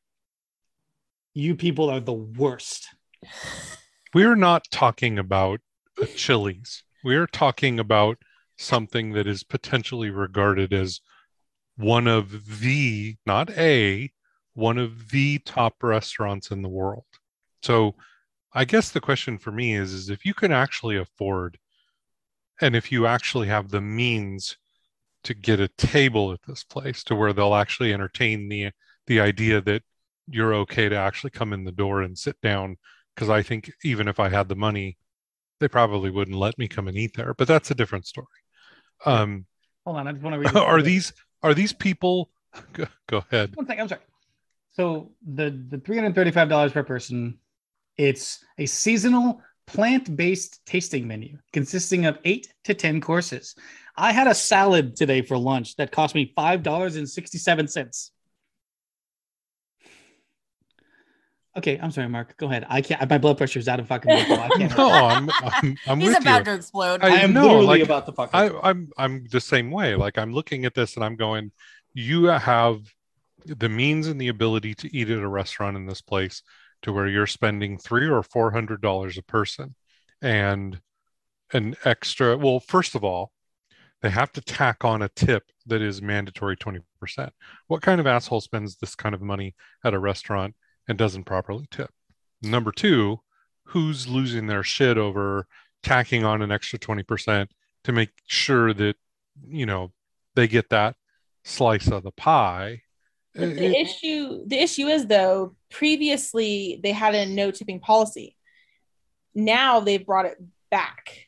you 1.33 1.55
people 1.55 1.89
are 1.89 1.99
the 1.99 2.13
worst. 2.13 2.87
We're 4.13 4.35
not 4.35 4.65
talking 4.71 5.17
about 5.17 5.61
a 6.01 6.05
Chili's. 6.05 6.83
We're 7.03 7.27
talking 7.27 7.79
about 7.79 8.17
something 8.57 9.13
that 9.13 9.27
is 9.27 9.43
potentially 9.43 10.09
regarded 10.09 10.73
as 10.73 10.99
one 11.77 12.07
of 12.07 12.59
the, 12.59 13.15
not 13.25 13.49
a, 13.51 14.11
one 14.53 14.77
of 14.77 15.09
the 15.09 15.39
top 15.39 15.81
restaurants 15.81 16.51
in 16.51 16.61
the 16.61 16.69
world. 16.69 17.05
So 17.63 17.95
I 18.53 18.65
guess 18.65 18.91
the 18.91 19.01
question 19.01 19.37
for 19.37 19.51
me 19.51 19.75
is, 19.75 19.93
is 19.93 20.09
if 20.09 20.25
you 20.25 20.33
can 20.33 20.51
actually 20.51 20.97
afford 20.97 21.57
and 22.59 22.75
if 22.75 22.91
you 22.91 23.07
actually 23.07 23.47
have 23.47 23.69
the 23.69 23.81
means 23.81 24.57
to 25.23 25.33
get 25.33 25.59
a 25.59 25.67
table 25.69 26.31
at 26.33 26.41
this 26.47 26.63
place 26.63 27.03
to 27.05 27.15
where 27.15 27.33
they'll 27.33 27.55
actually 27.55 27.93
entertain 27.93 28.49
the 28.49 28.71
the 29.07 29.19
idea 29.19 29.61
that 29.61 29.81
you're 30.27 30.53
okay 30.55 30.89
to 30.89 30.95
actually 30.95 31.31
come 31.31 31.53
in 31.53 31.63
the 31.63 31.71
door 31.71 32.01
and 32.01 32.17
sit 32.17 32.39
down 32.41 32.77
because 33.15 33.29
I 33.29 33.41
think 33.41 33.71
even 33.83 34.07
if 34.07 34.19
I 34.19 34.29
had 34.29 34.47
the 34.47 34.55
money, 34.55 34.97
they 35.59 35.67
probably 35.67 36.09
wouldn't 36.09 36.37
let 36.37 36.57
me 36.57 36.67
come 36.67 36.87
and 36.87 36.97
eat 36.97 37.15
there. 37.15 37.33
But 37.33 37.47
that's 37.47 37.71
a 37.71 37.75
different 37.75 38.05
story. 38.07 38.27
Um, 39.05 39.45
Hold 39.85 39.97
on, 39.97 40.07
I 40.07 40.11
just 40.11 40.23
want 40.23 40.33
to 40.35 40.39
read. 40.53 40.55
are 40.55 40.81
these 40.81 41.13
are 41.43 41.53
these 41.53 41.73
people? 41.73 42.29
Go, 42.73 42.85
go 43.07 43.17
ahead. 43.31 43.55
One 43.55 43.65
thing, 43.65 43.79
I'm 43.79 43.87
sorry. 43.87 44.01
So 44.73 45.11
the 45.25 45.49
the 45.69 45.77
three 45.79 45.97
hundred 45.97 46.15
thirty 46.15 46.31
five 46.31 46.49
dollars 46.49 46.71
per 46.71 46.83
person, 46.83 47.37
it's 47.97 48.43
a 48.57 48.65
seasonal 48.65 49.41
plant 49.67 50.15
based 50.17 50.65
tasting 50.65 51.07
menu 51.07 51.37
consisting 51.53 52.05
of 52.05 52.17
eight 52.25 52.53
to 52.65 52.73
ten 52.73 52.99
courses. 52.99 53.55
I 53.95 54.11
had 54.11 54.27
a 54.27 54.35
salad 54.35 54.95
today 54.95 55.21
for 55.21 55.37
lunch 55.37 55.75
that 55.77 55.91
cost 55.91 56.15
me 56.15 56.33
five 56.35 56.63
dollars 56.63 56.95
and 56.95 57.07
sixty 57.07 57.37
seven 57.37 57.67
cents. 57.67 58.11
Okay, 61.57 61.77
I'm 61.81 61.91
sorry, 61.91 62.07
Mark. 62.07 62.37
Go 62.37 62.45
ahead. 62.47 62.65
I 62.69 62.81
can't. 62.81 63.09
My 63.09 63.17
blood 63.17 63.37
pressure 63.37 63.59
is 63.59 63.67
out 63.67 63.79
of 63.81 63.87
fucking 63.87 64.09
control. 64.15 64.39
I 64.39 64.49
can't. 64.57 64.71
No, 64.77 64.89
I'm 64.89 65.29
I'm, 65.43 65.77
I'm 65.85 65.99
He's 65.99 66.09
with 66.09 66.21
about 66.21 66.39
you. 66.39 66.45
to 66.45 66.53
explode. 66.55 67.03
I- 67.03 67.17
I 67.17 67.19
am 67.19 67.33
know, 67.33 67.41
literally 67.43 67.65
like, 67.67 67.81
about 67.83 68.05
to 68.05 68.13
fucking. 68.13 68.39
I, 68.39 68.49
I'm 68.63 68.89
I'm 68.97 69.27
the 69.29 69.41
same 69.41 69.69
way. 69.69 69.95
Like 69.95 70.17
I'm 70.17 70.33
looking 70.33 70.63
at 70.65 70.73
this 70.75 70.95
and 70.95 71.03
I'm 71.03 71.17
going, 71.17 71.51
you 71.93 72.25
have 72.25 72.79
the 73.45 73.67
means 73.69 74.07
and 74.07 74.19
the 74.21 74.29
ability 74.29 74.75
to 74.75 74.95
eat 74.95 75.09
at 75.09 75.19
a 75.19 75.27
restaurant 75.27 75.75
in 75.75 75.85
this 75.87 76.01
place 76.01 76.41
to 76.83 76.93
where 76.93 77.07
you're 77.07 77.27
spending 77.27 77.77
three 77.77 78.07
or 78.07 78.23
four 78.23 78.51
hundred 78.51 78.81
dollars 78.81 79.17
a 79.17 79.23
person 79.23 79.75
and 80.21 80.79
an 81.53 81.75
extra 81.83 82.37
well, 82.37 82.61
first 82.61 82.95
of 82.95 83.03
all, 83.03 83.31
they 84.01 84.09
have 84.09 84.31
to 84.31 84.41
tack 84.41 84.85
on 84.85 85.01
a 85.01 85.09
tip 85.09 85.43
that 85.65 85.81
is 85.81 86.01
mandatory 86.01 86.55
20%. 86.55 86.81
What 87.67 87.81
kind 87.81 87.99
of 87.99 88.07
asshole 88.07 88.41
spends 88.41 88.77
this 88.77 88.95
kind 88.95 89.13
of 89.13 89.21
money 89.21 89.53
at 89.83 89.93
a 89.93 89.99
restaurant 89.99 90.55
and 90.91 90.99
doesn't 90.99 91.23
properly 91.23 91.65
tip? 91.71 91.89
Number 92.43 92.71
two, 92.71 93.21
who's 93.67 94.07
losing 94.07 94.45
their 94.47 94.61
shit 94.61 94.97
over 94.97 95.47
tacking 95.81 96.23
on 96.23 96.41
an 96.41 96.51
extra 96.51 96.77
20% 96.77 97.47
to 97.85 97.91
make 97.91 98.09
sure 98.27 98.73
that 98.73 98.95
you 99.47 99.65
know 99.65 99.91
they 100.35 100.47
get 100.47 100.69
that 100.69 100.95
slice 101.43 101.87
of 101.87 102.03
the 102.03 102.11
pie? 102.11 102.81
But 103.33 103.49
It- 103.49 103.55
the 103.55 103.79
issue 103.79 104.43
the 104.45 104.59
issue 104.59 104.87
is 104.87 105.07
though 105.07 105.55
previously 105.71 106.79
they 106.83 106.91
had 106.91 107.15
a 107.15 107.25
no 107.25 107.49
tipping 107.51 107.79
policy. 107.79 108.35
Now 109.33 109.79
they've 109.79 110.05
brought 110.05 110.25
it 110.25 110.37
back. 110.69 111.27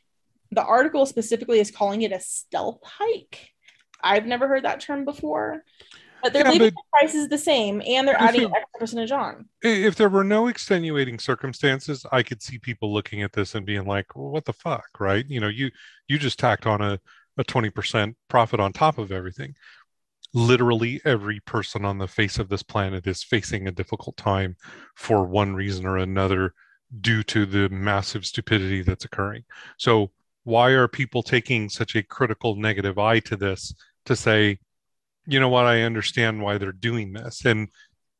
The 0.50 0.62
article 0.62 1.06
specifically 1.06 1.58
is 1.58 1.70
calling 1.70 2.02
it 2.02 2.12
a 2.12 2.20
stealth 2.20 2.80
hike. 2.84 3.50
I've 4.02 4.26
never 4.26 4.46
heard 4.46 4.64
that 4.64 4.80
term 4.80 5.06
before 5.06 5.64
but 6.24 6.32
they're 6.32 6.44
Yeah, 6.46 6.50
leaving 6.52 6.68
but- 6.70 6.74
the 6.82 6.98
prices 6.98 7.28
the 7.28 7.38
same 7.38 7.80
and 7.86 8.08
they're 8.08 8.20
adding 8.20 8.44
an 8.46 8.52
extra 8.56 8.80
percentage 8.80 9.12
on. 9.12 9.48
if 9.62 9.94
there 9.94 10.08
were 10.08 10.24
no 10.24 10.48
extenuating 10.48 11.18
circumstances 11.18 12.04
i 12.10 12.22
could 12.22 12.42
see 12.42 12.58
people 12.58 12.92
looking 12.92 13.22
at 13.22 13.32
this 13.32 13.54
and 13.54 13.64
being 13.64 13.84
like 13.86 14.16
well, 14.16 14.30
what 14.30 14.44
the 14.46 14.52
fuck 14.52 14.88
right? 14.98 15.24
You 15.28 15.38
know 15.40 15.48
you 15.48 15.70
you 16.08 16.18
just 16.18 16.38
tacked 16.38 16.66
on 16.66 16.80
a, 16.80 16.98
a 17.38 17.44
20% 17.44 18.14
profit 18.28 18.58
on 18.60 18.72
top 18.72 18.98
of 18.98 19.12
everything. 19.12 19.54
Literally 20.32 21.00
every 21.04 21.40
person 21.40 21.84
on 21.84 21.98
the 21.98 22.08
face 22.08 22.38
of 22.38 22.48
this 22.48 22.62
planet 22.62 23.06
is 23.06 23.22
facing 23.22 23.68
a 23.68 23.72
difficult 23.72 24.16
time 24.16 24.56
for 24.96 25.24
one 25.26 25.54
reason 25.54 25.86
or 25.86 25.96
another 25.98 26.54
due 27.00 27.22
to 27.24 27.46
the 27.46 27.68
massive 27.68 28.24
stupidity 28.26 28.82
that's 28.82 29.04
occurring. 29.04 29.44
So 29.78 30.10
why 30.42 30.70
are 30.70 30.88
people 30.88 31.22
taking 31.22 31.68
such 31.68 31.94
a 31.94 32.02
critical 32.02 32.56
negative 32.56 32.98
eye 32.98 33.20
to 33.20 33.36
this 33.36 33.72
to 34.06 34.16
say 34.16 34.58
you 35.26 35.40
know 35.40 35.48
what 35.48 35.66
i 35.66 35.82
understand 35.82 36.42
why 36.42 36.58
they're 36.58 36.72
doing 36.72 37.12
this. 37.12 37.44
And 37.44 37.68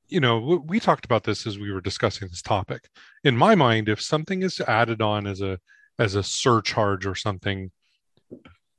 you 0.09 0.21
know 0.21 0.63
we 0.67 0.81
talked 0.81 1.05
about 1.05 1.25
this 1.25 1.47
as 1.47 1.59
we 1.59 1.73
were 1.73 1.81
discussing 1.81 2.29
this 2.29 2.43
topic. 2.43 2.89
In 3.25 3.37
my 3.37 3.55
mind 3.55 3.89
if 3.89 4.01
something 4.01 4.43
is 4.43 4.61
added 4.61 5.01
on 5.03 5.27
as 5.27 5.41
a 5.41 5.59
as 5.99 6.15
a 6.15 6.23
surcharge 6.23 7.07
or 7.07 7.15
something 7.15 7.71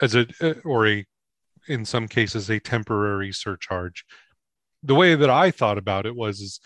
as 0.02 0.16
a 0.16 0.28
uh, 0.42 0.56
or 0.64 0.88
a 0.88 1.06
in 1.68 1.86
some 1.86 2.08
cases 2.08 2.50
a 2.50 2.60
temporary 2.60 3.32
surcharge 3.32 4.06
the 4.84 4.94
way 4.94 5.16
that 5.16 5.30
i 5.30 5.50
thought 5.50 5.80
about 5.80 6.06
it 6.06 6.16
was 6.16 6.40
is 6.42 6.60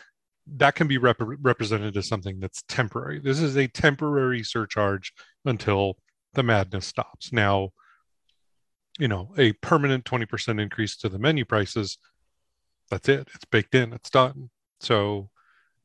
that 0.58 0.76
can 0.76 0.88
be 0.88 0.98
rep- 0.98 1.18
represented 1.20 1.96
as 1.98 2.08
something 2.08 2.40
that's 2.40 2.64
temporary. 2.68 3.20
This 3.20 3.40
is 3.40 3.56
a 3.58 3.68
temporary 3.68 4.44
surcharge 4.44 5.14
until 5.46 5.98
the 6.34 6.44
madness 6.44 6.86
stops. 6.86 7.32
Now 7.32 7.70
you 9.00 9.08
know 9.08 9.34
a 9.38 9.54
permanent 9.54 10.06
20% 10.06 10.62
increase 10.62 10.96
to 10.98 11.10
the 11.10 11.18
menu 11.18 11.46
prices 11.46 11.98
that's 12.92 13.10
it 13.10 13.28
it's 13.34 13.46
baked 13.46 13.74
in 13.74 13.94
it's 13.94 14.10
done 14.10 14.50
so 14.80 15.30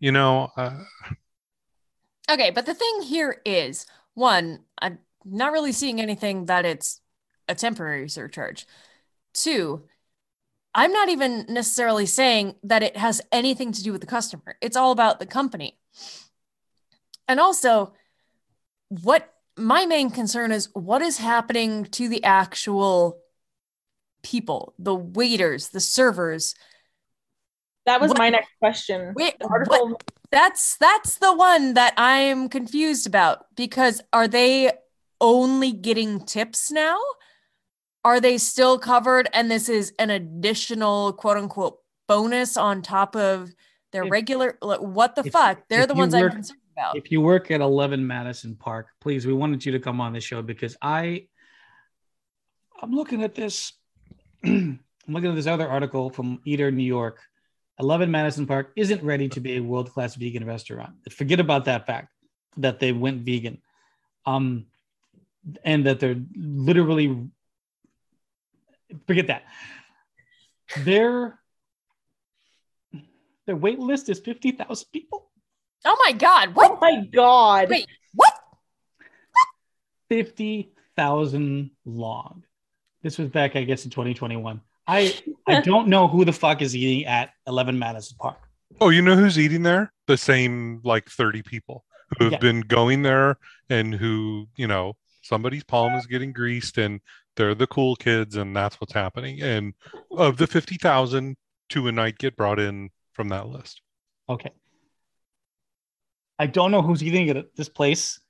you 0.01 0.13
know 0.13 0.51
uh, 0.57 0.83
Okay, 2.31 2.51
but 2.51 2.67
the 2.67 2.75
thing 2.75 3.03
here 3.03 3.41
is 3.45 3.87
one, 4.15 4.61
I'm 4.79 4.99
not 5.25 5.53
really 5.53 5.73
seeing 5.73 6.01
anything 6.01 6.47
that 6.47 6.65
it's 6.65 7.01
a 7.49 7.55
temporary 7.55 8.09
surcharge. 8.09 8.67
Two, 9.35 9.85
I'm 10.75 10.93
not 10.93 11.11
even 11.11 11.47
necessarily 11.49 12.07
saying 12.07 12.57
that 12.63 12.83
it 12.83 12.97
has 12.97 13.21
anything 13.31 13.73
to 13.73 13.83
do 13.83 13.93
with 13.93 14.01
the 14.01 14.07
customer. 14.07 14.57
It's 14.61 14.77
all 14.77 14.91
about 14.91 15.19
the 15.19 15.27
company. 15.27 15.79
And 17.29 17.39
also, 17.39 17.93
what 18.89 19.34
my 19.57 19.87
main 19.87 20.11
concern 20.11 20.53
is 20.53 20.69
what 20.75 21.03
is 21.03 21.19
happening 21.19 21.85
to 21.87 22.09
the 22.09 22.23
actual 22.25 23.19
people, 24.23 24.75
the 24.79 24.95
waiters, 24.95 25.69
the 25.69 25.81
servers. 25.81 26.55
That 27.87 28.01
was 28.01 28.09
What- 28.11 28.19
my 28.19 28.31
next 28.31 28.51
question. 28.59 29.13
Wait, 29.15 29.39
The 29.39 29.47
what? 29.47 29.53
article 29.53 30.01
That's 30.31 30.77
that's 30.79 31.19
the 31.19 31.33
one 31.33 31.75
that 31.75 31.95
I'm 31.97 32.49
confused 32.49 33.07
about 33.07 33.47
because 33.55 34.01
are 34.13 34.27
they 34.27 34.73
only 35.21 35.71
getting 35.71 36.25
tips 36.25 36.71
now? 36.73 36.99
Are 38.05 38.19
they 38.21 38.39
still 38.39 38.79
covered 38.79 39.29
and 39.33 39.49
this 39.51 39.69
is 39.69 39.93
an 39.99 40.11
additional 40.11 41.13
quote 41.13 41.37
unquote 41.37 41.79
bonus 42.09 42.57
on 42.57 42.83
top 42.83 43.15
of 43.15 43.55
their 43.93 44.05
If- 44.05 44.11
regular 44.11 44.59
like, 44.61 44.81
what 44.81 45.15
the 45.15 45.23
if- 45.27 45.33
fuck? 45.33 45.69
They're 45.69 45.87
the 45.87 45.95
ones 45.95 46.15
work- 46.15 46.33
I'm 46.33 46.37
concerned 46.39 46.59
about. 46.75 46.97
If 46.97 47.11
you 47.11 47.21
work 47.21 47.51
at 47.51 47.61
11 47.61 48.07
Madison 48.07 48.57
Park, 48.57 48.89
please, 49.01 49.27
we 49.27 49.33
wanted 49.33 49.65
you 49.65 49.73
to 49.73 49.81
come 49.81 50.01
on 50.01 50.13
the 50.13 50.21
show 50.21 50.43
because 50.43 50.77
I, 50.83 51.27
I'm 52.83 52.93
looking 52.93 53.23
at 53.23 53.35
this. 53.35 53.73
I'm 54.45 54.81
looking 55.09 55.31
at 55.31 55.37
this 55.37 55.47
other 55.47 55.69
article 55.69 56.11
from 56.11 56.41
Eater, 56.45 56.71
New 56.71 56.85
York. 56.85 57.21
11 57.81 58.11
Madison 58.11 58.47
Park 58.47 58.73
isn't 58.77 59.03
ready 59.03 59.29
to 59.29 59.41
be 59.41 59.57
a 59.57 59.61
world 59.61 59.93
class 59.93 60.15
vegan 60.15 60.47
restaurant. 60.47 60.95
Forget 61.13 61.41
about 61.41 61.65
that 61.65 61.87
fact 61.87 62.09
that 62.57 62.79
they 62.79 62.93
went 62.93 63.23
vegan, 63.23 63.61
um, 64.27 64.67
and 65.65 65.87
that 65.87 66.01
they're 66.01 66.21
literally. 66.37 67.29
Forget 69.07 69.27
that. 69.27 69.45
Their 70.79 71.39
their 73.47 73.57
wait 73.57 73.79
list 73.79 74.09
is 74.09 74.21
50,000 74.21 74.87
people. 74.93 75.29
Oh 76.05 76.13
my 76.13 76.13
god, 76.13 76.55
What? 76.55 76.71
Oh 76.71 76.75
what? 76.75 76.81
my 76.81 77.05
god. 77.07 77.71
Wait, 77.71 77.87
what? 78.15 78.35
50,000 80.09 81.71
long. 81.85 82.43
This 83.03 83.19
was 83.19 83.29
back, 83.29 83.57
I 83.57 83.65
guess, 83.65 83.85
in 83.85 83.91
2021. 83.91 84.61
I 84.87 85.15
I 85.47 85.61
don't 85.65 85.89
know 85.89 86.09
who 86.09 86.25
the 86.25 86.33
fuck 86.33 86.63
is 86.63 86.77
eating 86.77 87.07
at 87.07 87.31
11 87.47 87.79
Madison 87.79 88.17
Park. 88.19 88.39
Oh, 88.81 88.89
you 88.91 89.03
know 89.03 89.17
who's 89.17 89.39
eating 89.39 89.63
there? 89.63 89.93
The 90.07 90.17
same 90.17 90.81
like 90.85 91.09
30 91.09 91.43
people 91.43 91.85
who 92.19 92.25
have 92.25 92.33
Yeah. 92.35 92.39
been 92.39 92.61
going 92.61 93.03
there 93.03 93.37
and 93.71 93.95
who, 93.95 94.49
you 94.57 94.67
know, 94.67 94.97
somebody's 95.23 95.65
palm 95.65 95.95
is 95.95 96.07
getting 96.07 96.33
greased 96.33 96.77
and 96.79 97.01
they're 97.37 97.55
the 97.55 97.67
cool 97.67 97.97
kids 97.97 98.37
and 98.37 98.55
that's 98.55 98.81
what's 98.81 98.93
happening. 98.93 99.41
And 99.43 99.75
of 100.11 100.37
the 100.37 100.47
50,000, 100.47 101.37
two 101.69 101.89
a 101.89 101.93
night 101.93 102.19
get 102.19 102.37
brought 102.37 102.59
in 102.61 102.91
from 103.13 103.29
that 103.29 103.49
list. 103.49 103.81
Okay. 104.29 104.51
I 106.39 106.47
don't 106.47 106.71
know 106.71 106.83
who's 106.83 107.03
eating 107.03 107.29
at 107.31 107.55
this 107.57 107.69
place, 107.69 108.21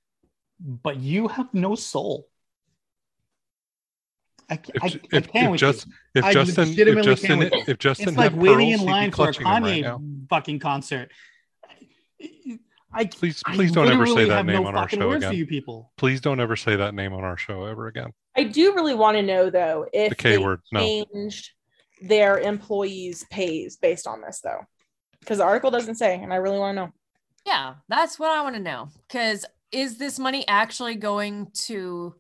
but 0.61 0.98
you 0.98 1.28
have 1.28 1.52
no 1.55 1.74
soul. 1.74 2.28
I, 4.50 4.55
If, 4.74 4.82
I, 4.82 4.86
if, 4.86 5.00
I 5.14 5.20
can't 5.20 5.52
with 5.52 5.61
just 5.61 5.86
you. 5.86 5.92
if 6.16 6.24
I 6.24 6.32
Justin 6.34 6.64
if 6.64 6.68
legitimately 6.70 7.02
can't 7.02 7.18
Justin 7.18 7.64
if 7.66 7.78
Justin 7.78 8.09
It's 8.09 8.16
like 8.18 8.32
had 8.32 8.40
waiting 8.40 8.57
pearls, 8.57 8.72
in 8.74 8.78
he'd 8.80 8.84
line 8.92 9.11
for 9.11 9.14
a 9.14 9.32
clutching 9.32 9.44
them 9.44 9.62
right 9.64 10.28
fucking 10.28 10.59
concert. 10.59 11.11
I 12.92 13.07
Please 13.07 13.42
I 13.46 13.55
please 13.55 13.72
don't 13.72 13.88
ever 13.90 14.07
say 14.07 14.26
that 14.28 14.44
name 14.46 14.62
no 14.62 14.68
on 14.68 14.76
our 14.76 14.88
show 14.88 15.12
again. 15.12 15.32
you 15.32 15.46
people. 15.46 15.92
Please 15.96 16.20
don't 16.20 16.40
ever 16.40 16.57
say 16.57 16.76
that 16.76 16.94
name 16.94 17.12
on 17.14 17.24
our 17.24 17.36
show 17.38 17.64
ever 17.64 17.86
again. 17.88 18.12
I 18.36 18.44
do 18.44 18.74
really 18.74 18.94
want 18.94 19.16
to 19.16 19.22
know 19.22 19.50
though 19.50 19.86
if 19.92 20.11
The 20.11 20.14
K 20.14 20.30
they 20.32 20.38
word. 20.38 20.61
No. 20.70 20.80
changed 20.80 21.50
their 22.02 22.38
employees' 22.38 23.24
pays 23.30 23.78
based 23.78 24.07
on 24.07 24.20
this 24.20 24.40
though. 24.44 24.61
Because 25.20 25.38
the 25.38 25.44
article 25.44 25.70
doesn't 25.70 25.94
say, 25.94 26.20
and 26.22 26.32
I 26.32 26.36
really 26.36 26.59
want 26.59 26.76
to 26.76 26.82
know. 26.82 26.92
Yeah, 27.47 27.74
that's 27.88 28.18
what 28.18 28.30
I 28.30 28.42
want 28.42 28.57
to 28.57 28.62
know. 28.62 28.88
Because 29.07 29.45
is 29.70 29.99
this 29.99 30.18
money 30.18 30.47
actually 30.49 30.95
going 30.95 31.49
to 31.64 32.14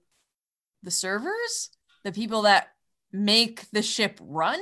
the 0.82 0.90
servers, 0.90 1.70
the 2.04 2.12
people 2.12 2.42
that 2.42 2.68
make 3.12 3.70
the 3.70 3.82
ship 3.82 4.18
run? 4.20 4.60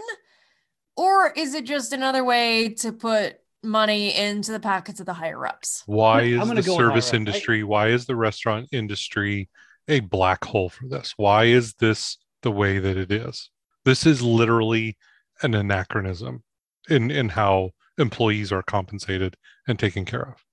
Or 0.96 1.32
is 1.32 1.54
it 1.54 1.64
just 1.64 1.92
another 1.92 2.22
way 2.24 2.70
to 2.74 2.92
put 2.92 3.38
money 3.62 4.14
into 4.14 4.52
the 4.52 4.60
pockets 4.60 5.00
of 5.00 5.06
the 5.06 5.14
higher 5.14 5.46
ups? 5.46 5.82
Why 5.86 6.22
I'm 6.22 6.56
is 6.56 6.64
the 6.64 6.70
go 6.70 6.76
service 6.76 7.10
higher. 7.10 7.14
I- 7.14 7.16
industry, 7.16 7.64
why 7.64 7.88
is 7.88 8.06
the 8.06 8.16
restaurant 8.16 8.68
industry 8.72 9.48
a 9.88 10.00
black 10.00 10.44
hole 10.44 10.68
for 10.68 10.86
this? 10.88 11.14
Why 11.16 11.44
is 11.44 11.74
this 11.74 12.18
the 12.42 12.52
way 12.52 12.78
that 12.78 12.96
it 12.96 13.10
is? 13.10 13.50
This 13.84 14.06
is 14.06 14.22
literally 14.22 14.96
an 15.42 15.54
anachronism 15.54 16.44
in, 16.88 17.10
in 17.10 17.30
how 17.30 17.70
employees 17.98 18.52
are 18.52 18.62
compensated 18.62 19.36
and 19.66 19.78
taken 19.78 20.04
care 20.04 20.28
of. 20.28 20.44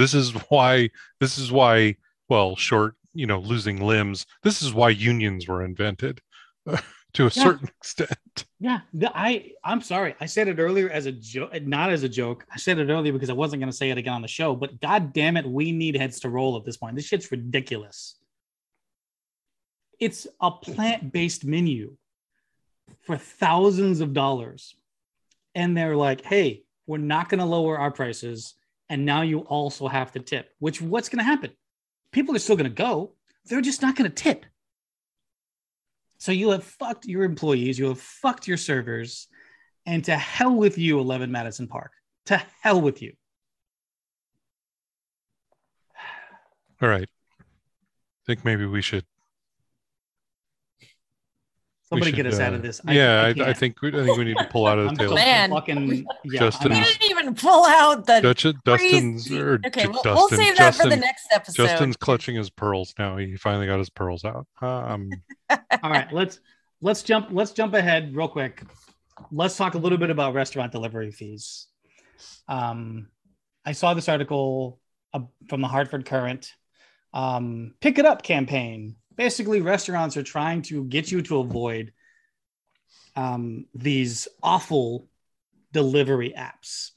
This 0.00 0.14
is 0.14 0.32
why, 0.48 0.88
this 1.20 1.36
is 1.36 1.52
why, 1.52 1.96
well, 2.30 2.56
short, 2.56 2.94
you 3.12 3.26
know, 3.26 3.38
losing 3.38 3.82
limbs, 3.84 4.24
this 4.42 4.62
is 4.62 4.72
why 4.72 4.88
unions 4.88 5.46
were 5.46 5.62
invented 5.62 6.22
to 6.66 6.72
a 7.24 7.24
Yeah. 7.24 7.28
certain 7.28 7.68
extent. 7.68 8.46
Yeah, 8.58 8.80
the, 8.94 9.12
I 9.14 9.52
I'm 9.62 9.82
sorry. 9.82 10.14
I 10.18 10.24
said 10.24 10.48
it 10.48 10.58
earlier 10.58 10.88
as 10.88 11.04
a 11.04 11.12
joke, 11.12 11.50
not 11.66 11.90
as 11.92 12.02
a 12.02 12.08
joke. 12.08 12.46
I 12.50 12.56
said 12.56 12.78
it 12.78 12.88
earlier 12.90 13.12
because 13.12 13.28
I 13.28 13.34
wasn't 13.34 13.60
going 13.60 13.70
to 13.70 13.76
say 13.76 13.90
it 13.90 13.98
again 13.98 14.14
on 14.14 14.22
the 14.22 14.28
show. 14.28 14.56
But 14.56 14.80
god 14.80 15.12
damn 15.12 15.36
it, 15.36 15.44
we 15.46 15.70
need 15.70 15.96
heads 15.96 16.20
to 16.20 16.30
roll 16.30 16.56
at 16.56 16.64
this 16.64 16.78
point. 16.78 16.96
This 16.96 17.04
shit's 17.04 17.30
ridiculous. 17.30 18.16
It's 19.98 20.26
a 20.40 20.50
plant-based 20.50 21.44
menu 21.44 21.96
for 23.02 23.18
thousands 23.18 24.00
of 24.00 24.14
dollars, 24.14 24.74
and 25.54 25.76
they're 25.76 25.96
like, 25.96 26.22
"Hey, 26.22 26.62
we're 26.86 26.96
not 26.98 27.28
going 27.28 27.40
to 27.40 27.44
lower 27.44 27.78
our 27.78 27.90
prices, 27.90 28.54
and 28.90 29.06
now 29.06 29.22
you 29.22 29.40
also 29.40 29.88
have 29.88 30.12
to 30.12 30.20
tip." 30.20 30.50
Which 30.58 30.82
what's 30.82 31.08
going 31.08 31.18
to 31.20 31.24
happen? 31.24 31.52
People 32.12 32.36
are 32.36 32.38
still 32.40 32.56
going 32.56 32.68
to 32.70 32.74
go. 32.76 33.14
They're 33.46 33.62
just 33.62 33.80
not 33.80 33.96
going 33.96 34.10
to 34.10 34.14
tip. 34.14 34.44
So 36.18 36.32
you 36.32 36.50
have 36.50 36.64
fucked 36.64 37.06
your 37.06 37.22
employees, 37.22 37.78
you 37.78 37.86
have 37.88 37.98
fucked 38.00 38.46
your 38.46 38.58
servers, 38.58 39.26
and 39.86 40.04
to 40.04 40.14
hell 40.16 40.54
with 40.54 40.76
you, 40.76 41.00
11 41.00 41.32
Madison 41.32 41.66
Park. 41.66 41.92
To 42.26 42.42
hell 42.62 42.80
with 42.82 43.00
you. 43.00 43.14
All 46.82 46.88
right. 46.88 47.08
I 47.40 48.22
think 48.26 48.44
maybe 48.44 48.66
we 48.66 48.82
should 48.82 49.04
Somebody 51.88 52.10
should, 52.12 52.16
get 52.16 52.26
us 52.26 52.38
out 52.38 52.52
uh, 52.52 52.56
of 52.56 52.62
this. 52.62 52.80
yeah, 52.86 53.22
I, 53.22 53.28
I, 53.30 53.32
can't. 53.34 53.56
think 53.56 53.82
we, 53.82 53.88
I 53.88 54.04
think 54.04 54.16
we 54.16 54.24
need 54.24 54.36
to 54.38 54.44
pull 54.44 54.68
out 54.68 54.78
of 54.78 54.84
the 54.84 54.90
I'm 54.90 54.96
tail. 54.96 55.08
so 55.08 55.14
Man. 55.16 55.50
fucking 55.50 56.06
yeah, 56.24 56.38
Justin- 56.38 56.70
I'm 56.72 56.78
We 56.78 56.84
out. 56.84 56.86
didn't 57.00 57.09
even 57.20 57.34
pull 57.34 57.64
out 57.66 58.06
the. 58.06 58.20
Dutch, 58.20 58.46
Dustin's 58.64 59.28
crazy- 59.28 59.40
or 59.40 59.60
okay, 59.66 59.82
J- 59.82 59.88
we'll, 59.88 60.02
Dustin, 60.02 60.14
we'll 60.14 60.28
save 60.28 60.56
that 60.56 60.74
for 60.74 60.88
the 60.88 60.96
next 60.96 61.26
episode. 61.32 61.66
Justin's 61.66 61.96
clutching 61.96 62.36
his 62.36 62.50
pearls 62.50 62.94
now. 62.98 63.16
He 63.16 63.36
finally 63.36 63.66
got 63.66 63.78
his 63.78 63.90
pearls 63.90 64.24
out. 64.24 64.46
Um, 64.60 65.10
All 65.50 65.90
right, 65.90 66.12
let's 66.12 66.40
let's 66.80 67.02
jump 67.02 67.28
let's 67.30 67.52
jump 67.52 67.74
ahead 67.74 68.14
real 68.14 68.28
quick. 68.28 68.62
Let's 69.30 69.56
talk 69.56 69.74
a 69.74 69.78
little 69.78 69.98
bit 69.98 70.10
about 70.10 70.34
restaurant 70.34 70.72
delivery 70.72 71.10
fees. 71.10 71.66
Um, 72.48 73.08
I 73.64 73.72
saw 73.72 73.94
this 73.94 74.08
article 74.08 74.80
uh, 75.12 75.20
from 75.48 75.60
the 75.60 75.68
Hartford 75.68 76.06
Courant. 76.06 76.52
Um, 77.12 77.74
Pick 77.80 77.98
it 77.98 78.06
up 78.06 78.22
campaign. 78.22 78.96
Basically, 79.16 79.60
restaurants 79.60 80.16
are 80.16 80.22
trying 80.22 80.62
to 80.62 80.84
get 80.84 81.10
you 81.10 81.20
to 81.22 81.40
avoid 81.40 81.92
um, 83.16 83.66
these 83.74 84.28
awful 84.42 85.08
delivery 85.72 86.32
apps. 86.36 86.90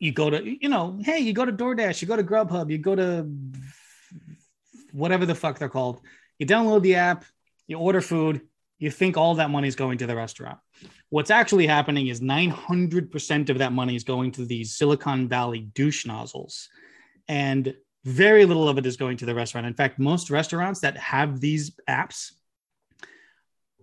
You 0.00 0.12
go 0.12 0.30
to, 0.30 0.42
you 0.44 0.68
know, 0.68 0.98
hey, 1.00 1.20
you 1.20 1.32
go 1.32 1.44
to 1.44 1.52
DoorDash, 1.52 2.02
you 2.02 2.08
go 2.08 2.16
to 2.16 2.24
Grubhub, 2.24 2.70
you 2.70 2.78
go 2.78 2.96
to 2.96 3.30
whatever 4.92 5.26
the 5.26 5.34
fuck 5.34 5.58
they're 5.58 5.68
called. 5.68 6.00
You 6.38 6.46
download 6.46 6.82
the 6.82 6.96
app, 6.96 7.24
you 7.68 7.78
order 7.78 8.00
food, 8.00 8.40
you 8.78 8.90
think 8.90 9.16
all 9.16 9.34
that 9.36 9.50
money 9.50 9.68
is 9.68 9.76
going 9.76 9.98
to 9.98 10.06
the 10.06 10.16
restaurant. 10.16 10.58
What's 11.10 11.30
actually 11.30 11.66
happening 11.66 12.06
is 12.06 12.20
900% 12.20 13.50
of 13.50 13.58
that 13.58 13.72
money 13.72 13.94
is 13.94 14.04
going 14.04 14.32
to 14.32 14.44
these 14.44 14.74
Silicon 14.74 15.28
Valley 15.28 15.60
douche 15.60 16.06
nozzles. 16.06 16.68
And 17.28 17.74
very 18.04 18.46
little 18.46 18.68
of 18.68 18.78
it 18.78 18.86
is 18.86 18.96
going 18.96 19.18
to 19.18 19.26
the 19.26 19.34
restaurant. 19.34 19.66
In 19.66 19.74
fact, 19.74 19.98
most 19.98 20.30
restaurants 20.30 20.80
that 20.80 20.96
have 20.96 21.40
these 21.40 21.72
apps 21.88 22.32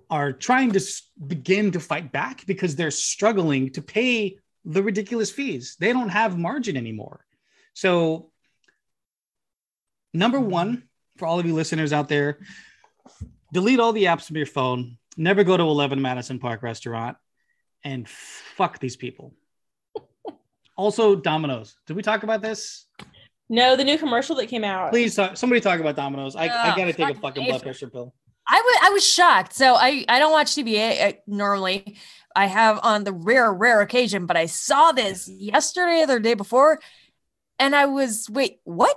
are 0.10 0.32
trying 0.32 0.72
to 0.72 0.82
begin 1.28 1.72
to 1.72 1.80
fight 1.80 2.12
back 2.12 2.46
because 2.48 2.76
they're 2.76 2.90
struggling 2.90 3.72
to 3.74 3.82
pay 3.82 4.38
the 4.68 4.84
ridiculous 4.84 5.32
fees. 5.32 5.78
They 5.80 5.94
don't 5.94 6.10
have 6.10 6.38
margin 6.38 6.76
anymore. 6.78 7.26
So, 7.74 8.32
number 10.14 10.40
one, 10.40 10.84
for 11.16 11.26
all 11.26 11.40
of 11.40 11.46
you 11.46 11.56
listeners 11.56 11.94
out 11.94 12.10
there, 12.10 12.40
delete 13.54 13.80
all 13.80 13.94
the 13.94 14.06
apps 14.06 14.26
from 14.26 14.36
your 14.36 14.46
phone. 14.46 14.98
Never 15.16 15.44
go 15.44 15.56
to 15.56 15.64
11 15.64 16.02
Madison 16.02 16.38
Park 16.38 16.62
Restaurant 16.62 17.18
and 17.84 18.08
fuck 18.08 18.80
these 18.80 18.98
people. 18.98 19.34
also, 20.76 21.16
Domino's. 21.16 21.78
Did 21.88 21.96
we 21.96 22.04
talk 22.04 22.24
about 22.24 22.42
this? 22.42 22.86
No, 23.50 23.78
the 23.78 23.86
new 23.86 23.98
commercial 23.98 24.36
that 24.36 24.48
came 24.48 24.66
out. 24.66 24.92
Please, 24.92 25.16
talk, 25.16 25.38
somebody 25.38 25.62
talk 25.62 25.80
about 25.80 25.96
Domino's. 25.96 26.36
I, 26.36 26.44
I 26.44 26.76
gotta 26.76 26.92
take 26.92 27.16
a 27.16 27.20
fucking 27.20 27.46
blood 27.46 27.64
pressure 27.64 27.90
pill. 27.90 28.14
I 28.50 28.62
was 28.62 28.80
I 28.84 28.90
was 28.90 29.06
shocked. 29.06 29.54
So 29.54 29.76
I 29.76 30.06
I 30.08 30.20
don't 30.20 30.32
watch 30.32 30.48
TBA 30.48 31.08
uh, 31.08 31.14
normally. 31.28 31.98
I 32.38 32.46
have 32.46 32.80
on 32.84 33.04
the 33.04 33.12
rare 33.12 33.52
rare 33.52 33.82
occasion, 33.82 34.28
but 34.28 34.38
I 34.38 34.46
saw 34.46 34.92
this 34.92 35.28
yesterday 35.28 36.04
or 36.04 36.08
the 36.08 36.20
day 36.20 36.36
before, 36.36 36.80
and 37.58 37.76
I 37.76 37.88
was 37.88 38.30
wait 38.30 38.60
what? 38.64 38.96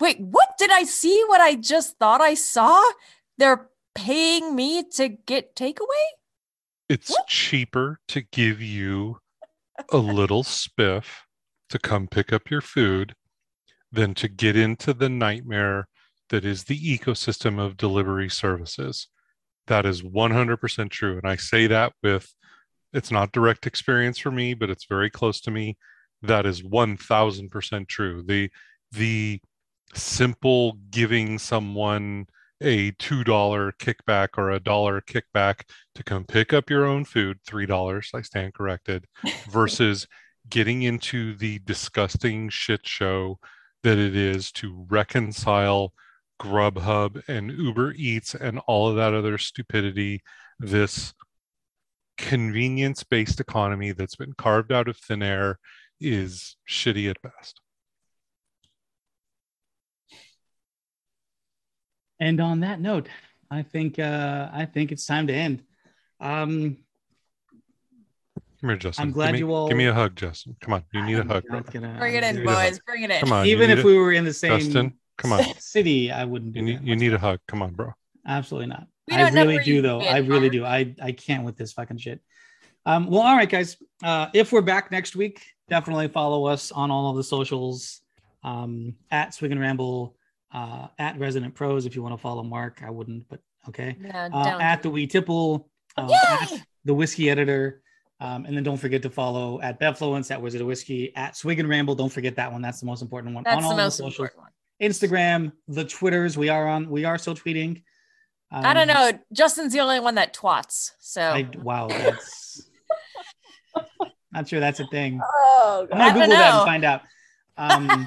Wait, 0.00 0.18
what 0.18 0.56
did 0.58 0.70
I 0.70 0.84
see? 0.84 1.22
What 1.26 1.42
I 1.42 1.56
just 1.56 1.98
thought 1.98 2.22
I 2.22 2.32
saw? 2.32 2.82
They're 3.36 3.68
paying 3.94 4.56
me 4.56 4.82
to 4.94 5.08
get 5.08 5.54
takeaway? 5.54 6.06
It's 6.88 7.10
What? 7.10 7.26
cheaper 7.26 8.00
to 8.08 8.22
give 8.22 8.62
you 8.62 9.18
a 9.90 9.98
little 9.98 10.42
spiff 10.42 11.04
to 11.68 11.78
come 11.78 12.08
pick 12.08 12.32
up 12.32 12.50
your 12.50 12.62
food 12.62 13.14
than 13.92 14.14
to 14.14 14.28
get 14.28 14.56
into 14.56 14.94
the 14.94 15.10
nightmare 15.10 15.86
that 16.30 16.46
is 16.46 16.64
the 16.64 16.98
ecosystem 16.98 17.60
of 17.60 17.76
delivery 17.76 18.30
services. 18.30 19.08
That 19.68 19.86
is 19.86 20.02
100% 20.02 20.90
true. 20.90 21.18
And 21.18 21.26
I 21.26 21.36
say 21.36 21.66
that 21.68 21.92
with 22.02 22.32
it's 22.92 23.10
not 23.10 23.32
direct 23.32 23.66
experience 23.66 24.18
for 24.18 24.30
me, 24.30 24.54
but 24.54 24.70
it's 24.70 24.86
very 24.86 25.10
close 25.10 25.40
to 25.42 25.50
me. 25.50 25.76
That 26.22 26.46
is 26.46 26.62
1000% 26.62 27.88
true. 27.88 28.22
The 28.26 28.50
the 28.92 29.40
simple 29.94 30.78
giving 30.90 31.38
someone 31.38 32.26
a 32.60 32.92
$2 32.92 33.72
kickback 33.78 34.28
or 34.36 34.50
a 34.50 34.60
dollar 34.60 35.00
kickback 35.00 35.62
to 35.94 36.02
come 36.02 36.24
pick 36.24 36.52
up 36.52 36.70
your 36.70 36.84
own 36.84 37.04
food, 37.04 37.38
$3, 37.48 38.14
I 38.14 38.22
stand 38.22 38.54
corrected, 38.54 39.06
versus 39.50 40.06
getting 40.48 40.82
into 40.82 41.34
the 41.36 41.60
disgusting 41.60 42.48
shit 42.48 42.86
show 42.86 43.38
that 43.82 43.98
it 43.98 44.16
is 44.16 44.50
to 44.52 44.86
reconcile 44.88 45.92
Grubhub 46.40 47.22
and 47.28 47.50
Uber 47.50 47.92
Eats 47.96 48.34
and 48.34 48.58
all 48.66 48.88
of 48.88 48.96
that 48.96 49.14
other 49.14 49.38
stupidity, 49.38 50.22
this 50.58 51.14
convenience 52.16 53.04
based 53.04 53.40
economy 53.40 53.92
that's 53.92 54.16
been 54.16 54.32
carved 54.32 54.72
out 54.72 54.88
of 54.88 54.96
thin 54.96 55.22
air 55.22 55.58
is 56.00 56.56
shitty 56.68 57.08
at 57.10 57.20
best. 57.22 57.60
And 62.20 62.40
on 62.40 62.60
that 62.60 62.80
note, 62.80 63.08
I 63.50 63.62
think 63.62 63.98
uh, 63.98 64.48
I 64.52 64.64
think 64.66 64.92
it's 64.92 65.06
time 65.06 65.28
to 65.28 65.32
end. 65.34 65.62
Um, 66.20 66.78
Come 68.60 68.70
here, 68.70 68.76
Justin. 68.76 69.02
I'm 69.04 69.12
glad 69.12 69.26
give 69.26 69.32
me, 69.34 69.38
you 69.38 69.52
all- 69.54 69.68
Give 69.68 69.76
me 69.76 69.86
a 69.86 69.94
hug, 69.94 70.16
Justin. 70.16 70.56
Come 70.60 70.74
on. 70.74 70.82
You 70.92 71.02
need 71.04 71.14
a 71.14 71.20
I'm 71.20 71.28
hug. 71.28 71.44
gonna- 71.48 71.96
Bring 71.96 72.16
it 72.16 72.24
in, 72.24 72.36
need 72.36 72.44
a 72.44 72.50
hug. 72.52 72.70
boys. 72.70 72.80
Bring 72.84 73.02
it 73.04 73.10
in. 73.12 73.20
Come 73.20 73.32
on. 73.32 73.46
Even 73.46 73.70
if 73.70 73.78
a- 73.78 73.86
we 73.86 73.96
were 73.96 74.12
in 74.12 74.24
the 74.24 74.32
same 74.32 74.58
Justin, 74.58 74.98
come 75.18 75.32
on. 75.32 75.44
city, 75.58 76.10
I 76.10 76.24
wouldn't 76.24 76.54
do 76.54 76.60
You 76.60 76.64
need 76.64 76.78
that 76.78 76.86
you 76.86 76.96
need 76.96 77.12
a 77.12 77.18
hug. 77.18 77.40
Come 77.46 77.60
on, 77.60 77.74
bro. 77.74 77.92
Absolutely 78.26 78.68
not. 78.68 78.86
We 79.06 79.16
I 79.16 79.28
really 79.30 79.58
do 79.62 79.82
though. 79.82 80.00
been, 80.00 80.08
I 80.08 80.18
really 80.18 80.50
do. 80.50 80.64
I 80.64 80.94
I 81.02 81.12
can't 81.12 81.44
with 81.44 81.56
this 81.56 81.72
fucking 81.72 81.98
shit. 81.98 82.20
Um, 82.86 83.06
well, 83.08 83.22
all 83.22 83.36
right, 83.36 83.48
guys. 83.48 83.76
Uh, 84.02 84.28
if 84.32 84.52
we're 84.52 84.62
back 84.62 84.90
next 84.90 85.14
week, 85.14 85.42
definitely 85.68 86.08
follow 86.08 86.46
us 86.46 86.72
on 86.72 86.90
all 86.90 87.10
of 87.10 87.16
the 87.16 87.24
socials. 87.24 88.00
Um, 88.44 88.94
at 89.10 89.34
Swig 89.34 89.50
and 89.50 89.60
Ramble, 89.60 90.16
uh, 90.52 90.88
at 90.98 91.18
Resident 91.18 91.54
Pros. 91.54 91.86
If 91.86 91.96
you 91.96 92.02
want 92.02 92.14
to 92.14 92.18
follow 92.18 92.42
Mark, 92.42 92.82
I 92.84 92.90
wouldn't, 92.90 93.28
but 93.28 93.40
okay. 93.68 93.96
No, 93.98 94.10
Uh, 94.32 94.58
at 94.60 94.82
the 94.82 94.90
Wee 94.90 95.06
Tipple, 95.06 95.68
uh, 95.96 96.08
at 96.40 96.52
the 96.84 96.94
Whiskey 96.94 97.30
Editor, 97.30 97.82
um, 98.20 98.46
and 98.46 98.56
then 98.56 98.62
don't 98.62 98.76
forget 98.76 99.02
to 99.02 99.10
follow 99.10 99.60
at 99.60 99.80
Bevfluence, 99.80 100.30
at 100.30 100.40
Wizard 100.40 100.60
of 100.60 100.66
Whiskey, 100.66 101.14
at 101.14 101.36
Swig 101.36 101.60
and 101.60 101.68
Ramble. 101.68 101.94
Don't 101.94 102.12
forget 102.12 102.36
that 102.36 102.50
one. 102.50 102.62
That's 102.62 102.80
the 102.80 102.86
most 102.86 103.02
important 103.02 103.34
one. 103.34 103.44
That's 103.44 103.58
on 103.58 103.64
all 103.64 103.70
the 103.70 103.82
most 103.82 103.96
socials. 103.96 104.14
important 104.14 104.42
one. 104.42 104.47
Instagram, 104.80 105.52
the 105.66 105.84
Twitters. 105.84 106.36
We 106.38 106.48
are 106.48 106.66
on. 106.68 106.88
We 106.90 107.04
are 107.04 107.18
still 107.18 107.34
tweeting. 107.34 107.82
I 108.50 108.72
don't 108.74 108.88
Um, 108.88 108.94
know. 108.94 109.18
Justin's 109.32 109.72
the 109.72 109.80
only 109.80 110.00
one 110.00 110.14
that 110.14 110.34
twats. 110.34 110.92
So 111.00 111.20
I, 111.22 111.48
wow, 111.62 111.88
that's 111.88 112.62
not 114.32 114.48
sure 114.48 114.60
that's 114.60 114.80
a 114.80 114.86
thing. 114.86 115.20
Oh, 115.60 115.86
I'm 115.92 115.98
gonna 115.98 116.12
Google 116.14 116.28
that 116.30 116.54
and 116.54 116.66
find 116.66 116.84
out. 116.84 117.02
Um, 117.56 118.06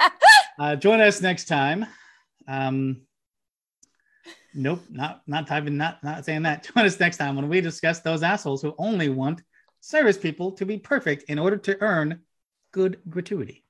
uh, 0.58 0.76
join 0.76 1.00
us 1.00 1.20
next 1.20 1.44
time. 1.44 1.86
Um, 2.48 3.02
nope, 4.54 4.82
not 4.90 5.22
not 5.26 5.46
typing, 5.46 5.76
not 5.76 6.02
not 6.02 6.24
saying 6.24 6.42
that. 6.42 6.68
Join 6.74 6.84
us 6.86 6.98
next 6.98 7.18
time 7.18 7.36
when 7.36 7.48
we 7.48 7.60
discuss 7.60 8.00
those 8.00 8.22
assholes 8.22 8.62
who 8.62 8.74
only 8.78 9.08
want 9.08 9.42
service 9.80 10.16
people 10.18 10.52
to 10.52 10.64
be 10.66 10.78
perfect 10.78 11.24
in 11.30 11.38
order 11.38 11.56
to 11.58 11.80
earn 11.82 12.20
good 12.72 12.98
gratuity. 13.08 13.62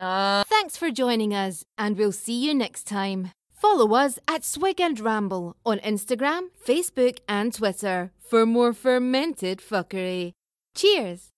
Uh, 0.00 0.44
Thanks 0.44 0.76
for 0.76 0.90
joining 0.90 1.34
us, 1.34 1.64
and 1.78 1.96
we'll 1.96 2.12
see 2.12 2.44
you 2.44 2.54
next 2.54 2.84
time. 2.84 3.30
Follow 3.52 3.94
us 3.94 4.18
at 4.28 4.44
Swig 4.44 4.80
and 4.80 4.98
Ramble 5.00 5.56
on 5.64 5.78
Instagram, 5.78 6.48
Facebook, 6.64 7.18
and 7.28 7.54
Twitter 7.54 8.12
for 8.20 8.44
more 8.44 8.72
fermented 8.72 9.60
fuckery. 9.60 10.32
Cheers! 10.74 11.32